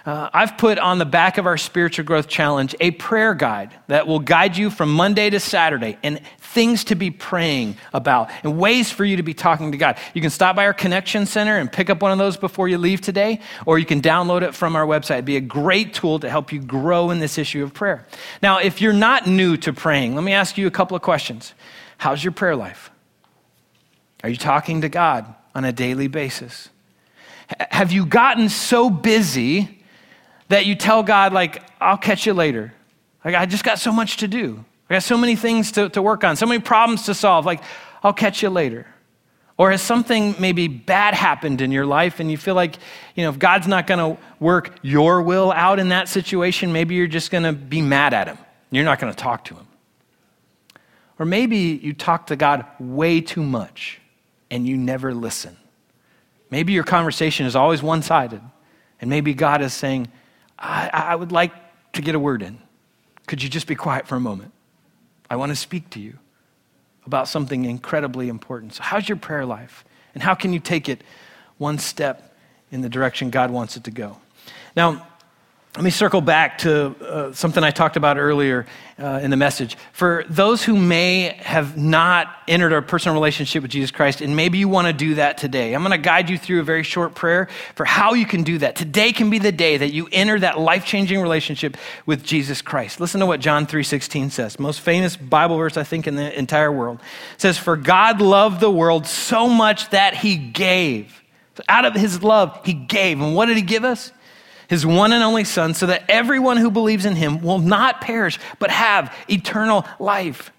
Uh, 0.06 0.30
I've 0.32 0.56
put 0.56 0.78
on 0.78 0.98
the 0.98 1.04
back 1.04 1.36
of 1.36 1.46
our 1.46 1.58
spiritual 1.58 2.04
growth 2.04 2.26
challenge 2.26 2.74
a 2.80 2.90
prayer 2.92 3.34
guide 3.34 3.74
that 3.88 4.06
will 4.06 4.18
guide 4.18 4.56
you 4.56 4.70
from 4.70 4.90
Monday 4.90 5.28
to 5.30 5.38
Saturday 5.38 5.98
and 6.02 6.20
things 6.38 6.84
to 6.84 6.94
be 6.94 7.10
praying 7.10 7.76
about 7.92 8.30
and 8.42 8.58
ways 8.58 8.90
for 8.90 9.04
you 9.04 9.16
to 9.16 9.22
be 9.22 9.34
talking 9.34 9.72
to 9.72 9.78
God. 9.78 9.98
You 10.14 10.20
can 10.20 10.30
stop 10.30 10.56
by 10.56 10.64
our 10.64 10.72
connection 10.72 11.26
center 11.26 11.58
and 11.58 11.70
pick 11.70 11.90
up 11.90 12.02
one 12.02 12.12
of 12.12 12.18
those 12.18 12.36
before 12.36 12.68
you 12.68 12.78
leave 12.78 13.00
today, 13.00 13.40
or 13.66 13.78
you 13.78 13.86
can 13.86 14.00
download 14.00 14.42
it 14.42 14.54
from 14.54 14.74
our 14.74 14.86
website. 14.86 15.14
It'd 15.14 15.24
be 15.26 15.36
a 15.36 15.40
great 15.40 15.94
tool 15.94 16.18
to 16.20 16.30
help 16.30 16.52
you 16.52 16.60
grow 16.60 17.10
in 17.10 17.18
this 17.18 17.38
issue 17.38 17.62
of 17.62 17.74
prayer. 17.74 18.06
Now, 18.42 18.58
if 18.58 18.80
you're 18.80 18.92
not 18.92 19.26
new 19.26 19.56
to 19.58 19.72
praying, 19.72 20.14
let 20.14 20.24
me 20.24 20.32
ask 20.32 20.56
you 20.56 20.66
a 20.66 20.70
couple 20.70 20.96
of 20.96 21.02
questions. 21.02 21.54
How's 21.98 22.24
your 22.24 22.32
prayer 22.32 22.56
life? 22.56 22.90
Are 24.22 24.28
you 24.28 24.36
talking 24.36 24.80
to 24.80 24.88
God 24.88 25.34
on 25.54 25.64
a 25.64 25.72
daily 25.72 26.08
basis? 26.08 26.70
Have 27.70 27.92
you 27.92 28.06
gotten 28.06 28.48
so 28.48 28.90
busy 28.90 29.79
that 30.50 30.66
you 30.66 30.74
tell 30.74 31.04
God, 31.04 31.32
like, 31.32 31.62
I'll 31.80 31.96
catch 31.96 32.26
you 32.26 32.34
later? 32.34 32.74
Like, 33.24 33.36
I 33.36 33.46
just 33.46 33.62
got 33.62 33.78
so 33.78 33.92
much 33.92 34.18
to 34.18 34.28
do. 34.28 34.64
I 34.90 34.94
got 34.94 35.04
so 35.04 35.16
many 35.16 35.36
things 35.36 35.72
to, 35.72 35.88
to 35.90 36.02
work 36.02 36.24
on, 36.24 36.34
so 36.34 36.44
many 36.44 36.60
problems 36.60 37.04
to 37.04 37.14
solve. 37.14 37.46
Like, 37.46 37.62
I'll 38.02 38.12
catch 38.12 38.42
you 38.42 38.50
later. 38.50 38.86
Or 39.56 39.70
has 39.70 39.80
something 39.80 40.34
maybe 40.40 40.66
bad 40.66 41.14
happened 41.14 41.60
in 41.60 41.70
your 41.70 41.86
life 41.86 42.18
and 42.18 42.30
you 42.30 42.36
feel 42.36 42.56
like, 42.56 42.76
you 43.14 43.22
know, 43.22 43.30
if 43.30 43.38
God's 43.38 43.68
not 43.68 43.86
going 43.86 44.16
to 44.16 44.20
work 44.40 44.74
your 44.82 45.22
will 45.22 45.52
out 45.52 45.78
in 45.78 45.90
that 45.90 46.08
situation, 46.08 46.72
maybe 46.72 46.96
you're 46.96 47.06
just 47.06 47.30
going 47.30 47.44
to 47.44 47.52
be 47.52 47.80
mad 47.80 48.12
at 48.12 48.26
him. 48.26 48.38
You're 48.72 48.84
not 48.84 48.98
going 48.98 49.12
to 49.12 49.16
talk 49.16 49.44
to 49.46 49.54
him. 49.54 49.68
Or 51.18 51.26
maybe 51.26 51.78
you 51.80 51.92
talk 51.92 52.26
to 52.28 52.36
God 52.36 52.64
way 52.80 53.20
too 53.20 53.44
much 53.44 54.00
and 54.50 54.66
you 54.66 54.76
never 54.76 55.14
listen. 55.14 55.56
Maybe 56.50 56.72
your 56.72 56.84
conversation 56.84 57.46
is 57.46 57.54
always 57.54 57.82
one 57.82 58.02
sided. 58.02 58.40
And 59.00 59.08
maybe 59.08 59.34
God 59.34 59.62
is 59.62 59.72
saying, 59.72 60.10
I, 60.60 60.90
I 60.92 61.14
would 61.14 61.32
like 61.32 61.52
to 61.94 62.02
get 62.02 62.14
a 62.14 62.18
word 62.18 62.42
in. 62.42 62.58
Could 63.26 63.42
you 63.42 63.48
just 63.48 63.66
be 63.66 63.74
quiet 63.74 64.06
for 64.06 64.16
a 64.16 64.20
moment? 64.20 64.52
I 65.28 65.36
want 65.36 65.50
to 65.50 65.56
speak 65.56 65.90
to 65.90 66.00
you 66.00 66.18
about 67.06 67.28
something 67.28 67.64
incredibly 67.64 68.28
important. 68.28 68.74
So, 68.74 68.82
how's 68.82 69.08
your 69.08 69.16
prayer 69.16 69.46
life? 69.46 69.84
And 70.14 70.22
how 70.22 70.34
can 70.34 70.52
you 70.52 70.60
take 70.60 70.88
it 70.88 71.02
one 71.58 71.78
step 71.78 72.36
in 72.70 72.80
the 72.80 72.88
direction 72.88 73.30
God 73.30 73.50
wants 73.50 73.76
it 73.76 73.84
to 73.84 73.90
go? 73.90 74.18
Now, 74.76 75.06
let 75.76 75.84
me 75.84 75.90
circle 75.90 76.20
back 76.20 76.58
to 76.58 76.96
uh, 77.00 77.32
something 77.32 77.62
I 77.62 77.70
talked 77.70 77.96
about 77.96 78.18
earlier 78.18 78.66
uh, 78.98 79.20
in 79.22 79.30
the 79.30 79.36
message. 79.36 79.76
For 79.92 80.24
those 80.28 80.64
who 80.64 80.76
may 80.76 81.36
have 81.38 81.76
not 81.76 82.26
entered 82.48 82.72
a 82.72 82.82
personal 82.82 83.14
relationship 83.14 83.62
with 83.62 83.70
Jesus 83.70 83.92
Christ, 83.92 84.20
and 84.20 84.34
maybe 84.34 84.58
you 84.58 84.68
want 84.68 84.88
to 84.88 84.92
do 84.92 85.14
that 85.14 85.38
today, 85.38 85.72
I'm 85.72 85.82
going 85.82 85.92
to 85.92 85.98
guide 85.98 86.28
you 86.28 86.38
through 86.38 86.58
a 86.58 86.64
very 86.64 86.82
short 86.82 87.14
prayer 87.14 87.48
for 87.76 87.84
how 87.84 88.14
you 88.14 88.26
can 88.26 88.42
do 88.42 88.58
that. 88.58 88.74
Today 88.74 89.12
can 89.12 89.30
be 89.30 89.38
the 89.38 89.52
day 89.52 89.76
that 89.76 89.92
you 89.92 90.08
enter 90.10 90.40
that 90.40 90.58
life-changing 90.58 91.20
relationship 91.20 91.76
with 92.04 92.24
Jesus 92.24 92.62
Christ. 92.62 92.98
Listen 92.98 93.20
to 93.20 93.26
what 93.26 93.38
John 93.38 93.64
3:16 93.64 94.30
says. 94.30 94.58
Most 94.58 94.80
famous 94.80 95.16
Bible 95.16 95.56
verse 95.56 95.76
I 95.76 95.84
think 95.84 96.08
in 96.08 96.16
the 96.16 96.36
entire 96.36 96.72
world. 96.72 96.98
It 97.34 97.40
says, 97.40 97.58
"For 97.58 97.76
God 97.76 98.20
loved 98.20 98.58
the 98.58 98.72
world 98.72 99.06
so 99.06 99.48
much 99.48 99.88
that 99.90 100.14
he 100.14 100.36
gave." 100.36 101.22
So 101.54 101.62
out 101.68 101.84
of 101.84 101.94
his 101.94 102.24
love, 102.24 102.58
he 102.64 102.72
gave. 102.72 103.20
And 103.20 103.36
what 103.36 103.46
did 103.46 103.56
he 103.56 103.62
give 103.62 103.84
us? 103.84 104.10
His 104.70 104.86
one 104.86 105.12
and 105.12 105.24
only 105.24 105.42
Son, 105.42 105.74
so 105.74 105.86
that 105.86 106.04
everyone 106.08 106.56
who 106.56 106.70
believes 106.70 107.04
in 107.04 107.16
him 107.16 107.42
will 107.42 107.58
not 107.58 108.00
perish, 108.00 108.38
but 108.60 108.70
have 108.70 109.12
eternal 109.28 109.84
life. 109.98 110.52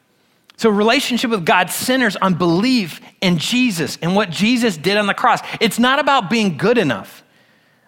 So, 0.58 0.70
relationship 0.70 1.32
with 1.32 1.46
God 1.46 1.70
centers 1.70 2.18
on 2.18 2.34
belief 2.34 3.00
in 3.22 3.38
Jesus 3.38 3.98
and 4.02 4.14
what 4.14 4.30
Jesus 4.30 4.76
did 4.76 4.98
on 4.98 5.08
the 5.08 5.14
cross. 5.14 5.40
It's 5.62 5.80
not 5.80 6.00
about 6.00 6.30
being 6.30 6.58
good 6.58 6.78
enough. 6.78 7.24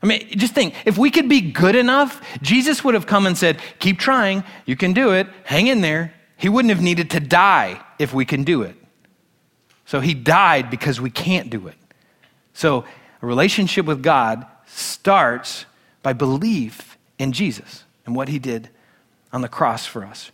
I 0.01 0.05
mean, 0.05 0.25
just 0.29 0.53
think 0.53 0.75
if 0.85 0.97
we 0.97 1.11
could 1.11 1.27
be 1.27 1.41
good 1.41 1.75
enough, 1.75 2.25
Jesus 2.41 2.85
would 2.85 2.93
have 2.93 3.05
come 3.05 3.27
and 3.27 3.37
said, 3.37 3.59
Keep 3.79 3.99
trying, 3.99 4.45
you 4.65 4.77
can 4.77 4.93
do 4.93 5.11
it, 5.11 5.27
hang 5.43 5.67
in 5.67 5.81
there. 5.81 6.13
He 6.37 6.47
wouldn't 6.47 6.73
have 6.73 6.81
needed 6.81 7.11
to 7.11 7.19
die 7.19 7.83
if 7.99 8.13
we 8.13 8.23
can 8.23 8.45
do 8.45 8.61
it. 8.61 8.77
So, 9.83 9.99
he 9.99 10.13
died 10.13 10.69
because 10.69 11.01
we 11.01 11.09
can't 11.09 11.49
do 11.49 11.67
it. 11.67 11.75
So, 12.53 12.85
a 13.21 13.25
relationship 13.25 13.85
with 13.85 14.01
God 14.01 14.45
starts 14.67 15.65
by 16.03 16.13
belief 16.13 16.97
in 17.17 17.31
Jesus 17.31 17.83
and 18.05 18.15
what 18.15 18.27
he 18.27 18.37
did 18.37 18.69
on 19.31 19.41
the 19.41 19.47
cross 19.47 19.85
for 19.85 20.05
us. 20.05 20.31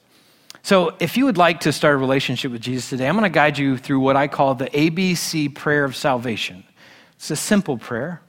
So, 0.61 0.93
if 0.99 1.15
you 1.15 1.23
would 1.25 1.37
like 1.37 1.61
to 1.61 1.71
start 1.71 1.95
a 1.95 1.97
relationship 1.97 2.51
with 2.51 2.61
Jesus 2.61 2.89
today, 2.89 3.07
I'm 3.07 3.15
going 3.15 3.23
to 3.23 3.33
guide 3.33 3.57
you 3.57 3.77
through 3.77 4.01
what 4.01 4.17
I 4.17 4.27
call 4.27 4.55
the 4.55 4.65
ABC 4.65 5.55
prayer 5.55 5.85
of 5.85 5.95
salvation. 5.95 6.65
It's 7.15 7.31
a 7.31 7.37
simple 7.37 7.77
prayer, 7.77 8.21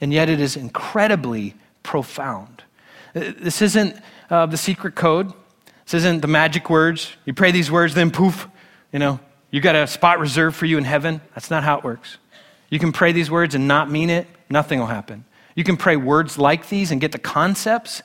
and 0.00 0.12
yet 0.12 0.30
it 0.30 0.40
is 0.40 0.56
incredibly 0.56 1.54
profound. 1.82 2.62
This 3.12 3.60
isn't 3.60 3.96
uh, 4.30 4.46
the 4.46 4.56
secret 4.56 4.94
code. 4.94 5.32
This 5.84 5.94
isn't 5.94 6.22
the 6.22 6.28
magic 6.28 6.70
words. 6.70 7.14
You 7.26 7.34
pray 7.34 7.52
these 7.52 7.70
words, 7.70 7.94
then 7.94 8.10
poof, 8.10 8.48
you 8.92 8.98
know, 8.98 9.20
you 9.50 9.60
got 9.60 9.76
a 9.76 9.86
spot 9.86 10.18
reserved 10.18 10.56
for 10.56 10.66
you 10.66 10.78
in 10.78 10.84
heaven. 10.84 11.20
That's 11.34 11.50
not 11.50 11.62
how 11.62 11.78
it 11.78 11.84
works. 11.84 12.16
You 12.70 12.78
can 12.78 12.92
pray 12.92 13.12
these 13.12 13.30
words 13.30 13.54
and 13.54 13.68
not 13.68 13.90
mean 13.90 14.10
it, 14.10 14.26
nothing 14.48 14.80
will 14.80 14.86
happen. 14.86 15.24
You 15.54 15.64
can 15.64 15.76
pray 15.76 15.96
words 15.96 16.38
like 16.38 16.68
these 16.68 16.90
and 16.90 17.00
get 17.00 17.12
the 17.12 17.18
concepts, 17.18 18.02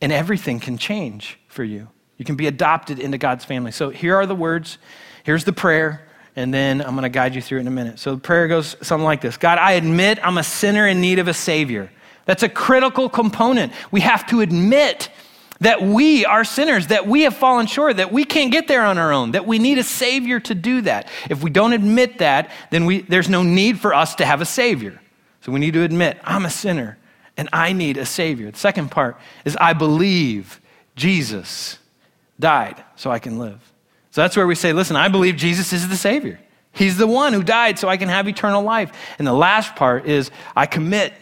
and 0.00 0.12
everything 0.12 0.60
can 0.60 0.78
change 0.78 1.38
for 1.48 1.62
you. 1.62 1.88
You 2.16 2.24
can 2.24 2.36
be 2.36 2.46
adopted 2.46 2.98
into 2.98 3.18
God's 3.18 3.44
family. 3.44 3.72
So 3.72 3.90
here 3.90 4.16
are 4.16 4.26
the 4.26 4.34
words. 4.34 4.78
Here's 5.24 5.44
the 5.44 5.52
prayer, 5.52 6.06
and 6.36 6.52
then 6.52 6.80
I'm 6.80 6.92
going 6.92 7.02
to 7.02 7.08
guide 7.08 7.34
you 7.34 7.42
through 7.42 7.58
it 7.58 7.62
in 7.62 7.66
a 7.66 7.72
minute. 7.72 7.98
So 7.98 8.14
the 8.14 8.20
prayer 8.20 8.48
goes 8.48 8.76
something 8.82 9.04
like 9.04 9.20
this 9.20 9.36
God, 9.36 9.58
I 9.58 9.72
admit 9.72 10.18
I'm 10.22 10.38
a 10.38 10.44
sinner 10.44 10.86
in 10.86 11.00
need 11.00 11.18
of 11.18 11.28
a 11.28 11.34
Savior. 11.34 11.90
That's 12.26 12.42
a 12.42 12.48
critical 12.48 13.08
component. 13.08 13.72
We 13.90 14.00
have 14.00 14.26
to 14.28 14.40
admit 14.40 15.10
that 15.60 15.82
we 15.82 16.24
are 16.24 16.44
sinners, 16.44 16.88
that 16.88 17.06
we 17.06 17.22
have 17.22 17.36
fallen 17.36 17.66
short, 17.66 17.96
that 17.98 18.12
we 18.12 18.24
can't 18.24 18.52
get 18.52 18.68
there 18.68 18.84
on 18.84 18.98
our 18.98 19.12
own, 19.12 19.32
that 19.32 19.46
we 19.46 19.58
need 19.58 19.78
a 19.78 19.82
Savior 19.82 20.40
to 20.40 20.54
do 20.54 20.82
that. 20.82 21.08
If 21.28 21.42
we 21.42 21.50
don't 21.50 21.72
admit 21.72 22.18
that, 22.18 22.50
then 22.70 22.86
we, 22.86 23.00
there's 23.02 23.28
no 23.28 23.42
need 23.42 23.78
for 23.78 23.94
us 23.94 24.14
to 24.16 24.26
have 24.26 24.40
a 24.40 24.46
Savior. 24.46 24.99
So 25.40 25.52
we 25.52 25.60
need 25.60 25.74
to 25.74 25.82
admit, 25.82 26.18
I'm 26.24 26.44
a 26.44 26.50
sinner 26.50 26.98
and 27.36 27.48
I 27.52 27.72
need 27.72 27.96
a 27.96 28.06
Savior. 28.06 28.50
The 28.50 28.58
second 28.58 28.90
part 28.90 29.16
is, 29.44 29.56
I 29.56 29.72
believe 29.72 30.60
Jesus 30.96 31.78
died 32.38 32.82
so 32.96 33.10
I 33.10 33.18
can 33.18 33.38
live. 33.38 33.60
So 34.10 34.20
that's 34.20 34.36
where 34.36 34.46
we 34.46 34.54
say, 34.54 34.72
listen, 34.72 34.96
I 34.96 35.08
believe 35.08 35.36
Jesus 35.36 35.72
is 35.72 35.88
the 35.88 35.96
Savior. 35.96 36.40
He's 36.72 36.96
the 36.96 37.06
one 37.06 37.32
who 37.32 37.42
died 37.42 37.78
so 37.78 37.88
I 37.88 37.96
can 37.96 38.08
have 38.08 38.28
eternal 38.28 38.62
life. 38.62 38.92
And 39.18 39.26
the 39.26 39.32
last 39.32 39.76
part 39.76 40.06
is, 40.06 40.30
I 40.54 40.66
commit 40.66 41.12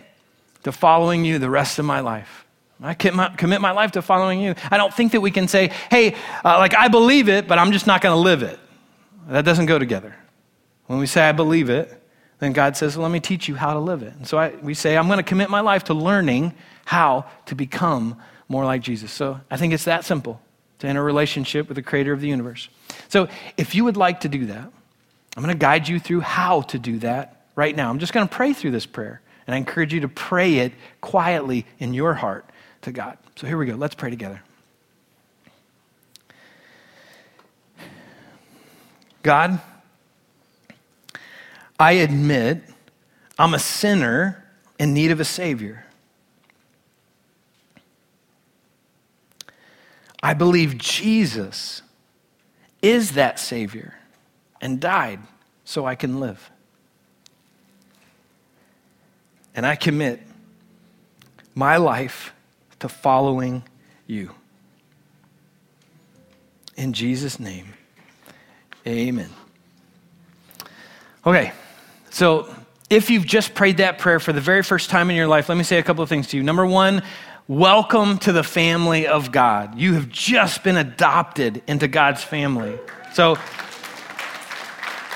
to 0.64 0.72
following 0.72 1.24
you 1.24 1.38
the 1.38 1.50
rest 1.50 1.78
of 1.78 1.84
my 1.84 2.00
life. 2.00 2.44
I 2.80 2.94
commit 2.94 3.60
my 3.60 3.72
life 3.72 3.92
to 3.92 4.02
following 4.02 4.40
you. 4.40 4.54
I 4.70 4.76
don't 4.76 4.94
think 4.94 5.12
that 5.12 5.20
we 5.20 5.30
can 5.30 5.48
say, 5.48 5.72
hey, 5.90 6.14
uh, 6.44 6.58
like 6.58 6.74
I 6.74 6.88
believe 6.88 7.28
it, 7.28 7.48
but 7.48 7.58
I'm 7.58 7.72
just 7.72 7.86
not 7.86 8.00
going 8.00 8.14
to 8.14 8.20
live 8.20 8.42
it. 8.42 8.58
That 9.28 9.44
doesn't 9.44 9.66
go 9.66 9.78
together. 9.78 10.14
When 10.86 10.98
we 10.98 11.06
say 11.06 11.28
I 11.28 11.32
believe 11.32 11.70
it, 11.70 11.97
then 12.38 12.52
God 12.52 12.76
says, 12.76 12.96
well, 12.96 13.04
let 13.04 13.12
me 13.12 13.20
teach 13.20 13.48
you 13.48 13.56
how 13.56 13.72
to 13.74 13.80
live 13.80 14.02
it. 14.02 14.14
And 14.14 14.26
so 14.26 14.38
I, 14.38 14.54
we 14.62 14.74
say, 14.74 14.96
I'm 14.96 15.06
going 15.06 15.18
to 15.18 15.24
commit 15.24 15.50
my 15.50 15.60
life 15.60 15.84
to 15.84 15.94
learning 15.94 16.54
how 16.84 17.26
to 17.46 17.54
become 17.54 18.16
more 18.48 18.64
like 18.64 18.80
Jesus. 18.80 19.12
So 19.12 19.40
I 19.50 19.56
think 19.56 19.72
it's 19.72 19.84
that 19.84 20.04
simple 20.04 20.40
to 20.78 20.86
enter 20.86 21.00
a 21.00 21.04
relationship 21.04 21.68
with 21.68 21.74
the 21.74 21.82
creator 21.82 22.12
of 22.12 22.20
the 22.20 22.28
universe. 22.28 22.68
So 23.08 23.28
if 23.56 23.74
you 23.74 23.84
would 23.84 23.96
like 23.96 24.20
to 24.20 24.28
do 24.28 24.46
that, 24.46 24.70
I'm 25.36 25.42
going 25.42 25.54
to 25.54 25.58
guide 25.58 25.88
you 25.88 25.98
through 25.98 26.20
how 26.20 26.62
to 26.62 26.78
do 26.78 26.98
that 27.00 27.46
right 27.54 27.74
now. 27.74 27.90
I'm 27.90 27.98
just 27.98 28.12
going 28.12 28.26
to 28.26 28.34
pray 28.34 28.52
through 28.52 28.70
this 28.70 28.86
prayer, 28.86 29.20
and 29.46 29.54
I 29.54 29.58
encourage 29.58 29.92
you 29.92 30.00
to 30.00 30.08
pray 30.08 30.58
it 30.58 30.72
quietly 31.00 31.66
in 31.78 31.94
your 31.94 32.14
heart 32.14 32.48
to 32.82 32.92
God. 32.92 33.18
So 33.36 33.46
here 33.46 33.56
we 33.56 33.66
go. 33.66 33.74
Let's 33.74 33.94
pray 33.94 34.10
together. 34.10 34.42
God, 39.22 39.60
I 41.78 41.92
admit 41.92 42.62
I'm 43.38 43.54
a 43.54 43.58
sinner 43.58 44.44
in 44.78 44.94
need 44.94 45.10
of 45.10 45.20
a 45.20 45.24
Savior. 45.24 45.84
I 50.22 50.34
believe 50.34 50.76
Jesus 50.78 51.82
is 52.82 53.12
that 53.12 53.38
Savior 53.38 53.94
and 54.60 54.80
died 54.80 55.20
so 55.64 55.86
I 55.86 55.94
can 55.94 56.18
live. 56.18 56.50
And 59.54 59.64
I 59.64 59.76
commit 59.76 60.20
my 61.54 61.76
life 61.76 62.32
to 62.80 62.88
following 62.88 63.62
you. 64.06 64.30
In 66.76 66.92
Jesus' 66.92 67.40
name, 67.40 67.74
amen. 68.86 69.30
Okay. 71.26 71.52
So, 72.10 72.54
if 72.90 73.10
you've 73.10 73.26
just 73.26 73.54
prayed 73.54 73.78
that 73.78 73.98
prayer 73.98 74.18
for 74.18 74.32
the 74.32 74.40
very 74.40 74.62
first 74.62 74.88
time 74.88 75.10
in 75.10 75.16
your 75.16 75.28
life, 75.28 75.48
let 75.48 75.58
me 75.58 75.64
say 75.64 75.78
a 75.78 75.82
couple 75.82 76.02
of 76.02 76.08
things 76.08 76.28
to 76.28 76.36
you. 76.38 76.42
Number 76.42 76.64
one, 76.64 77.02
welcome 77.46 78.18
to 78.18 78.32
the 78.32 78.42
family 78.42 79.06
of 79.06 79.30
God. 79.30 79.78
You 79.78 79.94
have 79.94 80.08
just 80.08 80.62
been 80.62 80.76
adopted 80.76 81.62
into 81.66 81.86
God's 81.86 82.24
family. 82.24 82.78
So, 83.12 83.36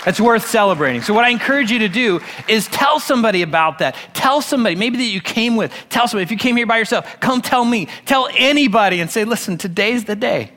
that's 0.04 0.20
worth 0.20 0.46
celebrating. 0.46 1.02
So, 1.02 1.14
what 1.14 1.24
I 1.24 1.30
encourage 1.30 1.70
you 1.70 1.78
to 1.80 1.88
do 1.88 2.20
is 2.48 2.66
tell 2.68 2.98
somebody 3.00 3.42
about 3.42 3.78
that. 3.78 3.96
Tell 4.14 4.42
somebody, 4.42 4.74
maybe 4.74 4.98
that 4.98 5.04
you 5.04 5.20
came 5.20 5.56
with, 5.56 5.72
tell 5.88 6.08
somebody. 6.08 6.24
If 6.24 6.30
you 6.30 6.38
came 6.38 6.56
here 6.56 6.66
by 6.66 6.78
yourself, 6.78 7.20
come 7.20 7.40
tell 7.40 7.64
me. 7.64 7.88
Tell 8.04 8.28
anybody 8.36 9.00
and 9.00 9.10
say, 9.10 9.24
listen, 9.24 9.58
today's 9.58 10.04
the 10.04 10.16
day 10.16 10.50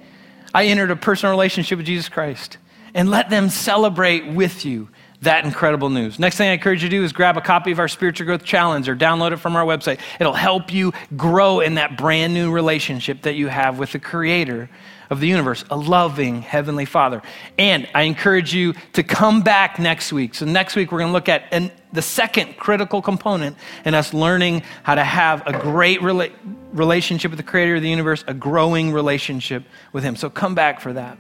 I 0.53 0.65
entered 0.65 0.91
a 0.91 0.95
personal 0.95 1.31
relationship 1.31 1.77
with 1.77 1.85
Jesus 1.85 2.09
Christ. 2.09 2.57
And 2.95 3.11
let 3.11 3.29
them 3.29 3.49
celebrate 3.49 4.25
with 4.25 4.65
you 4.65 4.89
that 5.21 5.43
incredible 5.43 5.89
news. 5.89 6.17
Next 6.17 6.37
thing 6.37 6.49
I 6.49 6.53
encourage 6.53 6.81
you 6.81 6.89
to 6.89 6.95
do 6.95 7.03
is 7.03 7.11
grab 7.11 7.35
a 7.35 7.41
copy 7.41 7.71
of 7.71 7.79
our 7.79 7.87
Spiritual 7.87 8.25
Growth 8.25 8.43
Challenge 8.43 8.87
or 8.87 8.95
download 8.95 9.33
it 9.33 9.37
from 9.37 9.55
our 9.55 9.65
website. 9.65 9.99
It'll 10.19 10.33
help 10.33 10.71
you 10.71 10.93
grow 11.17 11.59
in 11.59 11.75
that 11.75 11.97
brand 11.97 12.33
new 12.33 12.51
relationship 12.51 13.23
that 13.23 13.35
you 13.35 13.47
have 13.47 13.77
with 13.79 13.91
the 13.91 13.99
Creator 13.99 14.69
of 15.09 15.19
the 15.19 15.27
universe, 15.27 15.63
a 15.69 15.75
loving 15.75 16.41
Heavenly 16.41 16.85
Father. 16.85 17.21
And 17.57 17.87
I 17.93 18.03
encourage 18.03 18.53
you 18.53 18.73
to 18.93 19.03
come 19.03 19.41
back 19.41 19.77
next 19.77 20.13
week. 20.13 20.33
So, 20.33 20.45
next 20.45 20.75
week, 20.75 20.91
we're 20.91 20.99
going 20.99 21.09
to 21.09 21.13
look 21.13 21.29
at 21.29 21.43
an, 21.51 21.71
the 21.93 22.01
second 22.01 22.57
critical 22.57 23.01
component 23.01 23.57
in 23.83 23.93
us 23.93 24.13
learning 24.13 24.63
how 24.83 24.95
to 24.95 25.03
have 25.03 25.45
a 25.45 25.59
great 25.59 25.99
rela- 25.99 26.33
relationship 26.71 27.31
with 27.31 27.37
the 27.37 27.43
Creator 27.43 27.75
of 27.75 27.81
the 27.81 27.89
universe, 27.89 28.23
a 28.27 28.33
growing 28.33 28.91
relationship 28.91 29.63
with 29.91 30.03
Him. 30.03 30.15
So, 30.15 30.29
come 30.29 30.55
back 30.55 30.79
for 30.79 30.93
that. 30.93 31.17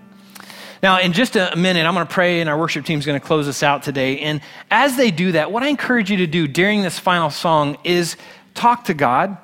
Now, 0.85 0.99
in 0.99 1.13
just 1.13 1.35
a 1.35 1.51
minute, 1.55 1.83
I'm 1.83 1.95
going 1.95 2.05
to 2.05 2.13
pray, 2.13 2.41
and 2.41 2.47
our 2.47 2.59
worship 2.59 2.85
team 2.85 2.99
is 2.99 3.07
going 3.07 3.19
to 3.19 3.25
close 3.25 3.47
us 3.47 3.63
out 3.63 3.81
today. 3.81 4.19
And 4.19 4.39
as 4.69 4.95
they 4.95 5.09
do 5.09 5.31
that, 5.31 5.51
what 5.51 5.63
I 5.63 5.67
encourage 5.69 6.11
you 6.11 6.17
to 6.17 6.27
do 6.27 6.47
during 6.47 6.83
this 6.83 6.99
final 6.99 7.31
song 7.31 7.79
is 7.83 8.17
talk 8.53 8.83
to 8.83 8.93
God. 8.93 9.35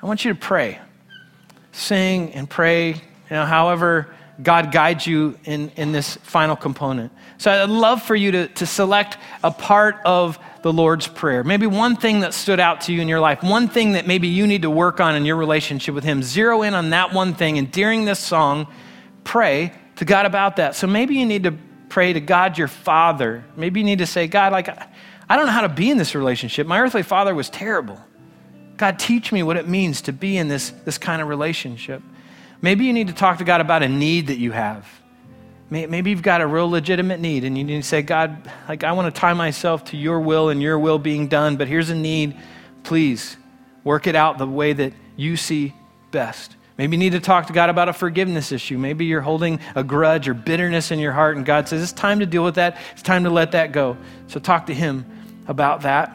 I 0.00 0.06
want 0.06 0.24
you 0.24 0.32
to 0.32 0.38
pray, 0.38 0.78
sing 1.72 2.32
and 2.34 2.48
pray, 2.48 2.90
you 2.90 3.00
know, 3.30 3.44
however 3.44 4.14
God 4.40 4.70
guides 4.70 5.08
you 5.08 5.36
in, 5.42 5.70
in 5.70 5.90
this 5.90 6.18
final 6.18 6.54
component. 6.54 7.10
So 7.38 7.50
I'd 7.50 7.68
love 7.68 8.00
for 8.00 8.14
you 8.14 8.30
to, 8.30 8.46
to 8.46 8.64
select 8.64 9.18
a 9.42 9.50
part 9.50 9.96
of 10.04 10.38
the 10.62 10.72
Lord's 10.72 11.08
Prayer. 11.08 11.42
Maybe 11.42 11.66
one 11.66 11.96
thing 11.96 12.20
that 12.20 12.32
stood 12.32 12.60
out 12.60 12.82
to 12.82 12.92
you 12.92 13.00
in 13.00 13.08
your 13.08 13.18
life, 13.18 13.42
one 13.42 13.66
thing 13.66 13.94
that 13.94 14.06
maybe 14.06 14.28
you 14.28 14.46
need 14.46 14.62
to 14.62 14.70
work 14.70 15.00
on 15.00 15.16
in 15.16 15.24
your 15.24 15.34
relationship 15.34 15.96
with 15.96 16.04
Him. 16.04 16.22
Zero 16.22 16.62
in 16.62 16.74
on 16.74 16.90
that 16.90 17.12
one 17.12 17.34
thing, 17.34 17.58
and 17.58 17.72
during 17.72 18.04
this 18.04 18.20
song, 18.20 18.68
pray 19.24 19.72
to 19.96 20.04
God 20.04 20.26
about 20.26 20.56
that. 20.56 20.74
So 20.74 20.86
maybe 20.86 21.16
you 21.16 21.26
need 21.26 21.44
to 21.44 21.52
pray 21.88 22.12
to 22.12 22.20
God 22.20 22.58
your 22.58 22.68
Father. 22.68 23.44
Maybe 23.56 23.80
you 23.80 23.84
need 23.84 23.98
to 23.98 24.06
say, 24.06 24.26
God, 24.26 24.52
like, 24.52 24.68
I 25.28 25.36
don't 25.36 25.46
know 25.46 25.52
how 25.52 25.62
to 25.62 25.68
be 25.68 25.90
in 25.90 25.98
this 25.98 26.14
relationship. 26.14 26.66
My 26.66 26.80
earthly 26.80 27.02
father 27.02 27.34
was 27.34 27.50
terrible. 27.50 28.00
God, 28.76 28.98
teach 28.98 29.32
me 29.32 29.42
what 29.42 29.56
it 29.56 29.66
means 29.66 30.02
to 30.02 30.12
be 30.12 30.36
in 30.36 30.48
this, 30.48 30.70
this 30.84 30.98
kind 30.98 31.22
of 31.22 31.28
relationship. 31.28 32.02
Maybe 32.60 32.84
you 32.84 32.92
need 32.92 33.08
to 33.08 33.14
talk 33.14 33.38
to 33.38 33.44
God 33.44 33.60
about 33.60 33.82
a 33.82 33.88
need 33.88 34.28
that 34.28 34.38
you 34.38 34.52
have. 34.52 34.86
Maybe 35.68 36.10
you've 36.10 36.22
got 36.22 36.40
a 36.40 36.46
real 36.46 36.70
legitimate 36.70 37.18
need 37.18 37.42
and 37.42 37.58
you 37.58 37.64
need 37.64 37.82
to 37.82 37.88
say, 37.88 38.00
God, 38.00 38.48
like 38.68 38.84
I 38.84 38.92
want 38.92 39.12
to 39.12 39.20
tie 39.20 39.34
myself 39.34 39.84
to 39.86 39.96
your 39.96 40.20
will 40.20 40.48
and 40.48 40.62
your 40.62 40.78
will 40.78 40.98
being 40.98 41.26
done, 41.26 41.56
but 41.56 41.66
here's 41.66 41.90
a 41.90 41.94
need. 41.94 42.36
Please 42.84 43.36
work 43.82 44.06
it 44.06 44.14
out 44.14 44.38
the 44.38 44.46
way 44.46 44.72
that 44.72 44.92
you 45.16 45.36
see 45.36 45.74
best. 46.12 46.54
Maybe 46.78 46.96
you 46.96 46.98
need 46.98 47.12
to 47.12 47.20
talk 47.20 47.46
to 47.46 47.54
God 47.54 47.70
about 47.70 47.88
a 47.88 47.92
forgiveness 47.92 48.52
issue. 48.52 48.76
Maybe 48.76 49.06
you're 49.06 49.22
holding 49.22 49.60
a 49.74 49.82
grudge 49.82 50.28
or 50.28 50.34
bitterness 50.34 50.90
in 50.90 50.98
your 50.98 51.12
heart, 51.12 51.36
and 51.36 51.46
God 51.46 51.68
says, 51.68 51.82
It's 51.82 51.92
time 51.92 52.20
to 52.20 52.26
deal 52.26 52.44
with 52.44 52.56
that. 52.56 52.78
It's 52.92 53.02
time 53.02 53.24
to 53.24 53.30
let 53.30 53.52
that 53.52 53.72
go. 53.72 53.96
So 54.26 54.40
talk 54.40 54.66
to 54.66 54.74
Him 54.74 55.06
about 55.48 55.82
that 55.82 56.12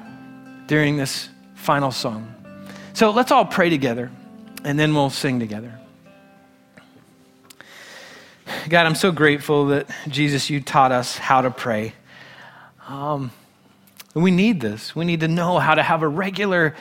during 0.68 0.98
this 0.98 1.30
final 1.56 1.92
song. 1.92 2.34
So 2.94 3.12
let's 3.12 3.32
all 3.32 3.46
pray 3.46 3.70
together, 3.70 4.12
and 4.64 4.78
then 4.78 4.94
we'll 4.94 5.10
sing 5.10 5.40
together. 5.40 5.80
God, 8.70 8.86
I'm 8.86 8.96
so 8.96 9.12
grateful 9.12 9.68
that 9.68 9.90
Jesus, 10.08 10.50
you 10.50 10.62
taught 10.62 10.92
us 10.92 11.18
how 11.18 11.42
to 11.42 11.50
pray. 11.50 11.94
Um, 12.88 13.32
we 14.14 14.30
need 14.30 14.60
this. 14.60 14.96
We 14.96 15.06
need 15.06 15.22
to 15.22 15.28
know 15.28 15.58
how 15.58 15.76
to 15.76 15.82
have 15.82 16.04
a 16.04 16.08
regular, 16.08 16.76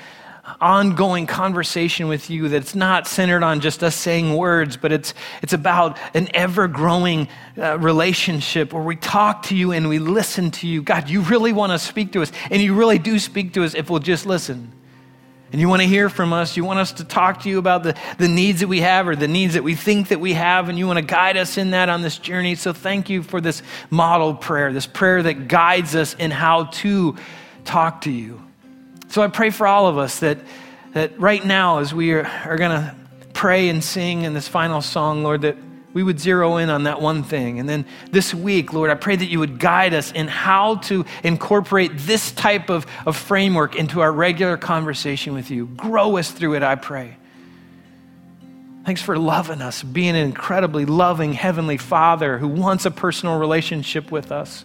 ongoing 0.61 1.27
conversation 1.27 2.09
with 2.09 2.31
you 2.31 2.49
that's 2.49 2.75
not 2.75 3.07
centered 3.07 3.43
on 3.43 3.61
just 3.61 3.83
us 3.83 3.95
saying 3.95 4.35
words, 4.35 4.77
but 4.77 4.93
it's, 4.93 5.15
it's 5.43 5.53
about 5.53 5.99
an 6.15 6.29
ever 6.35 6.69
growing 6.69 7.29
uh, 7.59 7.79
relationship 7.79 8.73
where 8.73 8.83
we 8.83 8.97
talk 8.97 9.45
to 9.45 9.57
you 9.57 9.73
and 9.73 9.89
we 9.89 9.99
listen 9.99 10.51
to 10.51 10.67
you. 10.67 10.83
God, 10.83 11.09
you 11.09 11.21
really 11.23 11.53
want 11.53 11.73
to 11.73 11.79
speak 11.79 12.13
to 12.13 12.23
us, 12.23 12.33
and 12.51 12.61
you 12.63 12.75
really 12.75 12.99
do 12.99 13.19
speak 13.19 13.53
to 13.55 13.65
us 13.65 13.75
if 13.75 13.91
we'll 13.91 14.01
just 14.01 14.27
listen 14.27 14.73
and 15.53 15.61
you 15.61 15.69
want 15.69 15.83
to 15.83 15.89
hear 15.89 16.09
from 16.09 16.33
us, 16.33 16.57
you 16.57 16.65
want 16.65 16.79
us 16.79 16.93
to 16.93 17.05
talk 17.05 17.43
to 17.43 17.49
you 17.49 17.59
about 17.59 17.83
the, 17.83 17.97
the 18.19 18.29
needs 18.29 18.61
that 18.61 18.69
we 18.69 18.81
have 18.81 19.09
or 19.09 19.17
the 19.17 19.29
needs 19.29 19.55
that 19.55 19.65
we 19.65 19.75
think 19.75 20.09
that 20.09 20.21
we 20.21 20.35
have, 20.35 20.69
and 20.69 20.79
you 20.79 20.87
want 20.87 20.99
to 20.99 21.05
guide 21.05 21.37
us 21.37 21.59
in 21.59 21.73
that 21.73 21.89
on 21.89 22.03
this 22.03 22.19
journey. 22.19 22.55
So 22.55 22.73
thank 22.73 23.11
you 23.11 23.23
for 23.23 23.41
this 23.41 23.63
model 23.91 24.35
prayer, 24.35 24.73
this 24.73 24.87
prayer 24.87 25.23
that 25.25 25.49
guides 25.49 25.97
us 25.97 26.15
in 26.15 26.31
how 26.31 26.65
to 26.65 27.17
talk 27.65 28.03
to 28.03 28.11
you. 28.11 28.41
So 29.11 29.23
I 29.23 29.27
pray 29.27 29.51
for 29.51 29.67
all 29.67 29.89
of 29.89 29.99
us 29.99 30.21
that, 30.21 30.39
that 30.93 31.19
right 31.19 31.45
now, 31.45 31.79
as 31.79 31.93
we 31.93 32.13
are, 32.13 32.25
are 32.45 32.57
going 32.57 32.71
to 32.71 32.95
pray 33.33 33.69
and 33.69 33.83
sing 33.83 34.23
in 34.23 34.35
this 34.35 34.47
final 34.47 34.81
song, 34.81 35.25
Lord, 35.25 35.43
that 35.43 35.57
we 35.93 36.05
would 36.05 36.21
zero 36.21 36.59
in 36.59 36.71
on 36.71 36.85
that 36.85 37.01
one 37.01 37.25
thing. 37.25 37.59
And 37.59 37.69
then 37.69 37.87
this 38.13 38.33
week, 38.33 38.73
Lord, 38.73 38.89
I 38.89 38.95
pray 38.95 39.17
that 39.17 39.25
you 39.25 39.41
would 39.41 39.59
guide 39.59 39.95
us 39.95 40.13
in 40.13 40.29
how 40.29 40.77
to 40.77 41.05
incorporate 41.25 41.91
this 41.97 42.31
type 42.31 42.71
of, 42.71 42.87
of 43.05 43.17
framework 43.17 43.75
into 43.75 44.01
our 44.01 44.13
regular 44.13 44.57
conversation 44.57 45.35
with 45.35 45.51
you. 45.51 45.67
Grow 45.67 46.17
us 46.17 46.31
through 46.31 46.55
it, 46.55 46.63
I 46.63 46.77
pray. 46.77 47.17
Thanks 48.85 49.03
for 49.03 49.19
loving 49.19 49.61
us, 49.61 49.83
being 49.83 50.11
an 50.11 50.25
incredibly 50.25 50.87
loving 50.87 51.33
Heavenly 51.33 51.79
Father 51.79 52.39
who 52.39 52.47
wants 52.47 52.87
a 52.87 52.93
personal 52.93 53.41
relationship 53.41 54.13
with 54.13 54.31
us. 54.31 54.65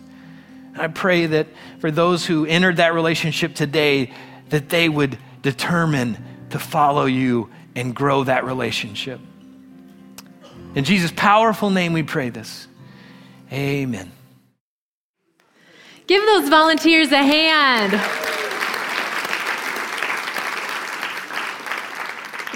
I 0.78 0.88
pray 0.88 1.26
that 1.26 1.48
for 1.80 1.90
those 1.90 2.28
who 2.28 2.46
entered 2.46 2.78
that 2.78 2.94
relationship 2.94 3.56
today, 3.56 4.12
that 4.50 4.70
they 4.70 4.90
would 4.90 5.18
determine 5.42 6.18
to 6.50 6.60
follow 6.60 7.06
you 7.06 7.50
and 7.76 7.96
grow 7.96 8.24
that 8.24 8.46
relationship. 8.46 9.20
In 10.76 10.84
Jesus' 10.84 11.12
powerful 11.16 11.70
name, 11.70 11.94
we 11.94 12.04
pray 12.04 12.30
this. 12.30 12.68
Amen. 13.52 14.12
Give 16.08 16.24
those 16.26 16.50
volunteers 16.50 17.12
a 17.12 17.24
hand. 17.24 17.94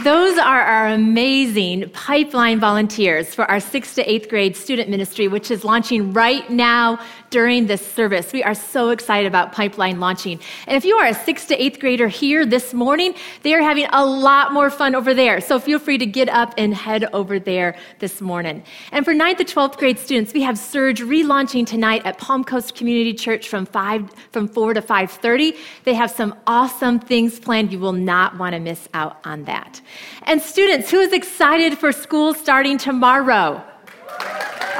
Those 0.04 0.38
are 0.38 0.62
our 0.62 0.88
amazing 0.88 1.90
pipeline 1.90 2.60
volunteers 2.60 3.36
for 3.36 3.44
our 3.46 3.60
sixth 3.60 3.96
to 3.96 4.10
eighth 4.10 4.30
grade 4.30 4.56
student 4.56 4.90
ministry, 4.90 5.28
which 5.28 5.52
is 5.52 5.66
launching 5.66 6.14
right 6.14 6.50
now 6.50 7.00
during 7.30 7.68
this 7.68 7.86
service. 7.86 8.34
We 8.34 8.44
are 8.44 8.54
so 8.54 8.90
excited 8.90 9.28
about 9.28 9.52
Pipeline 9.52 10.00
launching. 10.00 10.40
And 10.68 10.76
if 10.76 10.86
you 10.86 10.96
are 10.98 11.08
a 11.08 11.14
sixth 11.14 11.48
to 11.50 11.62
eighth 11.62 11.80
grader 11.80 12.08
here 12.08 12.46
this 12.46 12.74
morning, 12.74 13.14
they 13.44 13.54
are 13.54 13.62
having 13.62 13.88
a 13.92 14.06
lot 14.06 14.54
more 14.54 14.70
fun 14.70 14.96
over 14.96 15.14
there. 15.14 15.42
So 15.42 15.60
feel 15.60 15.80
free 15.80 15.98
to 15.98 16.06
get 16.06 16.30
up 16.30 16.54
and 16.58 16.74
head 16.74 17.06
over 17.14 17.40
there 17.40 17.78
this 18.00 18.22
morning. 18.22 18.64
And 18.92 19.06
for 19.06 19.14
ninth 19.14 19.38
to 19.40 19.46
12th 19.46 19.78
grade 19.78 20.00
students, 20.00 20.34
we 20.34 20.42
have 20.42 20.58
Surge 20.58 21.02
relaunching 21.02 21.66
tonight 21.66 22.02
at 22.06 22.18
Palm 22.18 22.44
Coast 22.44 22.76
Community 22.76 23.14
Church 23.14 23.48
from 23.48 23.66
5 23.66 24.10
from 24.32 24.48
4 24.48 24.74
to 24.74 24.82
5:30. 24.82 25.56
They 25.84 25.94
have 25.94 26.12
some 26.12 26.36
awesome 26.48 27.00
things 27.00 27.40
planned. 27.40 27.72
You 27.72 27.80
will 27.80 27.94
not 27.94 28.38
want 28.38 28.54
to 28.54 28.60
miss 28.60 28.88
out 28.94 29.18
on 29.24 29.46
that. 29.46 29.82
And 30.24 30.42
students, 30.42 30.92
who 30.92 31.00
is 31.00 31.14
excited 31.14 31.78
for 31.78 31.92
school 31.92 32.34
starting 32.34 32.78
tomorrow? 32.78 33.64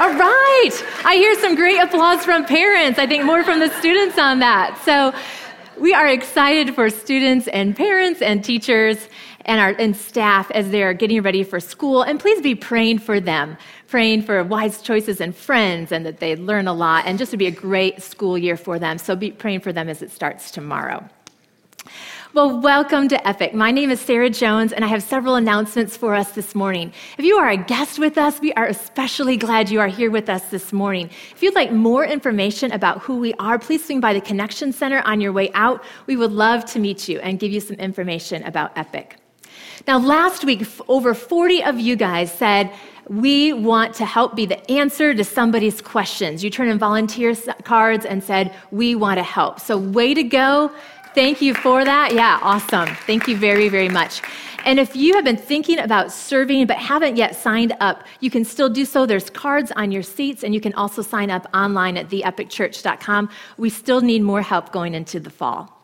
All 0.00 0.14
right. 0.14 0.70
I 1.04 1.16
hear 1.16 1.38
some 1.40 1.54
great 1.54 1.78
applause 1.78 2.24
from 2.24 2.46
parents. 2.46 2.98
I 2.98 3.06
think 3.06 3.24
more 3.24 3.44
from 3.44 3.60
the 3.60 3.68
students 3.78 4.18
on 4.18 4.38
that. 4.38 4.80
So 4.84 5.12
we 5.78 5.92
are 5.92 6.08
excited 6.08 6.74
for 6.74 6.88
students 6.88 7.48
and 7.48 7.76
parents 7.76 8.22
and 8.22 8.42
teachers 8.42 9.08
and 9.46 9.60
our 9.60 9.70
and 9.78 9.96
staff 9.96 10.50
as 10.52 10.70
they're 10.70 10.94
getting 10.94 11.22
ready 11.22 11.42
for 11.42 11.60
school. 11.60 12.02
And 12.02 12.18
please 12.18 12.40
be 12.40 12.54
praying 12.54 13.00
for 13.00 13.20
them, 13.20 13.58
praying 13.88 14.22
for 14.22 14.42
wise 14.42 14.80
choices 14.80 15.20
and 15.20 15.36
friends 15.36 15.92
and 15.92 16.06
that 16.06 16.18
they 16.18 16.36
learn 16.36 16.66
a 16.66 16.72
lot 16.72 17.04
and 17.06 17.18
just 17.18 17.30
to 17.32 17.36
be 17.36 17.46
a 17.46 17.50
great 17.50 18.02
school 18.02 18.38
year 18.38 18.56
for 18.56 18.78
them. 18.78 18.98
So 18.98 19.16
be 19.16 19.30
praying 19.30 19.60
for 19.60 19.72
them 19.72 19.88
as 19.88 20.02
it 20.02 20.10
starts 20.10 20.50
tomorrow. 20.50 21.08
Well, 22.32 22.60
welcome 22.60 23.08
to 23.08 23.26
Epic. 23.26 23.54
My 23.54 23.72
name 23.72 23.90
is 23.90 24.00
Sarah 24.00 24.30
Jones, 24.30 24.72
and 24.72 24.84
I 24.84 24.88
have 24.88 25.02
several 25.02 25.34
announcements 25.34 25.96
for 25.96 26.14
us 26.14 26.30
this 26.30 26.54
morning. 26.54 26.92
If 27.18 27.24
you 27.24 27.38
are 27.38 27.48
a 27.48 27.56
guest 27.56 27.98
with 27.98 28.16
us, 28.16 28.40
we 28.40 28.52
are 28.52 28.66
especially 28.66 29.36
glad 29.36 29.68
you 29.68 29.80
are 29.80 29.88
here 29.88 30.12
with 30.12 30.28
us 30.28 30.44
this 30.44 30.72
morning. 30.72 31.10
If 31.32 31.42
you'd 31.42 31.56
like 31.56 31.72
more 31.72 32.04
information 32.04 32.70
about 32.70 33.00
who 33.00 33.16
we 33.16 33.34
are, 33.40 33.58
please 33.58 33.84
swing 33.84 33.98
by 33.98 34.12
the 34.12 34.20
Connection 34.20 34.72
Center 34.72 35.02
on 35.04 35.20
your 35.20 35.32
way 35.32 35.50
out. 35.54 35.82
We 36.06 36.14
would 36.14 36.30
love 36.30 36.64
to 36.66 36.78
meet 36.78 37.08
you 37.08 37.18
and 37.18 37.40
give 37.40 37.50
you 37.50 37.58
some 37.58 37.74
information 37.78 38.44
about 38.44 38.78
Epic. 38.78 39.16
Now, 39.88 39.98
last 39.98 40.44
week, 40.44 40.62
over 40.86 41.14
40 41.14 41.64
of 41.64 41.80
you 41.80 41.96
guys 41.96 42.32
said, 42.32 42.72
we 43.08 43.52
want 43.52 43.94
to 43.96 44.04
help 44.04 44.36
be 44.36 44.46
the 44.46 44.70
answer 44.70 45.12
to 45.14 45.24
somebody's 45.24 45.80
questions. 45.82 46.44
You 46.44 46.50
turned 46.50 46.70
in 46.70 46.78
volunteer 46.78 47.34
cards 47.64 48.06
and 48.06 48.22
said, 48.22 48.54
We 48.70 48.94
want 48.94 49.18
to 49.18 49.24
help. 49.24 49.58
So, 49.58 49.76
way 49.76 50.14
to 50.14 50.22
go. 50.22 50.70
Thank 51.14 51.42
you 51.42 51.54
for 51.54 51.84
that. 51.84 52.14
Yeah, 52.14 52.38
awesome. 52.40 52.94
Thank 53.06 53.26
you 53.26 53.36
very, 53.36 53.68
very 53.68 53.88
much. 53.88 54.22
And 54.64 54.78
if 54.78 54.94
you 54.94 55.14
have 55.14 55.24
been 55.24 55.36
thinking 55.36 55.78
about 55.78 56.12
serving 56.12 56.66
but 56.66 56.76
haven't 56.76 57.16
yet 57.16 57.34
signed 57.34 57.74
up, 57.80 58.04
you 58.20 58.30
can 58.30 58.44
still 58.44 58.68
do 58.68 58.84
so. 58.84 59.06
There's 59.06 59.30
cards 59.30 59.72
on 59.74 59.90
your 59.90 60.02
seats, 60.02 60.44
and 60.44 60.54
you 60.54 60.60
can 60.60 60.74
also 60.74 61.02
sign 61.02 61.30
up 61.30 61.46
online 61.54 61.96
at 61.96 62.08
theepicchurch.com. 62.10 63.30
We 63.56 63.70
still 63.70 64.02
need 64.02 64.22
more 64.22 64.42
help 64.42 64.70
going 64.70 64.94
into 64.94 65.18
the 65.18 65.30
fall. 65.30 65.79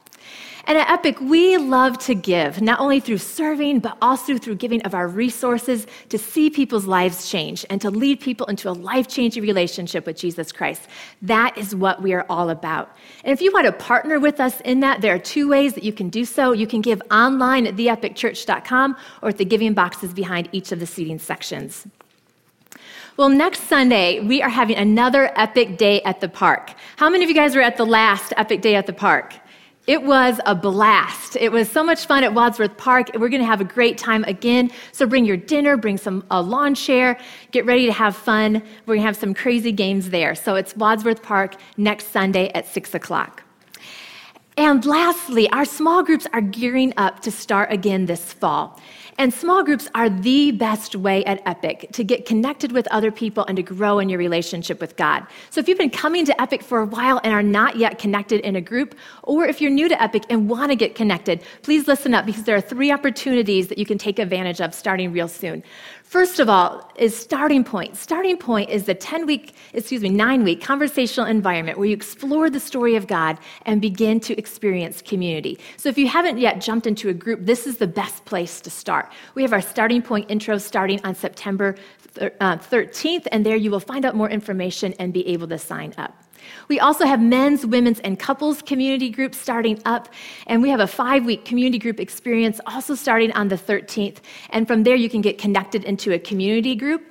And 0.68 0.76
at 0.76 0.90
Epic, 0.90 1.20
we 1.20 1.56
love 1.58 1.96
to 2.00 2.14
give, 2.14 2.60
not 2.60 2.80
only 2.80 2.98
through 2.98 3.18
serving, 3.18 3.78
but 3.78 3.96
also 4.02 4.36
through 4.36 4.56
giving 4.56 4.82
of 4.82 4.94
our 4.94 5.06
resources 5.06 5.86
to 6.08 6.18
see 6.18 6.50
people's 6.50 6.86
lives 6.86 7.30
change 7.30 7.64
and 7.70 7.80
to 7.80 7.88
lead 7.88 8.18
people 8.18 8.46
into 8.46 8.68
a 8.68 8.72
life 8.72 9.06
changing 9.06 9.44
relationship 9.44 10.06
with 10.06 10.16
Jesus 10.16 10.50
Christ. 10.50 10.82
That 11.22 11.56
is 11.56 11.76
what 11.76 12.02
we 12.02 12.14
are 12.14 12.26
all 12.28 12.50
about. 12.50 12.90
And 13.22 13.32
if 13.32 13.40
you 13.40 13.52
want 13.52 13.66
to 13.66 13.72
partner 13.72 14.18
with 14.18 14.40
us 14.40 14.60
in 14.62 14.80
that, 14.80 15.02
there 15.02 15.14
are 15.14 15.20
two 15.20 15.48
ways 15.48 15.74
that 15.74 15.84
you 15.84 15.92
can 15.92 16.08
do 16.08 16.24
so. 16.24 16.50
You 16.50 16.66
can 16.66 16.80
give 16.80 17.00
online 17.12 17.68
at 17.68 17.76
theepicchurch.com 17.76 18.96
or 19.22 19.28
at 19.28 19.38
the 19.38 19.44
giving 19.44 19.72
boxes 19.72 20.12
behind 20.12 20.48
each 20.50 20.72
of 20.72 20.80
the 20.80 20.86
seating 20.86 21.20
sections. 21.20 21.86
Well, 23.16 23.28
next 23.28 23.62
Sunday, 23.68 24.20
we 24.20 24.42
are 24.42 24.50
having 24.50 24.76
another 24.76 25.30
epic 25.36 25.78
day 25.78 26.02
at 26.02 26.20
the 26.20 26.28
park. 26.28 26.74
How 26.96 27.08
many 27.08 27.22
of 27.22 27.30
you 27.30 27.36
guys 27.36 27.54
were 27.54 27.62
at 27.62 27.76
the 27.76 27.86
last 27.86 28.34
epic 28.36 28.62
day 28.62 28.74
at 28.74 28.86
the 28.86 28.92
park? 28.92 29.32
It 29.86 30.02
was 30.02 30.40
a 30.46 30.54
blast. 30.54 31.36
It 31.36 31.52
was 31.52 31.70
so 31.70 31.84
much 31.84 32.06
fun 32.06 32.24
at 32.24 32.34
Wadsworth 32.34 32.76
Park. 32.76 33.10
We're 33.14 33.28
going 33.28 33.40
to 33.40 33.46
have 33.46 33.60
a 33.60 33.64
great 33.64 33.96
time 33.96 34.24
again. 34.24 34.72
So 34.90 35.06
bring 35.06 35.24
your 35.24 35.36
dinner, 35.36 35.76
bring 35.76 35.96
some 35.96 36.24
a 36.28 36.42
lawn 36.42 36.74
chair, 36.74 37.16
get 37.52 37.64
ready 37.66 37.86
to 37.86 37.92
have 37.92 38.16
fun. 38.16 38.54
We're 38.86 38.96
going 38.96 39.02
to 39.02 39.06
have 39.06 39.16
some 39.16 39.32
crazy 39.32 39.70
games 39.70 40.10
there. 40.10 40.34
So 40.34 40.56
it's 40.56 40.76
Wadsworth 40.76 41.22
Park 41.22 41.54
next 41.76 42.08
Sunday 42.08 42.48
at 42.48 42.66
6 42.66 42.96
o'clock. 42.96 43.44
And 44.56 44.84
lastly, 44.84 45.48
our 45.50 45.64
small 45.64 46.02
groups 46.02 46.26
are 46.32 46.40
gearing 46.40 46.92
up 46.96 47.20
to 47.20 47.30
start 47.30 47.70
again 47.70 48.06
this 48.06 48.32
fall. 48.32 48.80
And 49.18 49.32
small 49.32 49.64
groups 49.64 49.88
are 49.94 50.10
the 50.10 50.50
best 50.50 50.94
way 50.94 51.24
at 51.24 51.40
Epic 51.46 51.88
to 51.92 52.04
get 52.04 52.26
connected 52.26 52.72
with 52.72 52.86
other 52.88 53.10
people 53.10 53.46
and 53.46 53.56
to 53.56 53.62
grow 53.62 53.98
in 53.98 54.10
your 54.10 54.18
relationship 54.18 54.78
with 54.78 54.94
God. 54.96 55.26
So 55.48 55.58
if 55.58 55.68
you've 55.68 55.78
been 55.78 55.88
coming 55.88 56.26
to 56.26 56.38
Epic 56.40 56.62
for 56.62 56.80
a 56.80 56.84
while 56.84 57.20
and 57.24 57.32
are 57.32 57.42
not 57.42 57.76
yet 57.76 57.98
connected 57.98 58.40
in 58.40 58.56
a 58.56 58.60
group, 58.60 58.94
or 59.22 59.46
if 59.46 59.60
you're 59.60 59.70
new 59.70 59.88
to 59.88 60.02
Epic 60.02 60.24
and 60.28 60.50
want 60.50 60.70
to 60.70 60.76
get 60.76 60.94
connected, 60.94 61.42
please 61.62 61.88
listen 61.88 62.12
up 62.12 62.26
because 62.26 62.44
there 62.44 62.56
are 62.56 62.60
three 62.60 62.92
opportunities 62.92 63.68
that 63.68 63.78
you 63.78 63.86
can 63.86 63.96
take 63.96 64.18
advantage 64.18 64.60
of 64.60 64.74
starting 64.74 65.12
real 65.12 65.28
soon. 65.28 65.62
First 66.06 66.38
of 66.38 66.48
all, 66.48 66.88
is 66.94 67.16
starting 67.16 67.64
point. 67.64 67.96
Starting 67.96 68.36
point 68.36 68.70
is 68.70 68.84
the 68.84 68.94
10 68.94 69.26
week, 69.26 69.56
excuse 69.72 70.02
me, 70.02 70.08
nine 70.08 70.44
week 70.44 70.62
conversational 70.62 71.26
environment 71.26 71.78
where 71.78 71.88
you 71.88 71.96
explore 71.96 72.48
the 72.48 72.60
story 72.60 72.94
of 72.94 73.08
God 73.08 73.38
and 73.62 73.82
begin 73.82 74.20
to 74.20 74.38
experience 74.38 75.02
community. 75.02 75.58
So 75.76 75.88
if 75.88 75.98
you 75.98 76.06
haven't 76.06 76.38
yet 76.38 76.60
jumped 76.60 76.86
into 76.86 77.08
a 77.08 77.12
group, 77.12 77.40
this 77.42 77.66
is 77.66 77.78
the 77.78 77.88
best 77.88 78.24
place 78.24 78.60
to 78.60 78.70
start. 78.70 79.10
We 79.34 79.42
have 79.42 79.52
our 79.52 79.60
starting 79.60 80.00
point 80.00 80.30
intro 80.30 80.58
starting 80.58 81.04
on 81.04 81.16
September 81.16 81.74
13th, 82.14 83.26
uh, 83.26 83.28
and 83.32 83.44
there 83.44 83.56
you 83.56 83.72
will 83.72 83.80
find 83.80 84.04
out 84.04 84.14
more 84.14 84.30
information 84.30 84.94
and 85.00 85.12
be 85.12 85.26
able 85.26 85.48
to 85.48 85.58
sign 85.58 85.92
up. 85.98 86.25
We 86.68 86.80
also 86.80 87.04
have 87.06 87.20
men's, 87.20 87.66
women's, 87.66 88.00
and 88.00 88.18
couples 88.18 88.62
community 88.62 89.10
groups 89.10 89.38
starting 89.38 89.80
up, 89.84 90.08
and 90.46 90.62
we 90.62 90.68
have 90.70 90.80
a 90.80 90.86
five 90.86 91.24
week 91.24 91.44
community 91.44 91.78
group 91.78 92.00
experience 92.00 92.60
also 92.66 92.94
starting 92.94 93.32
on 93.32 93.48
the 93.48 93.56
13th. 93.56 94.18
And 94.50 94.66
from 94.66 94.82
there, 94.82 94.96
you 94.96 95.08
can 95.08 95.20
get 95.20 95.38
connected 95.38 95.84
into 95.84 96.12
a 96.12 96.18
community 96.18 96.74
group. 96.74 97.02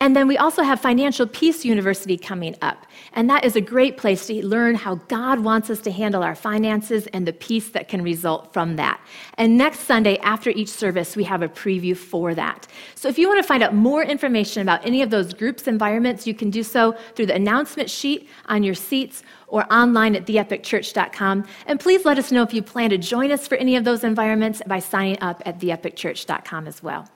And 0.00 0.14
then 0.14 0.28
we 0.28 0.36
also 0.36 0.62
have 0.62 0.80
Financial 0.80 1.26
Peace 1.26 1.64
University 1.64 2.16
coming 2.16 2.54
up. 2.62 2.86
And 3.14 3.28
that 3.30 3.44
is 3.44 3.56
a 3.56 3.60
great 3.60 3.96
place 3.96 4.26
to 4.26 4.46
learn 4.46 4.76
how 4.76 4.96
God 5.08 5.40
wants 5.40 5.70
us 5.70 5.80
to 5.80 5.90
handle 5.90 6.22
our 6.22 6.36
finances 6.36 7.08
and 7.08 7.26
the 7.26 7.32
peace 7.32 7.70
that 7.70 7.88
can 7.88 8.02
result 8.02 8.52
from 8.52 8.76
that. 8.76 9.00
And 9.34 9.58
next 9.58 9.80
Sunday, 9.80 10.18
after 10.18 10.50
each 10.50 10.68
service, 10.68 11.16
we 11.16 11.24
have 11.24 11.42
a 11.42 11.48
preview 11.48 11.96
for 11.96 12.32
that. 12.36 12.68
So 12.94 13.08
if 13.08 13.18
you 13.18 13.26
want 13.26 13.42
to 13.42 13.46
find 13.46 13.60
out 13.60 13.74
more 13.74 14.04
information 14.04 14.62
about 14.62 14.86
any 14.86 15.02
of 15.02 15.10
those 15.10 15.34
groups, 15.34 15.66
environments, 15.66 16.28
you 16.28 16.34
can 16.34 16.50
do 16.50 16.62
so 16.62 16.96
through 17.16 17.26
the 17.26 17.34
announcement 17.34 17.90
sheet 17.90 18.28
on 18.46 18.62
your 18.62 18.74
seats 18.74 19.24
or 19.48 19.72
online 19.72 20.14
at 20.14 20.26
theepicchurch.com. 20.26 21.44
And 21.66 21.80
please 21.80 22.04
let 22.04 22.18
us 22.18 22.30
know 22.30 22.44
if 22.44 22.54
you 22.54 22.62
plan 22.62 22.90
to 22.90 22.98
join 22.98 23.32
us 23.32 23.48
for 23.48 23.56
any 23.56 23.74
of 23.74 23.82
those 23.82 24.04
environments 24.04 24.62
by 24.64 24.78
signing 24.78 25.18
up 25.20 25.42
at 25.44 25.58
theepicchurch.com 25.58 26.68
as 26.68 26.82
well. 26.84 27.08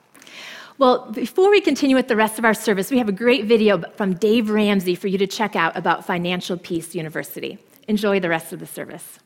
Well, 0.83 1.09
before 1.13 1.49
we 1.49 1.61
continue 1.61 1.95
with 1.95 2.09
the 2.09 2.17
rest 2.17 2.37
of 2.37 2.43
our 2.43 2.53
service, 2.53 2.91
we 2.91 2.97
have 2.97 3.07
a 3.07 3.13
great 3.13 3.45
video 3.45 3.81
from 3.95 4.15
Dave 4.15 4.49
Ramsey 4.49 4.95
for 4.95 5.07
you 5.07 5.17
to 5.17 5.25
check 5.25 5.55
out 5.55 5.77
about 5.77 6.05
Financial 6.05 6.57
Peace 6.57 6.93
University. 6.93 7.57
Enjoy 7.87 8.19
the 8.19 8.27
rest 8.27 8.51
of 8.51 8.59
the 8.59 8.65
service. 8.65 9.19